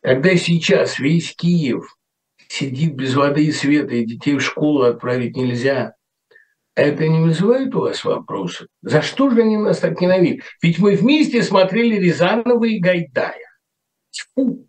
[0.01, 1.97] Когда сейчас весь Киев
[2.52, 5.94] сидит без воды и света, и детей в школу отправить нельзя,
[6.74, 8.66] это не вызывает у вас вопросов?
[8.82, 10.44] За что же они нас так ненавидят?
[10.62, 13.48] Ведь мы вместе смотрели Рязанова и Гайдая.
[14.10, 14.66] Тьфу!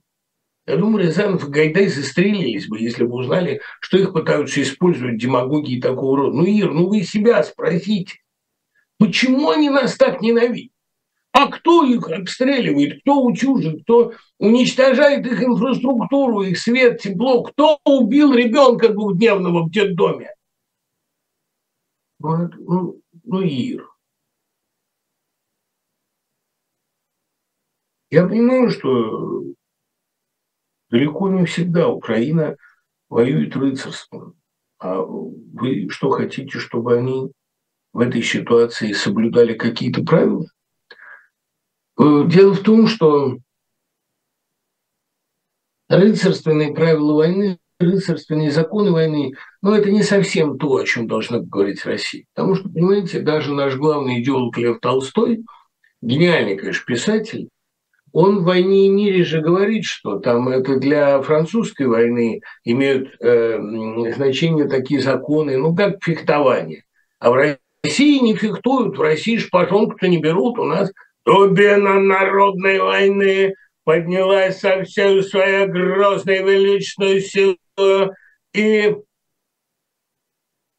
[0.66, 5.82] Я думаю, Рязанов и Гайдай застрелились бы, если бы узнали, что их пытаются использовать демагогии
[5.82, 6.38] такого рода.
[6.38, 8.16] Ну, Ир, ну вы себя спросите,
[8.98, 10.73] почему они нас так ненавидят?
[11.44, 18.34] А кто их обстреливает, кто утюжит, кто уничтожает их инфраструктуру, их свет, тепло, кто убил
[18.34, 20.34] ребенка двухдневного в детдоме?
[22.20, 23.86] Ну, ну, ну Ир.
[28.10, 29.44] Я понимаю, что
[30.90, 32.56] далеко не всегда Украина
[33.10, 34.36] воюет рыцарством.
[34.80, 37.34] А вы что хотите, чтобы они
[37.92, 40.46] в этой ситуации соблюдали какие-то правила?
[42.00, 43.38] Э, дело в том, что
[45.90, 51.86] рыцарственные правила войны, рыцарственные законы войны, но это не совсем то, о чем должна говорить
[51.86, 52.26] Россия.
[52.34, 55.44] Потому что, понимаете, даже наш главный идеолог Лев Толстой,
[56.02, 57.50] гениальный, конечно, писатель,
[58.12, 63.60] он в «Войне и мире» же говорит, что там это для французской войны имеют э,
[64.16, 66.84] значение такие законы, ну, как фехтование.
[67.18, 70.92] А в России не фехтуют, в России шпажонку-то не берут, у нас
[71.26, 78.12] Дубина народной войны поднялась со всей своей грозной величной силой
[78.54, 78.96] и,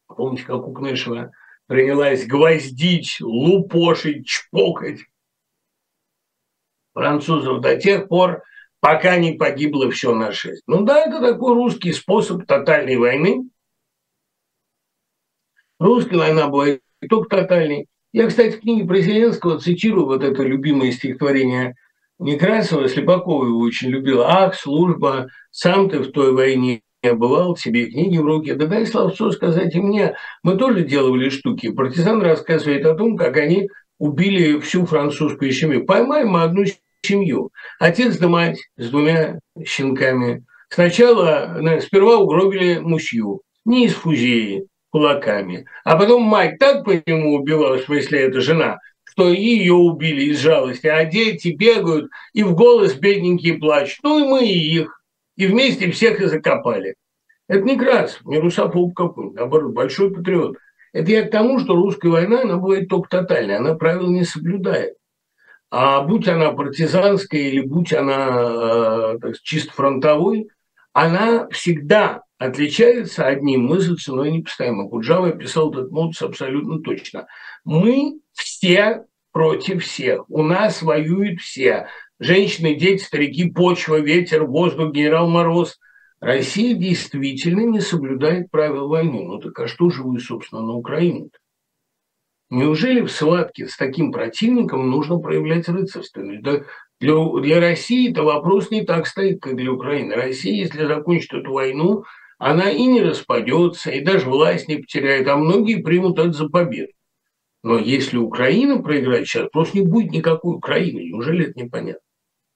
[0.07, 1.31] помните, как у Кнышева
[1.67, 4.99] принялась гвоздить, лупошить, чпокать
[6.93, 8.43] французов до тех пор,
[8.79, 10.63] пока не погибло все на шесть.
[10.67, 13.49] Ну да, это такой русский способ тотальной войны.
[15.79, 20.41] Русская война была не только тотальной, я, кстати, в книге про Зеленского цитирую вот это
[20.41, 21.75] любимое стихотворение
[22.17, 24.21] Некрасова, Слепакова его очень любил.
[24.21, 28.53] «Ах, служба, сам ты в той войне бывал, тебе книги в руки.
[28.53, 30.15] Да дай словцо сказать и мне.
[30.43, 31.73] Мы тоже делали штуки.
[31.73, 33.69] Партизан рассказывает о том, как они
[33.99, 35.85] убили всю французскую семью.
[35.85, 36.63] Поймаем мы одну
[37.05, 37.51] семью.
[37.79, 40.45] Отец да мать с двумя щенками.
[40.69, 45.65] Сначала, сперва угробили мусью, не из фузеи, кулаками.
[45.83, 50.39] А потом мать так по нему убивала, в смысле, это жена, что ее убили из
[50.39, 53.99] жалости, а дети бегают и в голос бедненькие плачут.
[54.03, 55.01] Ну и мы и их.
[55.35, 56.95] И вместе всех и закопали.
[57.49, 60.55] Это не Крас, не русофоб какой, наоборот, большой патриот.
[60.93, 64.93] Это я к тому, что русская война, она бывает только тотальная, она правил не соблюдает.
[65.71, 70.47] А будь она партизанская или будь она э, так, чисто фронтовой,
[70.93, 74.87] она всегда отличается одним мысль ценой непостоянно.
[74.87, 77.27] Куджава писал этот модус абсолютно точно.
[77.63, 80.29] Мы все против всех.
[80.29, 81.87] У нас воюют все.
[82.19, 85.79] Женщины, дети, старики, почва, ветер, воздух, генерал Мороз.
[86.19, 89.25] Россия действительно не соблюдает правил войны.
[89.25, 91.37] Ну так а что же вы, собственно, на Украину -то?
[92.49, 96.43] Неужели в схватке с таким противником нужно проявлять рыцарственность?
[96.43, 96.63] Да
[96.99, 100.15] для, для России это вопрос не так стоит, как для Украины.
[100.15, 102.05] Россия, если закончит эту войну,
[102.45, 106.93] она и не распадется, и даже власть не потеряет, а многие примут это за победу.
[107.63, 110.99] Но если Украина проиграет сейчас, просто не будет никакой Украины.
[110.99, 112.01] Неужели это непонятно?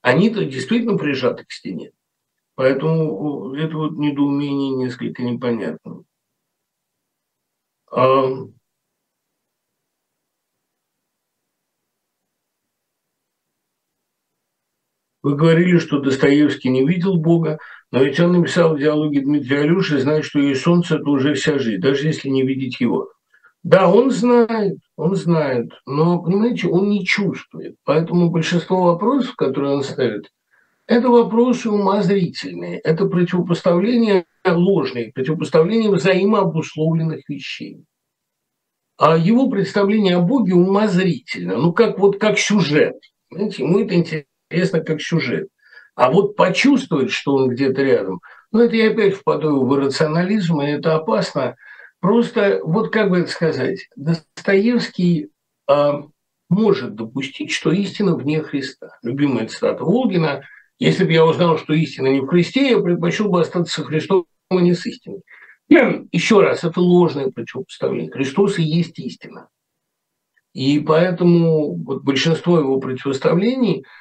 [0.00, 1.90] Они-то действительно прижаты к стене.
[2.54, 6.04] Поэтому это вот недоумение несколько непонятно.
[7.90, 8.28] А
[15.22, 17.58] Вы говорили, что Достоевский не видел Бога,
[17.90, 21.58] но ведь он написал в диалоге Дмитрия Алюши, знает, что и солнце– это уже вся
[21.58, 23.08] жизнь, даже если не видеть его.
[23.62, 27.76] Да, он знает, он знает, но, понимаете, он не чувствует.
[27.84, 30.30] Поэтому большинство вопросов, которые он ставит,
[30.86, 37.84] это вопросы умозрительные, это противопоставление ложные, противопоставление взаимообусловленных вещей.
[38.96, 42.96] А его представление о Боге умозрительно, ну как вот как сюжет.
[43.30, 45.48] Знаете, ему это интересно как сюжет.
[46.00, 48.22] А вот почувствовать, что он где-то рядом,
[48.52, 51.56] ну, это я опять впаду в иррационализм, и это опасно.
[52.00, 55.28] Просто, вот как бы это сказать, Достоевский
[55.68, 56.04] а,
[56.48, 58.96] может допустить, что истина вне Христа.
[59.02, 60.42] Любимая цитата Волгина.
[60.78, 64.24] Если бы я узнал, что истина не в Христе, я предпочел бы остаться со Христом,
[64.48, 65.20] а не с истиной.
[65.68, 68.10] Еще раз, это ложное противопоставление.
[68.10, 69.50] Христос и есть истина.
[70.54, 73.84] И поэтому вот большинство его противоставлений–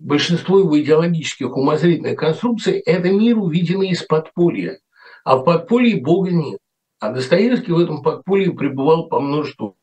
[0.00, 4.80] большинство его идеологических умозрительных конструкций– это мир, увиденный из подполья.
[5.24, 6.58] А в подполье Бога нет.
[6.98, 9.76] А Достоевский в этом подполье пребывал по множеству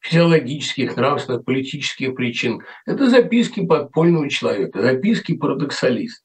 [0.00, 2.62] физиологических, нравственных, политических причин.
[2.84, 6.22] Это записки подпольного человека, записки парадоксалиста.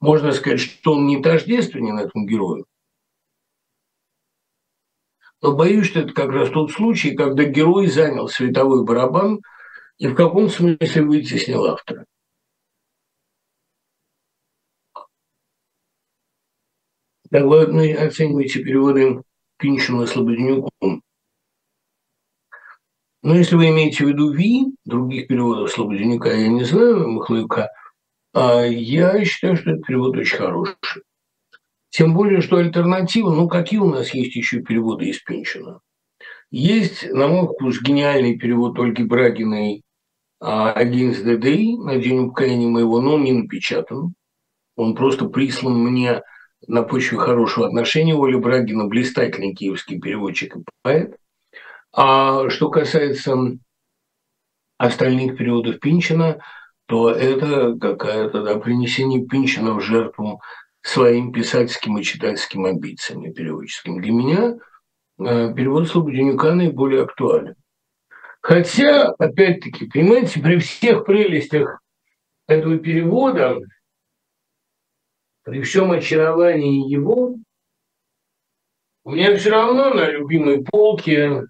[0.00, 2.66] Можно сказать, что он не тождественен этому герою.
[5.40, 9.40] Но боюсь, что это как раз тот случай, когда герой занял световой барабан
[9.98, 12.06] и в каком смысле вытеснил автора.
[17.30, 19.22] Как вы оцениваете переводы
[19.58, 21.02] Пинчина Слободенюком?
[23.22, 27.70] Но если вы имеете в виду Ви, других переводов Слободенюка я не знаю, Махлаюка,
[28.34, 31.02] а я считаю, что этот перевод очень хороший.
[31.90, 35.80] Тем более, что альтернатива, ну какие у нас есть еще переводы из Пинчина?
[36.56, 39.82] Есть, на мой вкус, гениальный перевод Ольги Брагиной
[40.40, 44.14] «Against the Day» на день упокоения моего, но он не напечатан.
[44.76, 46.22] Он просто прислан мне
[46.68, 51.16] на почве хорошего отношения Оля Брагина, блистательный киевский переводчик и поэт.
[51.92, 53.34] А что касается
[54.78, 56.38] остальных переводов Пинчина,
[56.86, 60.40] то это какая-то да, принесение Пинчина в жертву
[60.82, 64.00] своим писательским и читательским амбициями переводческим.
[64.00, 64.54] Для меня
[65.18, 67.54] перевод Слободенюка наиболее актуален.
[68.40, 71.80] Хотя, опять-таки, понимаете, при всех прелестях
[72.46, 73.58] этого перевода
[75.44, 77.36] при всем очаровании его,
[79.04, 81.42] у меня все равно на любимой полке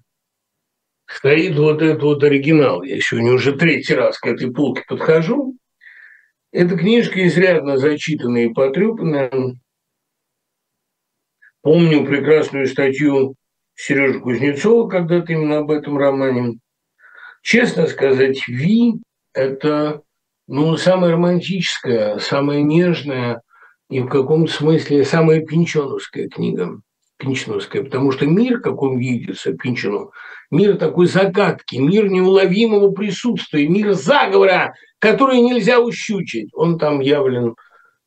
[1.07, 2.83] стоит вот этот вот оригинал.
[2.83, 5.57] Я сегодня уже третий раз к этой полке подхожу.
[6.51, 9.57] Эта книжка изрядно зачитанная и потрепанная.
[11.63, 13.37] Помню прекрасную статью
[13.75, 16.59] Сережи Кузнецова когда-то именно об этом романе.
[17.43, 18.95] Честно сказать, Ви–
[19.35, 20.03] это
[20.47, 23.43] ну, самая романтическая, самая нежная,
[23.91, 26.81] и в каком смысле самая пинчоновская книга,
[27.19, 30.11] пинчоновская, потому что мир, как он видится, Пинчину,
[30.51, 36.51] мир такой загадки, мир неуловимого присутствия, мир заговора, который нельзя ущучить.
[36.55, 37.55] Он там явлен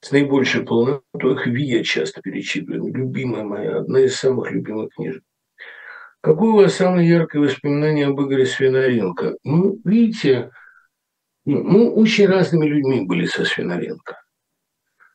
[0.02, 1.04] с наибольшей полнотой.
[1.46, 2.94] Ви я часто перечитываю.
[2.94, 5.24] Любимая моя, одна из самых любимых книжек.
[6.28, 9.38] Какое у вас самое яркое воспоминание об Игоре Свинаренко?
[9.46, 10.52] Ну, видите,
[11.46, 14.22] ну, очень разными людьми были со Свинаренко.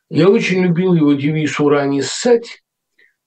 [0.09, 2.63] Я очень любил его девиз «Ура, не ссать»,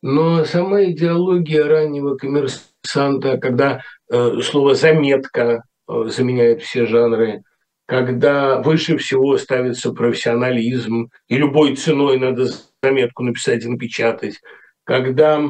[0.03, 7.45] но сама идеология раннего коммерсанта, когда э, слово «заметка» э, заменяет все жанры,
[7.87, 12.49] когда выше всего ставится профессионализм, и любой ценой надо
[12.83, 14.41] заметку написать и напечатать,
[14.83, 15.41] когда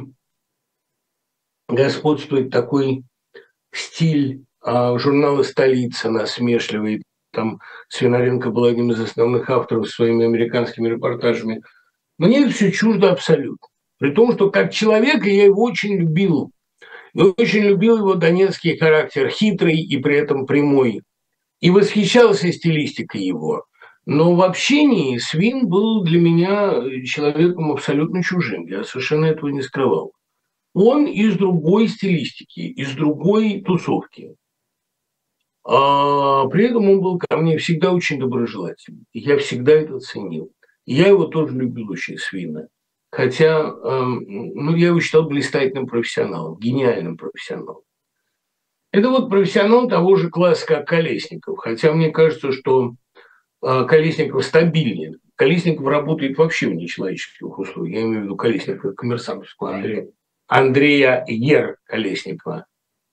[1.68, 3.04] господствует такой
[3.72, 7.02] стиль э, журнала «Столица» насмешливый,
[7.36, 7.60] там
[7.90, 11.62] Свинаренко был одним из основных авторов своими американскими репортажами.
[12.16, 13.68] Мне это все чуждо абсолютно.
[13.98, 16.50] При том, что как человека я его очень любил.
[17.12, 21.02] И очень любил его донецкий характер, хитрый и при этом прямой.
[21.60, 23.64] И восхищался стилистикой его.
[24.06, 26.72] Но в общении Свин был для меня
[27.04, 28.66] человеком абсолютно чужим.
[28.66, 30.12] Я совершенно этого не скрывал.
[30.78, 34.36] Он из другой стилистики, из другой тусовки.
[35.64, 39.06] А при этом он был ко мне всегда очень доброжелательный.
[39.14, 40.52] Я всегда это ценил.
[40.84, 42.68] я его тоже любил очень свинно.
[43.10, 47.80] Хотя, эм, ну, я его считал блистательным профессионалом, гениальным профессионалом.
[48.92, 51.58] Это вот профессионал того же класса, как Колесников.
[51.58, 52.96] Хотя мне кажется, что
[53.62, 55.14] э, Колесников стабильнее.
[55.36, 57.96] Колесников работает вообще в нечеловеческих условиях.
[57.96, 60.08] Я имею в виду Колесникова, коммерсантовского Андрея.
[60.48, 62.66] Андрея Ер Колесникова.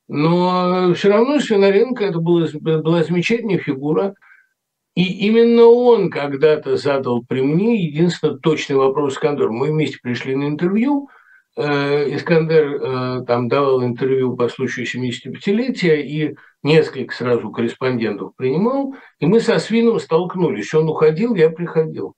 [0.08, 4.16] Но все равно Свинаренко это была, была замечательная фигура.
[4.96, 9.52] И именно он когда-то задал при мне единственный точный вопрос Искандеру.
[9.52, 11.10] Мы вместе пришли на интервью.
[11.56, 18.94] Э, Искандер э, там давал интервью по случаю 75-летия и несколько сразу корреспондентов принимал.
[19.20, 20.74] И мы со Свином столкнулись.
[20.76, 22.14] Он уходил, я приходил.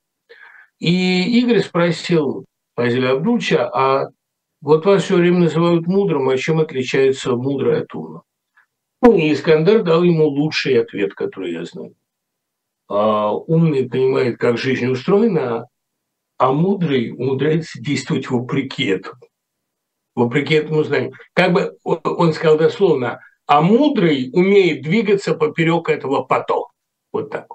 [0.78, 2.44] И Игорь спросил
[2.74, 4.10] Фазиля Абдулча, а
[4.66, 8.24] вот вас все время называют мудрым, а чем отличается мудрый от умного?
[9.00, 11.94] Ну, и Искандер дал ему лучший ответ, который я знаю.
[12.88, 15.68] А умный понимает, как жизнь устроена,
[16.36, 19.20] а мудрый умудряется действовать вопреки этому.
[20.16, 21.12] Вопреки этому знанию.
[21.32, 26.72] Как бы он сказал дословно, а мудрый умеет двигаться поперек этого потока.
[27.12, 27.46] Вот так.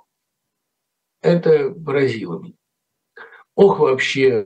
[1.21, 2.55] Это поразило меня.
[3.55, 4.45] Ох, вообще,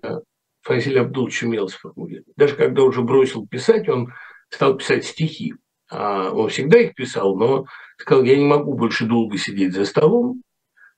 [0.66, 2.36] Фазиль Абдулович умел сформулировать.
[2.36, 4.12] Даже когда уже бросил писать, он
[4.50, 5.54] стал писать стихи.
[5.92, 7.66] А он всегда их писал, но
[8.00, 10.42] сказал, я не могу больше долго сидеть за столом,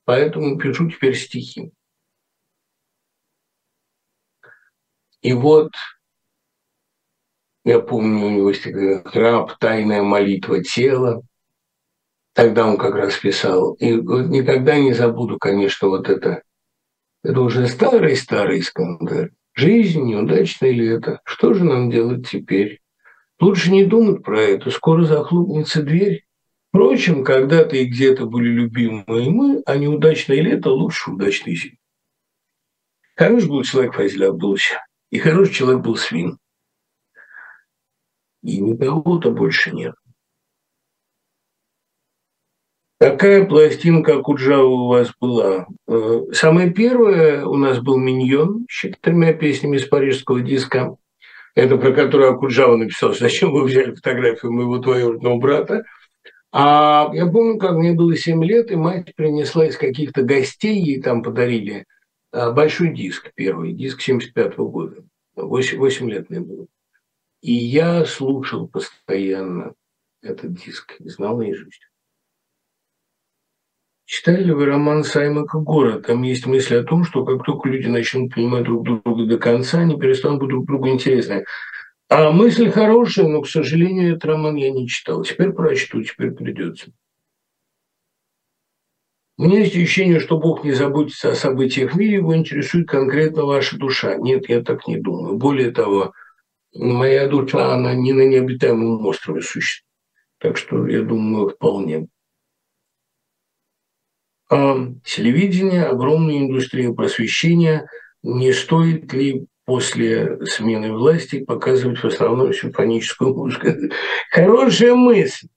[0.06, 1.74] поэтому пишу теперь стихи.
[5.22, 5.74] И вот
[7.66, 8.64] я помню, у него есть
[9.06, 11.22] храп, тайная молитва тела.
[12.32, 13.74] Тогда он как раз писал.
[13.74, 16.44] И вот никогда не забуду, конечно, вот это.
[17.24, 19.34] Это уже старый-старый Искандер.
[19.58, 21.20] Жизнь неудачная ли это?
[21.24, 22.80] Что же нам делать теперь?
[23.40, 24.70] Лучше не думать про это.
[24.70, 26.28] Скоро захлопнется дверь.
[26.70, 31.78] Впрочем, когда-то и где-то были любимые мы, а неудачное лето лучше удачной зимы.
[33.16, 34.74] Хороший был человек Фазиль Абдулович.
[35.10, 36.38] И хороший человек был свин.
[38.44, 39.96] И никого-то больше нет.
[43.00, 45.68] Какая пластинка Куджава у вас была?
[45.88, 50.96] Э, самая первая у нас был «Миньон» с четырьмя песнями из парижского диска.
[51.54, 55.86] Это про которую Акуджава написал, зачем вы взяли фотографию моего двоюродного брата.
[56.52, 61.00] А я помню, как мне было 7 лет, и мать принесла из каких-то гостей, ей
[61.00, 61.86] там подарили
[62.34, 65.04] э, большой диск, первый диск 75 -го года.
[65.36, 66.66] 8, 8 лет мне было.
[67.44, 69.74] И я слушал постоянно
[70.24, 71.88] этот диск, знал наизусть.
[74.08, 76.00] Читали ли вы роман Саймака Гора?
[76.00, 79.80] Там есть мысли о том, что как только люди начнут понимать друг друга до конца,
[79.80, 81.44] они перестанут быть друг другу интересны.
[82.08, 85.24] А мысль хорошая, но, к сожалению, этот роман я не читал.
[85.24, 86.94] Теперь прочту, теперь придется.
[89.38, 93.44] У меня есть ощущение, что Бог не заботится о событиях в мире, его интересует конкретно
[93.44, 94.16] ваша душа.
[94.16, 95.36] Нет, я так не думаю.
[95.36, 96.14] Более того,
[96.74, 99.84] моя душа, она не на необитаемом острове существует.
[100.40, 102.08] Так что, я думаю, вполне.
[104.50, 107.88] А телевидение, огромная индустрия просвещения,
[108.24, 113.68] не стоит ли после смены власти показывать в основном симфоническую музыку?
[114.32, 115.48] Хорошая мысль.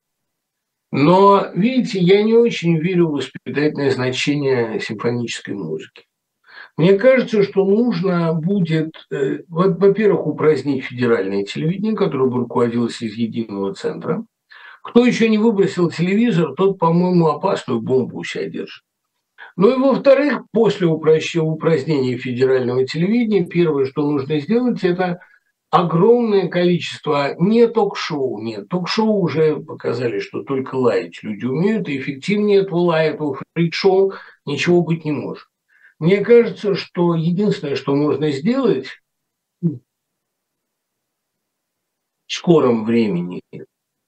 [0.91, 6.07] Но, видите, я не очень верю в воспитательное значение симфонической музыки.
[6.77, 13.73] Мне кажется, что нужно будет, э, во-первых, упразднить федеральное телевидение, которое бы руководилось из единого
[13.75, 14.25] центра–
[14.83, 18.83] кто еще не выбросил телевизор, тот, по-моему, опасную бомбу у себя держит.
[19.57, 25.21] Ну и во-вторых, после упразднения федерального телевидения, первое, что нужно сделать, это
[25.71, 32.61] огромное количество не ток-шоу, нет, ток-шоу уже показали, что только лаять люди умеют, и эффективнее
[32.63, 34.15] этого лая, этого фрик-шоу
[34.47, 35.47] ничего быть не может.
[35.99, 38.89] Мне кажется, что единственное, что можно сделать
[39.61, 39.79] в
[42.27, 43.43] скором времени,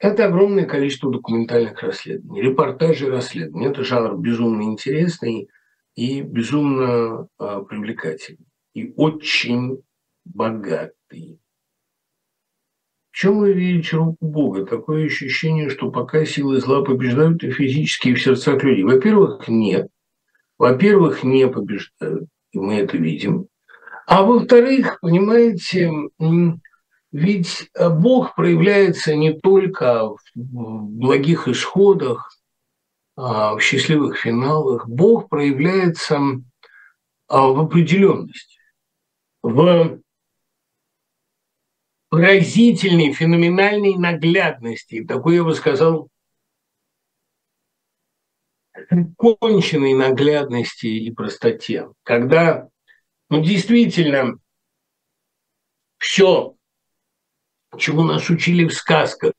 [0.03, 3.69] это огромное количество документальных расследований, репортажей расследований.
[3.69, 5.49] Это жанр безумно интересный
[5.95, 8.49] и безумно э, привлекательный.
[8.75, 9.81] И очень
[10.25, 11.39] богатый.
[13.13, 14.67] В чем вы видите руку Бога?
[14.67, 18.83] Такое ощущение, что пока силы зла побеждают и физически, и в сердцах людей.
[18.83, 19.87] Во-первых, нет.
[20.59, 23.47] Во-первых, не побеждают, и мы это видим.
[24.09, 25.93] А во-вторых, понимаете,
[27.13, 32.31] ведь э, Бог проявляется не только в благих исходах,
[33.15, 34.89] а, в счастливых финалах.
[34.89, 36.19] Бог проявляется
[37.29, 38.59] а, в определенности,
[39.43, 40.01] в
[42.09, 46.09] поразительной, феноменальной наглядности, такой, я бы сказал,
[49.17, 52.69] конченной наглядности и простоте, когда
[53.29, 54.39] ну, действительно
[55.99, 56.57] все
[57.79, 59.33] чему нас учили в сказках,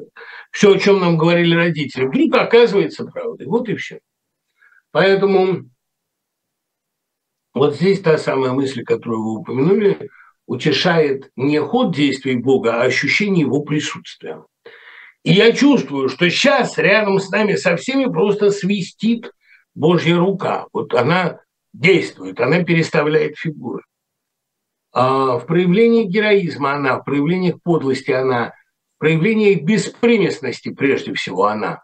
[0.51, 3.47] все, о чем нам говорили родители, вдруг оказывается правдой.
[3.47, 3.99] Вот и все.
[4.91, 5.69] Поэтому
[7.53, 10.10] вот здесь та самая мысль, которую вы упомянули,
[10.45, 14.43] утешает не ход действий Бога, а ощущение его присутствия.
[15.23, 19.31] И я чувствую, что сейчас рядом с нами со всеми просто свистит
[19.73, 20.68] Божья рука.
[20.73, 21.39] Вот она
[21.73, 23.84] действует, она переставляет фигуры.
[24.94, 28.53] А, в проявлении героизма она, в проявлениях подлости она,
[28.95, 31.84] в проявлениях беспримесности прежде всего она.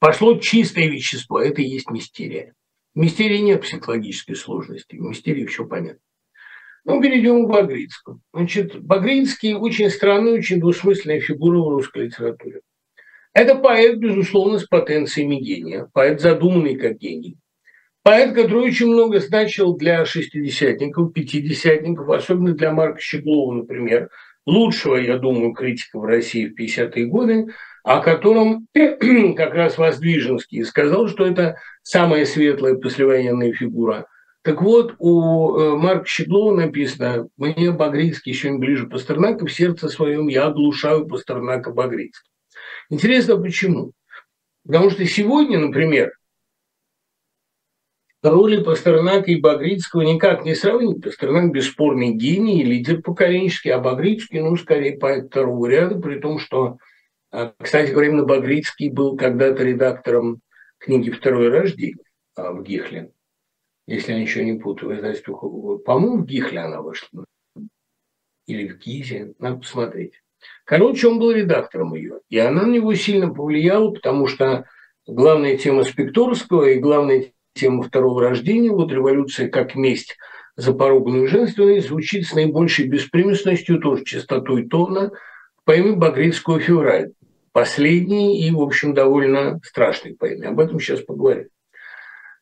[0.00, 2.54] Пошло чистое вещество, это и есть мистерия.
[2.94, 6.00] В мистерии нет психологической сложности, в мистерии все понятно.
[6.84, 8.20] Ну, перейдем к Багрицкому.
[8.32, 12.62] Значит, Багрицкий очень странная, очень двусмысленная фигура в русской литературе.
[13.34, 17.36] Это поэт, безусловно, с потенциями гения, поэт, задуманный как гений.
[18.08, 24.08] Поэт, который очень много значил для шестидесятников, пятидесятников, особенно для Марка Щеглова, например,
[24.46, 27.48] лучшего, я думаю, критика в России в 50-е годы,
[27.84, 28.66] о котором
[29.36, 34.06] как раз Воздвиженский сказал, что это самая светлая послевоенная фигура.
[34.40, 39.90] Так вот, у э, Марка Щеглова написано «Мне Багрицкий еще не ближе Пастернака, в сердце
[39.90, 42.30] своем я оглушаю Пастернака Багрицкий».
[42.88, 43.92] Интересно, почему?
[44.64, 46.12] Потому что сегодня, например,
[48.22, 51.02] роли Пастернака и Багрицкого никак не сравнить.
[51.02, 56.78] Пастернак– бесспорный гений, лидер поколенческий, а Багрицкий, ну, скорее, поэт второго ряда, при том, что,
[57.30, 60.40] а, кстати говоря, именно Багрицкий был когда-то редактором
[60.78, 62.04] книги «Второе рождение»
[62.34, 63.12] а, в Гихле,
[63.86, 65.34] если я ничего не путаю, издательство
[65.78, 67.24] По-моему, в Гихле она вышла.
[68.46, 70.14] Или в Гизе, надо посмотреть.
[70.64, 74.66] Короче, он был редактором ее, и она на него сильно повлияла, потому что
[75.06, 80.16] главная тема Спекторского и главная тему второго рождения, вот революция как месть
[80.56, 85.12] за поруганную женственность звучит с наибольшей беспримесностью, тоже частотой тона,
[85.56, 87.12] в поэме Багрицкого «Февраль».
[87.52, 90.48] Последний и, в общем, довольно страшный поэме.
[90.48, 91.48] Об этом сейчас поговорим.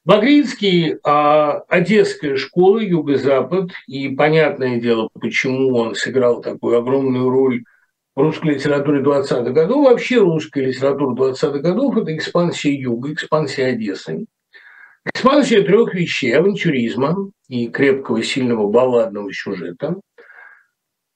[0.07, 7.65] Багрицкий а, Одесская школа, Юго-Запад, и понятное дело, почему он сыграл такую огромную роль
[8.15, 9.85] в русской литературе 20-х годов.
[9.85, 14.27] Вообще русская литература 20-х годов– это экспансия Юга, экспансия Одессы.
[15.15, 20.01] Экспансия трех вещей– авантюризма и крепкого, сильного балладного сюжета,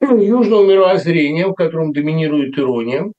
[0.00, 3.12] южного мировоззрения, в котором доминирует ирония.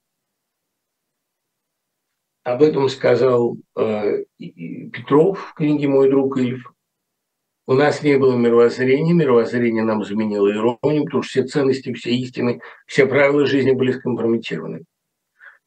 [2.44, 6.72] Об этом сказал э, Петров в книге «Мой друг Ильф».
[7.66, 12.60] У нас не было мировоззрения, мировоззрение нам заменило иронию, потому что все ценности, все истины,
[12.86, 14.84] все правила жизни были скомпрометированы.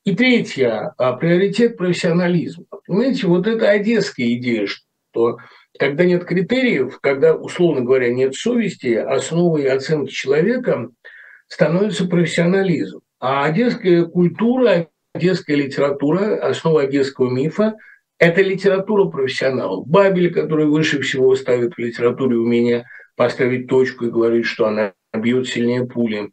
[0.04, 2.66] И третье, а, приоритет профессионализма.
[2.86, 4.85] Понимаете, вот эта одесская идея, что
[5.16, 5.38] что
[5.80, 10.90] когда нет критериев, когда, условно говоря, нет совести, основой оценки человека
[11.48, 13.00] становится профессионализм.
[13.20, 17.76] А одесская культура, одесская литература, основа одесского мифа–
[18.20, 19.88] это литература профессионалов.
[19.88, 22.86] Бабель, который выше всего ставит в литературе умение
[23.16, 26.32] поставить точку и говорит, что она бьет сильнее пули.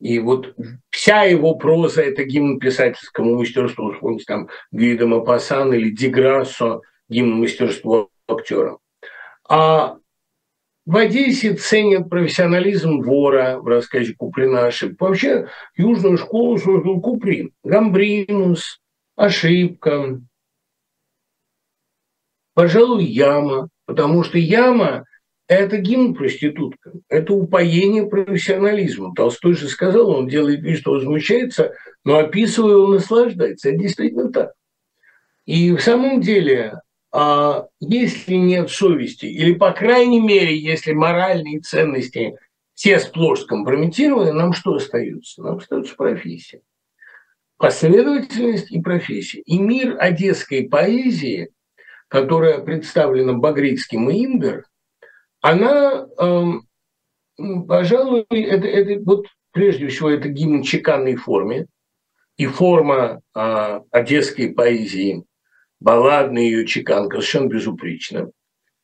[0.00, 0.54] И вот
[0.90, 3.92] вся его проза– это гимн писательскому мастерству.
[3.92, 8.78] Вспомните там Гвида Мапасан или Деграссо, гимн мастерству актером.
[9.48, 9.96] А
[10.86, 15.04] в Одессе ценят профессионализм вора в рассказе Куприна ошибка.
[15.04, 17.52] Вообще южную школу создал Куприн.
[17.62, 18.80] Гамбринус,
[19.16, 20.20] ошибка,
[22.54, 25.04] пожалуй, яма, потому что яма–
[25.48, 29.14] это гимн проститутка, это упоение профессионализмом.
[29.14, 31.74] Толстой же сказал, он делает вид, что возмущается,
[32.04, 33.70] но описывая, он наслаждается.
[33.70, 34.52] Это действительно так.
[35.46, 36.80] И в самом деле
[37.12, 42.36] если нет совести, или, по крайней мере, если моральные ценности
[42.74, 45.42] все сплошь скомпрометированы, нам что остается?
[45.42, 46.62] Нам остается профессия.
[47.58, 49.40] Последовательность и профессия.
[49.40, 51.50] И мир одесской поэзии,
[52.08, 54.64] которая представлена Багрицким и Имбер,
[55.42, 56.66] она, эм,
[57.66, 61.66] пожалуй, это, это вот прежде всего это гимн чеканной форме,
[62.36, 65.24] и форма э, одесской поэзии
[65.80, 68.30] балладная ее чеканка, совершенно безупречно.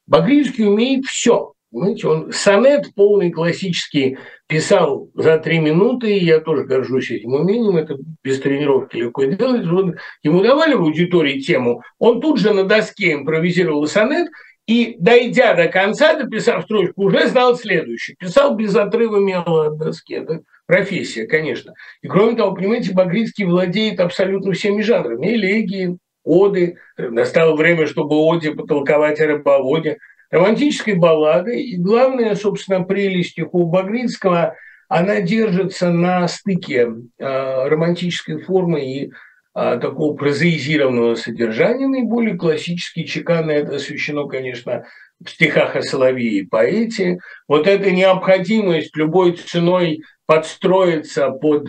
[0.07, 1.53] Багрицкий умеет все.
[1.73, 7.77] Знаете, он сонет полный классический писал за три минуты, и я тоже горжусь этим умением,
[7.77, 9.67] это без тренировки легко делать.
[9.67, 14.29] Вот ему давали в аудитории тему, он тут же на доске импровизировал сонет,
[14.67, 18.17] и, дойдя до конца, дописав строчку, уже знал следующий.
[18.19, 20.15] Писал без отрыва мела от доски.
[20.15, 21.73] Это профессия, конечно.
[22.03, 25.29] И кроме того, понимаете, Багрицкий владеет абсолютно всеми жанрами.
[25.29, 29.99] Элегии, оды, настало время, чтобы оде потолковать о рыбоводе,
[30.31, 31.63] романтической баллады.
[31.63, 34.57] И главное, собственно, прелесть у Багрицкого,
[34.89, 36.89] она держится на стыке
[37.19, 41.89] э, романтической формы и э, такого прозаизированного содержания.
[41.89, 44.85] Наиболее классический чеканно это освещено, конечно,
[45.25, 47.19] в стихах о Соловье и поэте.
[47.49, 51.69] Вот эта необходимость любой ценой подстроиться под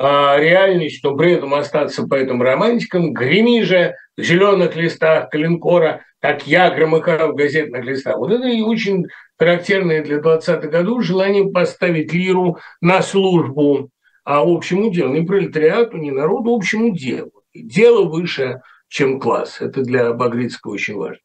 [0.00, 7.32] реальность, но при этом остаться поэтом-романтиком, греми же в зеленых листах калинкора, как я громыхал
[7.32, 8.16] в газетных листах.
[8.16, 9.06] Вот это и очень
[9.38, 13.90] характерное для 20-х годов желание поставить лиру на службу
[14.24, 17.32] а общему делу, не пролетариату, не народу, общему делу.
[17.54, 19.60] Дело выше, чем класс.
[19.60, 21.18] Это для Багрицкого очень важно.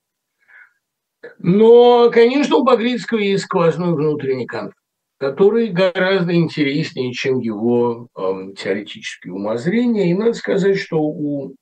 [1.38, 4.78] Но, конечно, у Багрицкого есть сквозной внутренний конфликт
[5.18, 10.10] который гораздо интереснее, чем его э, теоретические умозрения.
[10.10, 11.56] И надо сказать, что у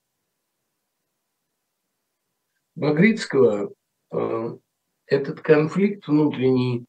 [2.76, 3.72] Багрицкого
[4.12, 4.58] э,
[5.06, 6.86] этот конфликт внутренний,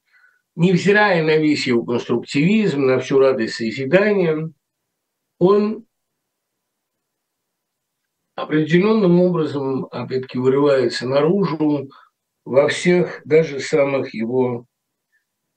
[0.56, 4.50] невзирая на весь его конструктивизм, на всю радость созидания,
[5.38, 5.84] он
[8.34, 11.90] определенным образом, опять-таки, вырывается наружу
[12.44, 14.66] во всех, даже самых его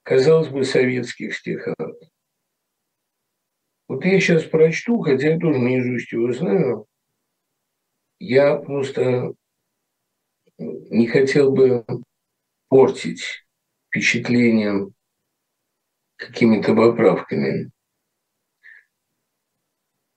[0.08, 1.76] казалось бы, советских стихах.
[3.88, 6.86] Вот я сейчас прочту, хотя я тоже наизусть его знаю,
[8.18, 9.34] я просто
[10.56, 11.84] не хотел бы
[12.68, 13.44] портить
[13.88, 14.90] впечатление
[16.16, 17.70] какими-то поправками.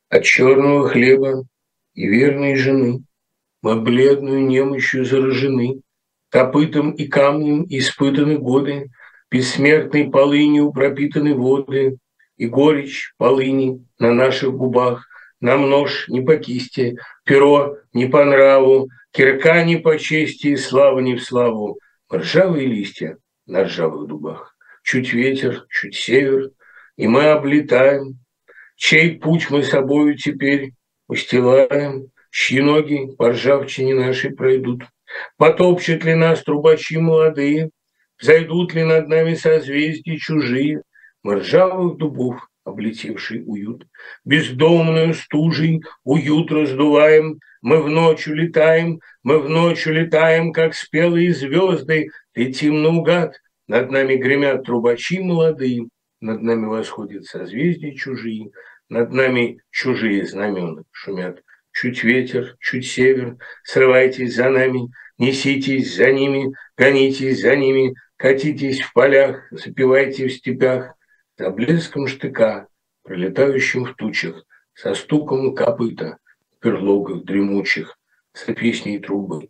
[0.08, 1.46] От черного хлеба
[1.96, 3.04] и верной жены
[3.62, 5.82] мы бледную немощью заражены,
[6.30, 8.90] копытом и камнем испытаны годы,
[9.32, 11.98] бессмертной полынью пропитаны воды,
[12.38, 15.08] и горечь полыни на наших губах,
[15.40, 21.16] нам нож не по кисти, перо не по нраву, кирка не по чести, слава не
[21.16, 21.80] в славу,
[22.12, 24.56] ржавые листья на ржавых дубах.
[24.84, 26.49] Чуть ветер, чуть север,
[26.98, 28.20] и мы облетаем,
[28.76, 30.72] чей путь мы собою теперь
[31.08, 34.84] устилаем, чьи ноги по ржавчине нашей пройдут.
[35.38, 37.70] Потопчут ли нас трубачи молодые,
[38.22, 40.84] зайдут ли над нами созвездия чужие,
[41.23, 43.85] мы ржавых дубов облетевший уют.
[44.23, 52.10] Бездомную стужей уют раздуваем, мы в ночь улетаем, мы в ночь улетаем, как спелые звезды,
[52.35, 53.35] летим наугад,
[53.68, 55.88] над нами гремят трубачи молодые,
[56.19, 58.52] над нами восходят созвездия чужие,
[58.89, 61.41] над нами чужие знамена шумят.
[61.73, 68.93] Чуть ветер, чуть север, срывайтесь за нами, неситесь за ними, гонитесь за ними, катитесь в
[68.93, 70.93] полях, запивайте в степях,
[71.39, 72.68] за блеском штыка,
[73.03, 74.45] пролетающим в тучах,
[74.76, 76.18] со стуком копыта,
[76.56, 77.98] в перлогах дремучих,
[78.34, 79.49] с песней трубы,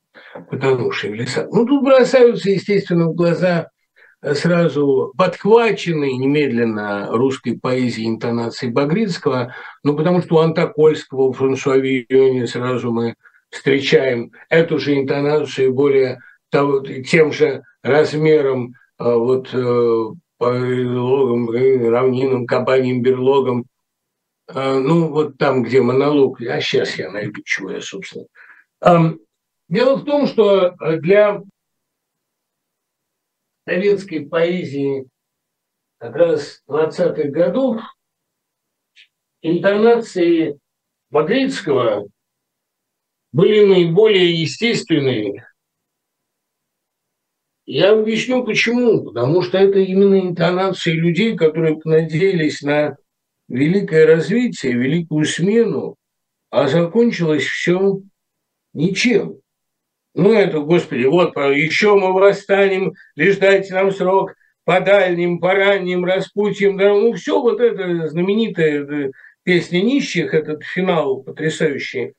[0.49, 1.48] потонувшие в лесах.
[1.52, 3.72] Ну, тут бросаются, естественно, в глаза
[4.22, 9.53] сразу подхваченные немедленно русской поэзией интонации Багрицкого,
[9.84, 13.15] ну, потому что у Антокольского, у Франсуа Вильоне сразу мы
[13.49, 16.19] встречаем эту же интонацию более
[16.49, 20.03] того, тем же размером а, вот э,
[20.38, 23.66] по берлогам, равнинам, кабаньим берлогам.
[24.53, 28.26] Ну, вот там, где монолог, а сейчас я найду, чего я, собственно.
[29.70, 31.41] Дело в том, что для
[33.66, 35.08] советской поэзии
[35.99, 37.82] как раз 20-х годов
[39.41, 40.60] интонации
[41.12, 42.08] Багрицкого
[43.32, 45.45] были наиболее естественными,
[47.72, 49.03] я объясню почему.
[49.03, 52.98] Потому что это именно интонации людей, которые надеялись на
[53.48, 55.95] великое развитие, великую смену,
[56.49, 58.02] а закончилось все
[58.73, 59.38] ничем.
[60.14, 64.34] Ну, это, господи, вот, еще мы восстанем, лишь дайте нам срок,
[64.65, 69.11] по дальним, по ранним распутьям, да, ну, все вот это знаменитая э,
[69.43, 72.14] песня нищих, этот финал потрясающий,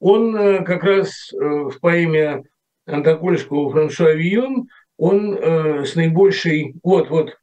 [0.00, 2.42] он э, как раз э, в поэме
[2.86, 4.68] Антокольского Франсуа Вион
[4.98, 6.74] он э, с наибольшей...
[6.82, 7.36] Вот, вот,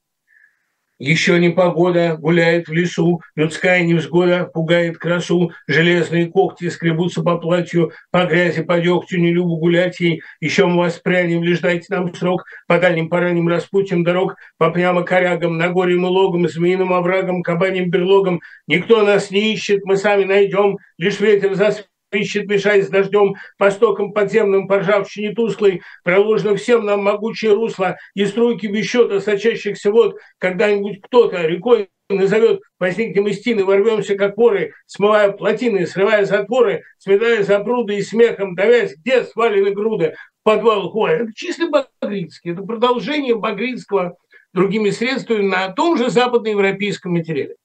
[1.00, 7.92] еще не погода, гуляет в лесу, людская невзгода пугает красу, железные когти скребутся по платью,
[8.12, 12.46] по грязи, по дегтю, не любу гулять ей, еще мы воспрянем, лишь дайте нам срок,
[12.68, 17.90] по дальним поранним распутьям дорог, по прямо корягам, на горе и логам, змеиным оврагам, кабаним
[17.90, 23.72] берлогам, никто нас не ищет, мы сами найдем, лишь ветер засп ищет, мешаясь дождем, по
[23.72, 29.91] стокам подземным, по ржавчине тусклой, проложено всем нам могучее русло и струйки без счета сочащихся
[29.91, 36.84] вод, когда-нибудь кто-то рекой назовет, возникнем из тины, ворвемся, как поры, смывая плотины, срывая затворы,
[36.99, 42.61] сметая запруды и смехом давясь, где свалены груды, в подвалах ой, Это чисто Багринский, это
[42.64, 44.18] продолжение Багринского
[44.53, 47.56] другими средствами на том же западноевропейском материале.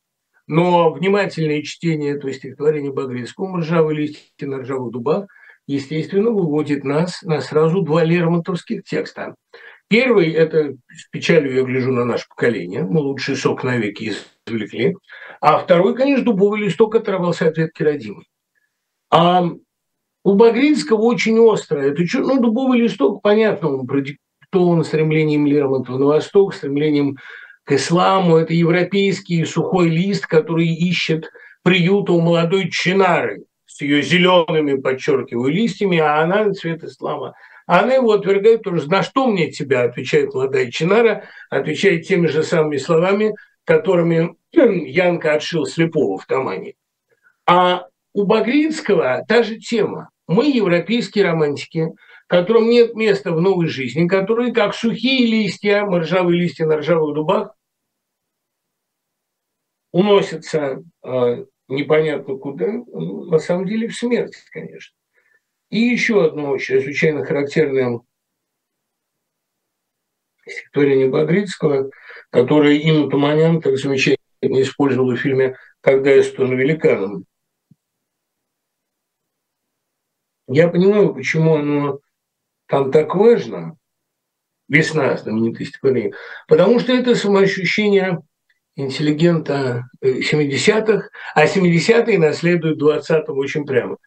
[0.48, 5.26] Но внимательное чтение этого стихотворения Багрицкого «Ржавые листья на ржавых дубах»
[5.68, 9.36] естественно, выводит нас на сразу два лермонтовских текста.
[9.88, 14.12] Первый– это с печалью я гляжу на наше поколение, мы лучший сок навеки
[14.46, 14.96] извлекли.
[15.40, 18.26] А второй, конечно, дубовый листок оторвался от ветки родимой.
[19.10, 19.44] А
[20.24, 21.80] у Багринского очень остро.
[21.80, 27.16] Это, ну, дубовый листок, понятно, он продиктован стремлением Лермонтова на восток, стремлением
[27.68, 28.38] к исламу.
[28.38, 31.30] Это европейский сухой лист, который ищет
[31.62, 37.34] приюта у молодой чинары с ее зелеными, подчеркиваю, листьями, а она цвет ислама.
[37.66, 38.88] А она его отвергает тоже.
[38.88, 43.34] На что мне тебя, отвечает молодая чинара, отвечает теми же самыми словами,
[43.66, 46.72] которыми Янка отшил слепого в Тамане.
[47.46, 47.84] А
[48.14, 50.08] у Багринского та же тема.
[50.26, 51.88] Мы, европейские романтики,
[52.28, 57.54] которым нет места в новой жизни, которые, как сухие листья, ржавые листья на ржавых дубах,
[59.98, 64.94] уносятся э, непонятно куда, на самом деле в смерть, конечно.
[65.70, 68.00] И еще одно чрезвычайно характерное
[70.46, 71.90] стихотворение Багрицкого,
[72.30, 77.24] которое Инна Туманян так замечательно использовала в фильме «Когда я стану великаном».
[80.46, 81.98] Я понимаю, почему оно
[82.66, 83.76] там так важно,
[84.68, 86.14] весна знаменитость Кореи,
[86.46, 88.22] потому что это самоощущение
[88.78, 93.98] интеллигента 70-х, э, а 70-е наследуют 20-м очень прямо.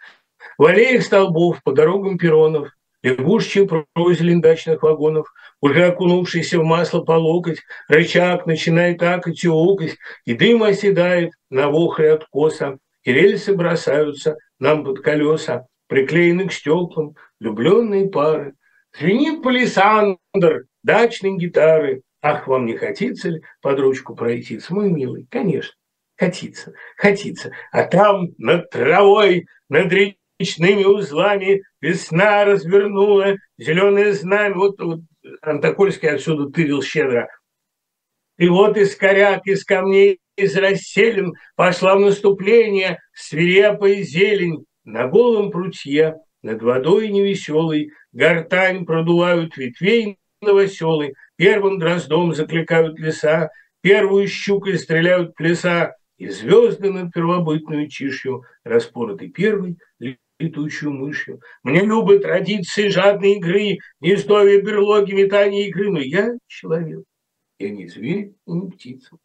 [0.58, 2.70] В аллеях столбов, по дорогам перронов,
[3.04, 5.28] лягушечья прозелень дачных вагонов,
[5.60, 11.70] уже окунувшийся в масло по локоть, рычаг начинает так и тюкать, и дым оседает на
[11.70, 18.54] вохре откоса, и рельсы бросаются нам под колеса, приклеены к стеклам влюбленные пары.
[18.98, 22.04] Звенит палисандр дачной гитары.
[22.22, 25.28] Ах, вам не хотится ли под ручку пройти, мой милый?
[25.30, 25.74] Конечно,
[26.16, 27.52] хотится, хотится.
[27.72, 29.92] А там над травой, над
[30.40, 34.54] речными узлами весна развернула зеленое знамя.
[34.56, 35.00] Вот, вот
[35.42, 37.28] Антокольский отсюда тырил щедро.
[38.38, 45.52] И вот из коряк, из камней, из расселен пошла в наступление свирепая зелень на голом
[45.52, 53.50] прутье, над водой невеселой, гортань продувают ветвей новоселы, первым дроздом закликают леса,
[53.82, 59.80] первую щукой стреляют плеса, и звезды над первобытную чишью распороты первой
[60.38, 61.42] летучую мышью.
[61.64, 67.06] Мне любы традиции жадной игры, гнездовья, берлоги, метания игры, но я человек.
[67.58, 69.18] Я не зверь и не птица.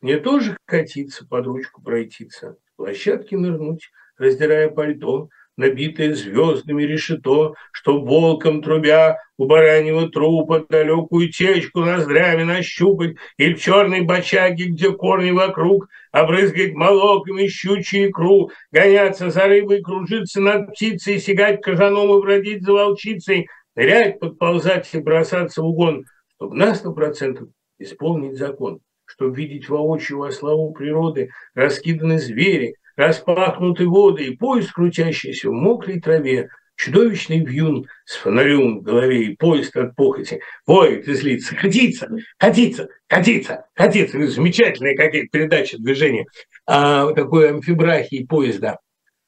[0.00, 5.28] Мне тоже катиться, под ручку пройтиться, в площадке нырнуть, раздирая пальто,
[5.60, 13.62] набитое звездами решето, что волком трубя у бараньего трупа далекую течку ноздрями нащупать, или в
[13.62, 20.72] черной бочаге, где корни вокруг, обрызгать молоком и щучью икру, гоняться за рыбой, кружиться над
[20.72, 23.46] птицей, сигать кожаном и бродить за волчицей,
[23.76, 26.04] нырять, подползать и бросаться в угон,
[26.36, 33.86] чтобы на сто процентов исполнить закон, чтобы видеть воочию во славу природы раскиданы звери, распахнуты
[33.86, 39.76] воды и поезд, крутящийся в мокрой траве, чудовищный вьюн с фонарем в голове и поезд
[39.76, 42.08] от похоти, воет и злится, катится,
[42.38, 44.26] катится, катится, катится.
[44.26, 46.26] Замечательная какая-то передача движения
[46.66, 48.78] а, такой амфибрахии поезда.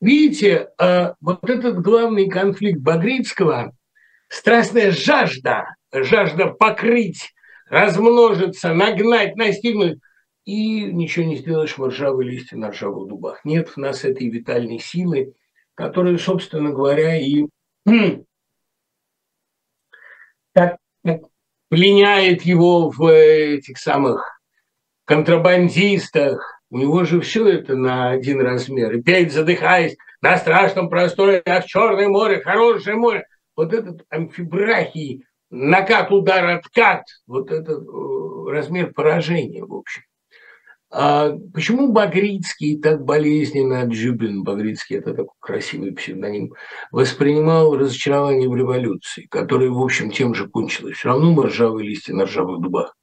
[0.01, 3.73] Видите, а, вот этот главный конфликт Багрицкого,
[4.29, 7.35] страстная жажда, жажда покрыть,
[7.69, 9.99] размножиться, нагнать, настигнуть–
[10.45, 13.45] и ничего не сделаешь в ржавые листья на ржавых дубах.
[13.45, 15.35] Нет в нас этой витальной силы,
[15.75, 17.47] которая, собственно говоря, и
[20.53, 21.23] так, так
[21.69, 24.41] пленяет его в этих самых
[25.05, 26.63] контрабандистах.
[26.71, 28.93] У него же все это на один размер.
[28.95, 33.27] И петь, задыхаясь, на страшном просторе, ах, Черное море, хорошее море.
[33.57, 40.03] Вот этот амфибрахий, накат, удар, откат, вот этот э, размер поражения, в общем.
[40.95, 46.53] А почему Багрицкий так болезненно, Джубин Багрицкий, это такой красивый псевдоним,
[46.91, 50.99] воспринимал разочарование в революции, которая, в общем, тем же кончилась.
[50.99, 52.95] Все равно мы ржавые листья на ржавых дубах.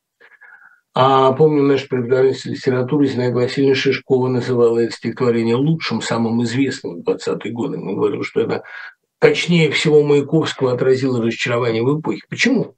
[0.94, 7.10] А помню, наш преподаватель литературы Зинаида Васильевна Шишкова называла это стихотворение лучшим, самым известным в
[7.10, 7.78] 20-е годы.
[7.80, 8.64] Мы говорили, что это
[9.18, 12.22] точнее всего Маяковского отразило разочарование в эпохе.
[12.30, 12.76] Почему?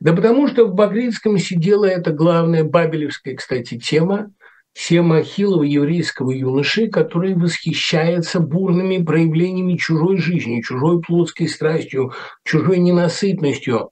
[0.00, 4.32] Да потому что в Багрицком сидела эта главная бабелевская, кстати, тема,
[4.72, 12.12] тема Ахиллова еврейского юноши, который восхищается бурными проявлениями чужой жизни, чужой плотской страстью,
[12.44, 13.90] чужой ненасытностью.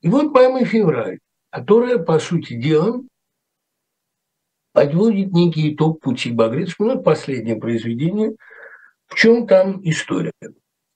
[0.00, 1.18] И вот «Мама февраль»,
[1.50, 3.02] которая, по сути дела,
[4.72, 6.94] подводит некий итог пути Багрицкого.
[6.94, 8.34] Ну, последнее произведение.
[9.06, 10.32] В чем там история?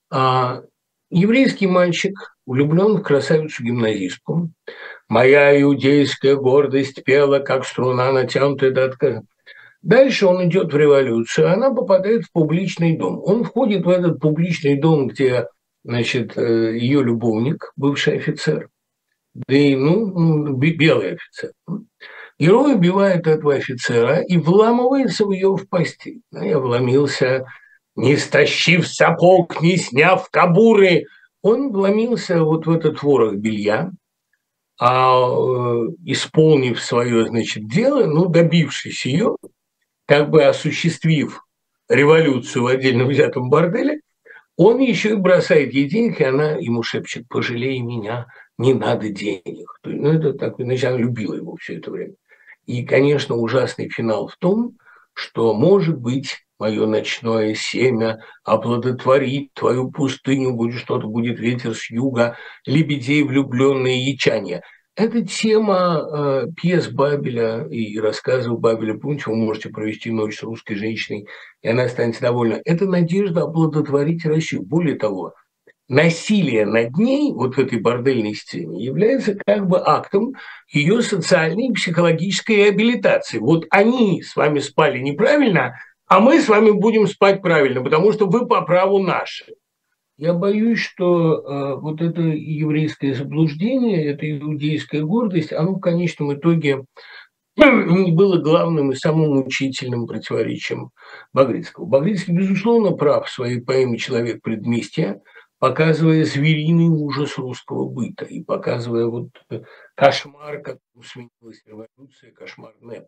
[0.09, 0.63] А,
[1.09, 4.51] еврейский мальчик влюблен в красавицу-гимназистку.
[5.09, 9.23] Моя иудейская гордость пела, как струна, натянутая до отказа.
[9.81, 13.21] Дальше он идет в революцию, она попадает в публичный дом.
[13.23, 15.47] Он входит в этот публичный дом, где
[15.83, 18.69] значит, э, ее любовник, бывший офицер,
[19.33, 21.51] да и, ну, белый офицер.
[22.39, 26.21] Герой убивает этого офицера и вламывается в ее в постель.
[26.31, 27.45] Я вломился,
[27.97, 31.05] не стащив сапог, не сняв кабуры,
[31.41, 33.91] он вломился вот в этот ворох белья,
[34.79, 39.35] а э, исполнив свое, значит, дело, ну, добившись ее,
[40.05, 41.43] как бы осуществив
[41.89, 44.01] революцию в отдельно взятом борделе,
[44.55, 48.27] он еще и бросает ей денег, и она ему шепчет, пожалей меня,
[48.59, 49.79] не надо денег.
[49.83, 52.13] Ну, это так, значит, она любила его все это время.
[52.67, 54.77] И, конечно, ужасный финал в том,
[55.13, 62.37] что, может быть, мое ночное семя оплодотворит твою пустыню, будет что-то, будет ветер с юга,
[62.65, 64.63] лебедей влюбленные ячания.
[64.95, 68.95] Это тема э, пьес Бабеля и рассказов Бабеля.
[68.97, 71.27] Помните, вы можете провести ночь с русской женщиной,
[71.61, 72.59] и она останется довольна.
[72.65, 74.63] Это надежда оплодотворить Россию.
[74.63, 75.35] Более того,
[75.87, 80.33] насилие над ней, вот в этой бордельной сцене, является как бы актом
[80.71, 83.37] ее социальной и психологической реабилитации.
[83.37, 85.75] Вот они с вами спали неправильно,
[86.07, 89.45] а мы с вами будем спать правильно, потому что вы по праву наши.
[90.17, 96.85] Я боюсь, что э, вот это еврейское заблуждение, эта иудейская гордость, оно в конечном итоге
[97.55, 100.89] было главным и самым мучительным противоречием
[101.33, 101.85] Багрицкого.
[101.85, 105.21] Багрицкий, безусловно, прав в своей поэме «Человек предместья»,
[105.59, 109.29] показывая звериный ужас русского быта и показывая вот
[109.95, 113.07] кошмар, как сменилась революция, кошмар НЭПа.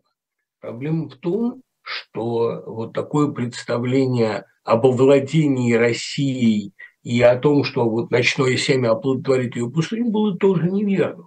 [0.60, 6.72] Проблема в том, что вот такое представление об овладении Россией
[7.02, 11.26] и о том, что вот ночное семя оплодотворит ее пустыню, было тоже неверно.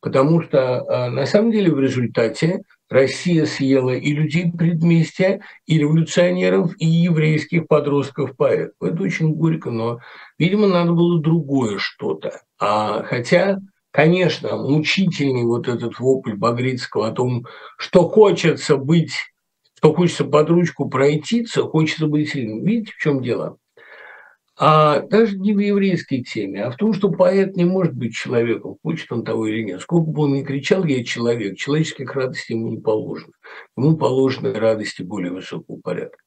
[0.00, 6.72] Потому что а, на самом деле в результате Россия съела и людей предместья, и революционеров,
[6.78, 8.74] и еврейских подростков-поэтов.
[8.82, 10.00] Это очень горько, но,
[10.38, 12.42] видимо, надо было другое что-то.
[12.60, 13.58] А, хотя,
[13.90, 17.46] конечно, мучительный вот этот вопль Багрицкого о том,
[17.78, 19.14] что хочется быть,
[19.84, 22.64] что хочется под ручку пройтиться, хочется быть сильным.
[22.64, 23.58] Видите, в чем дело?
[24.56, 28.76] а даже не в еврейской теме, а в том, что поэт не может быть человеком,
[28.84, 29.80] хочет он того или нет.
[29.80, 33.32] Сколько бы он ни кричал, я человек, человеческих радостей ему не положено.
[33.76, 36.18] Ему положены радости более высокого порядка.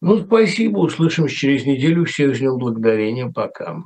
[0.00, 2.06] Ну, спасибо, услышимся через неделю.
[2.06, 3.30] Всех с днем благодарения.
[3.30, 3.82] Пока.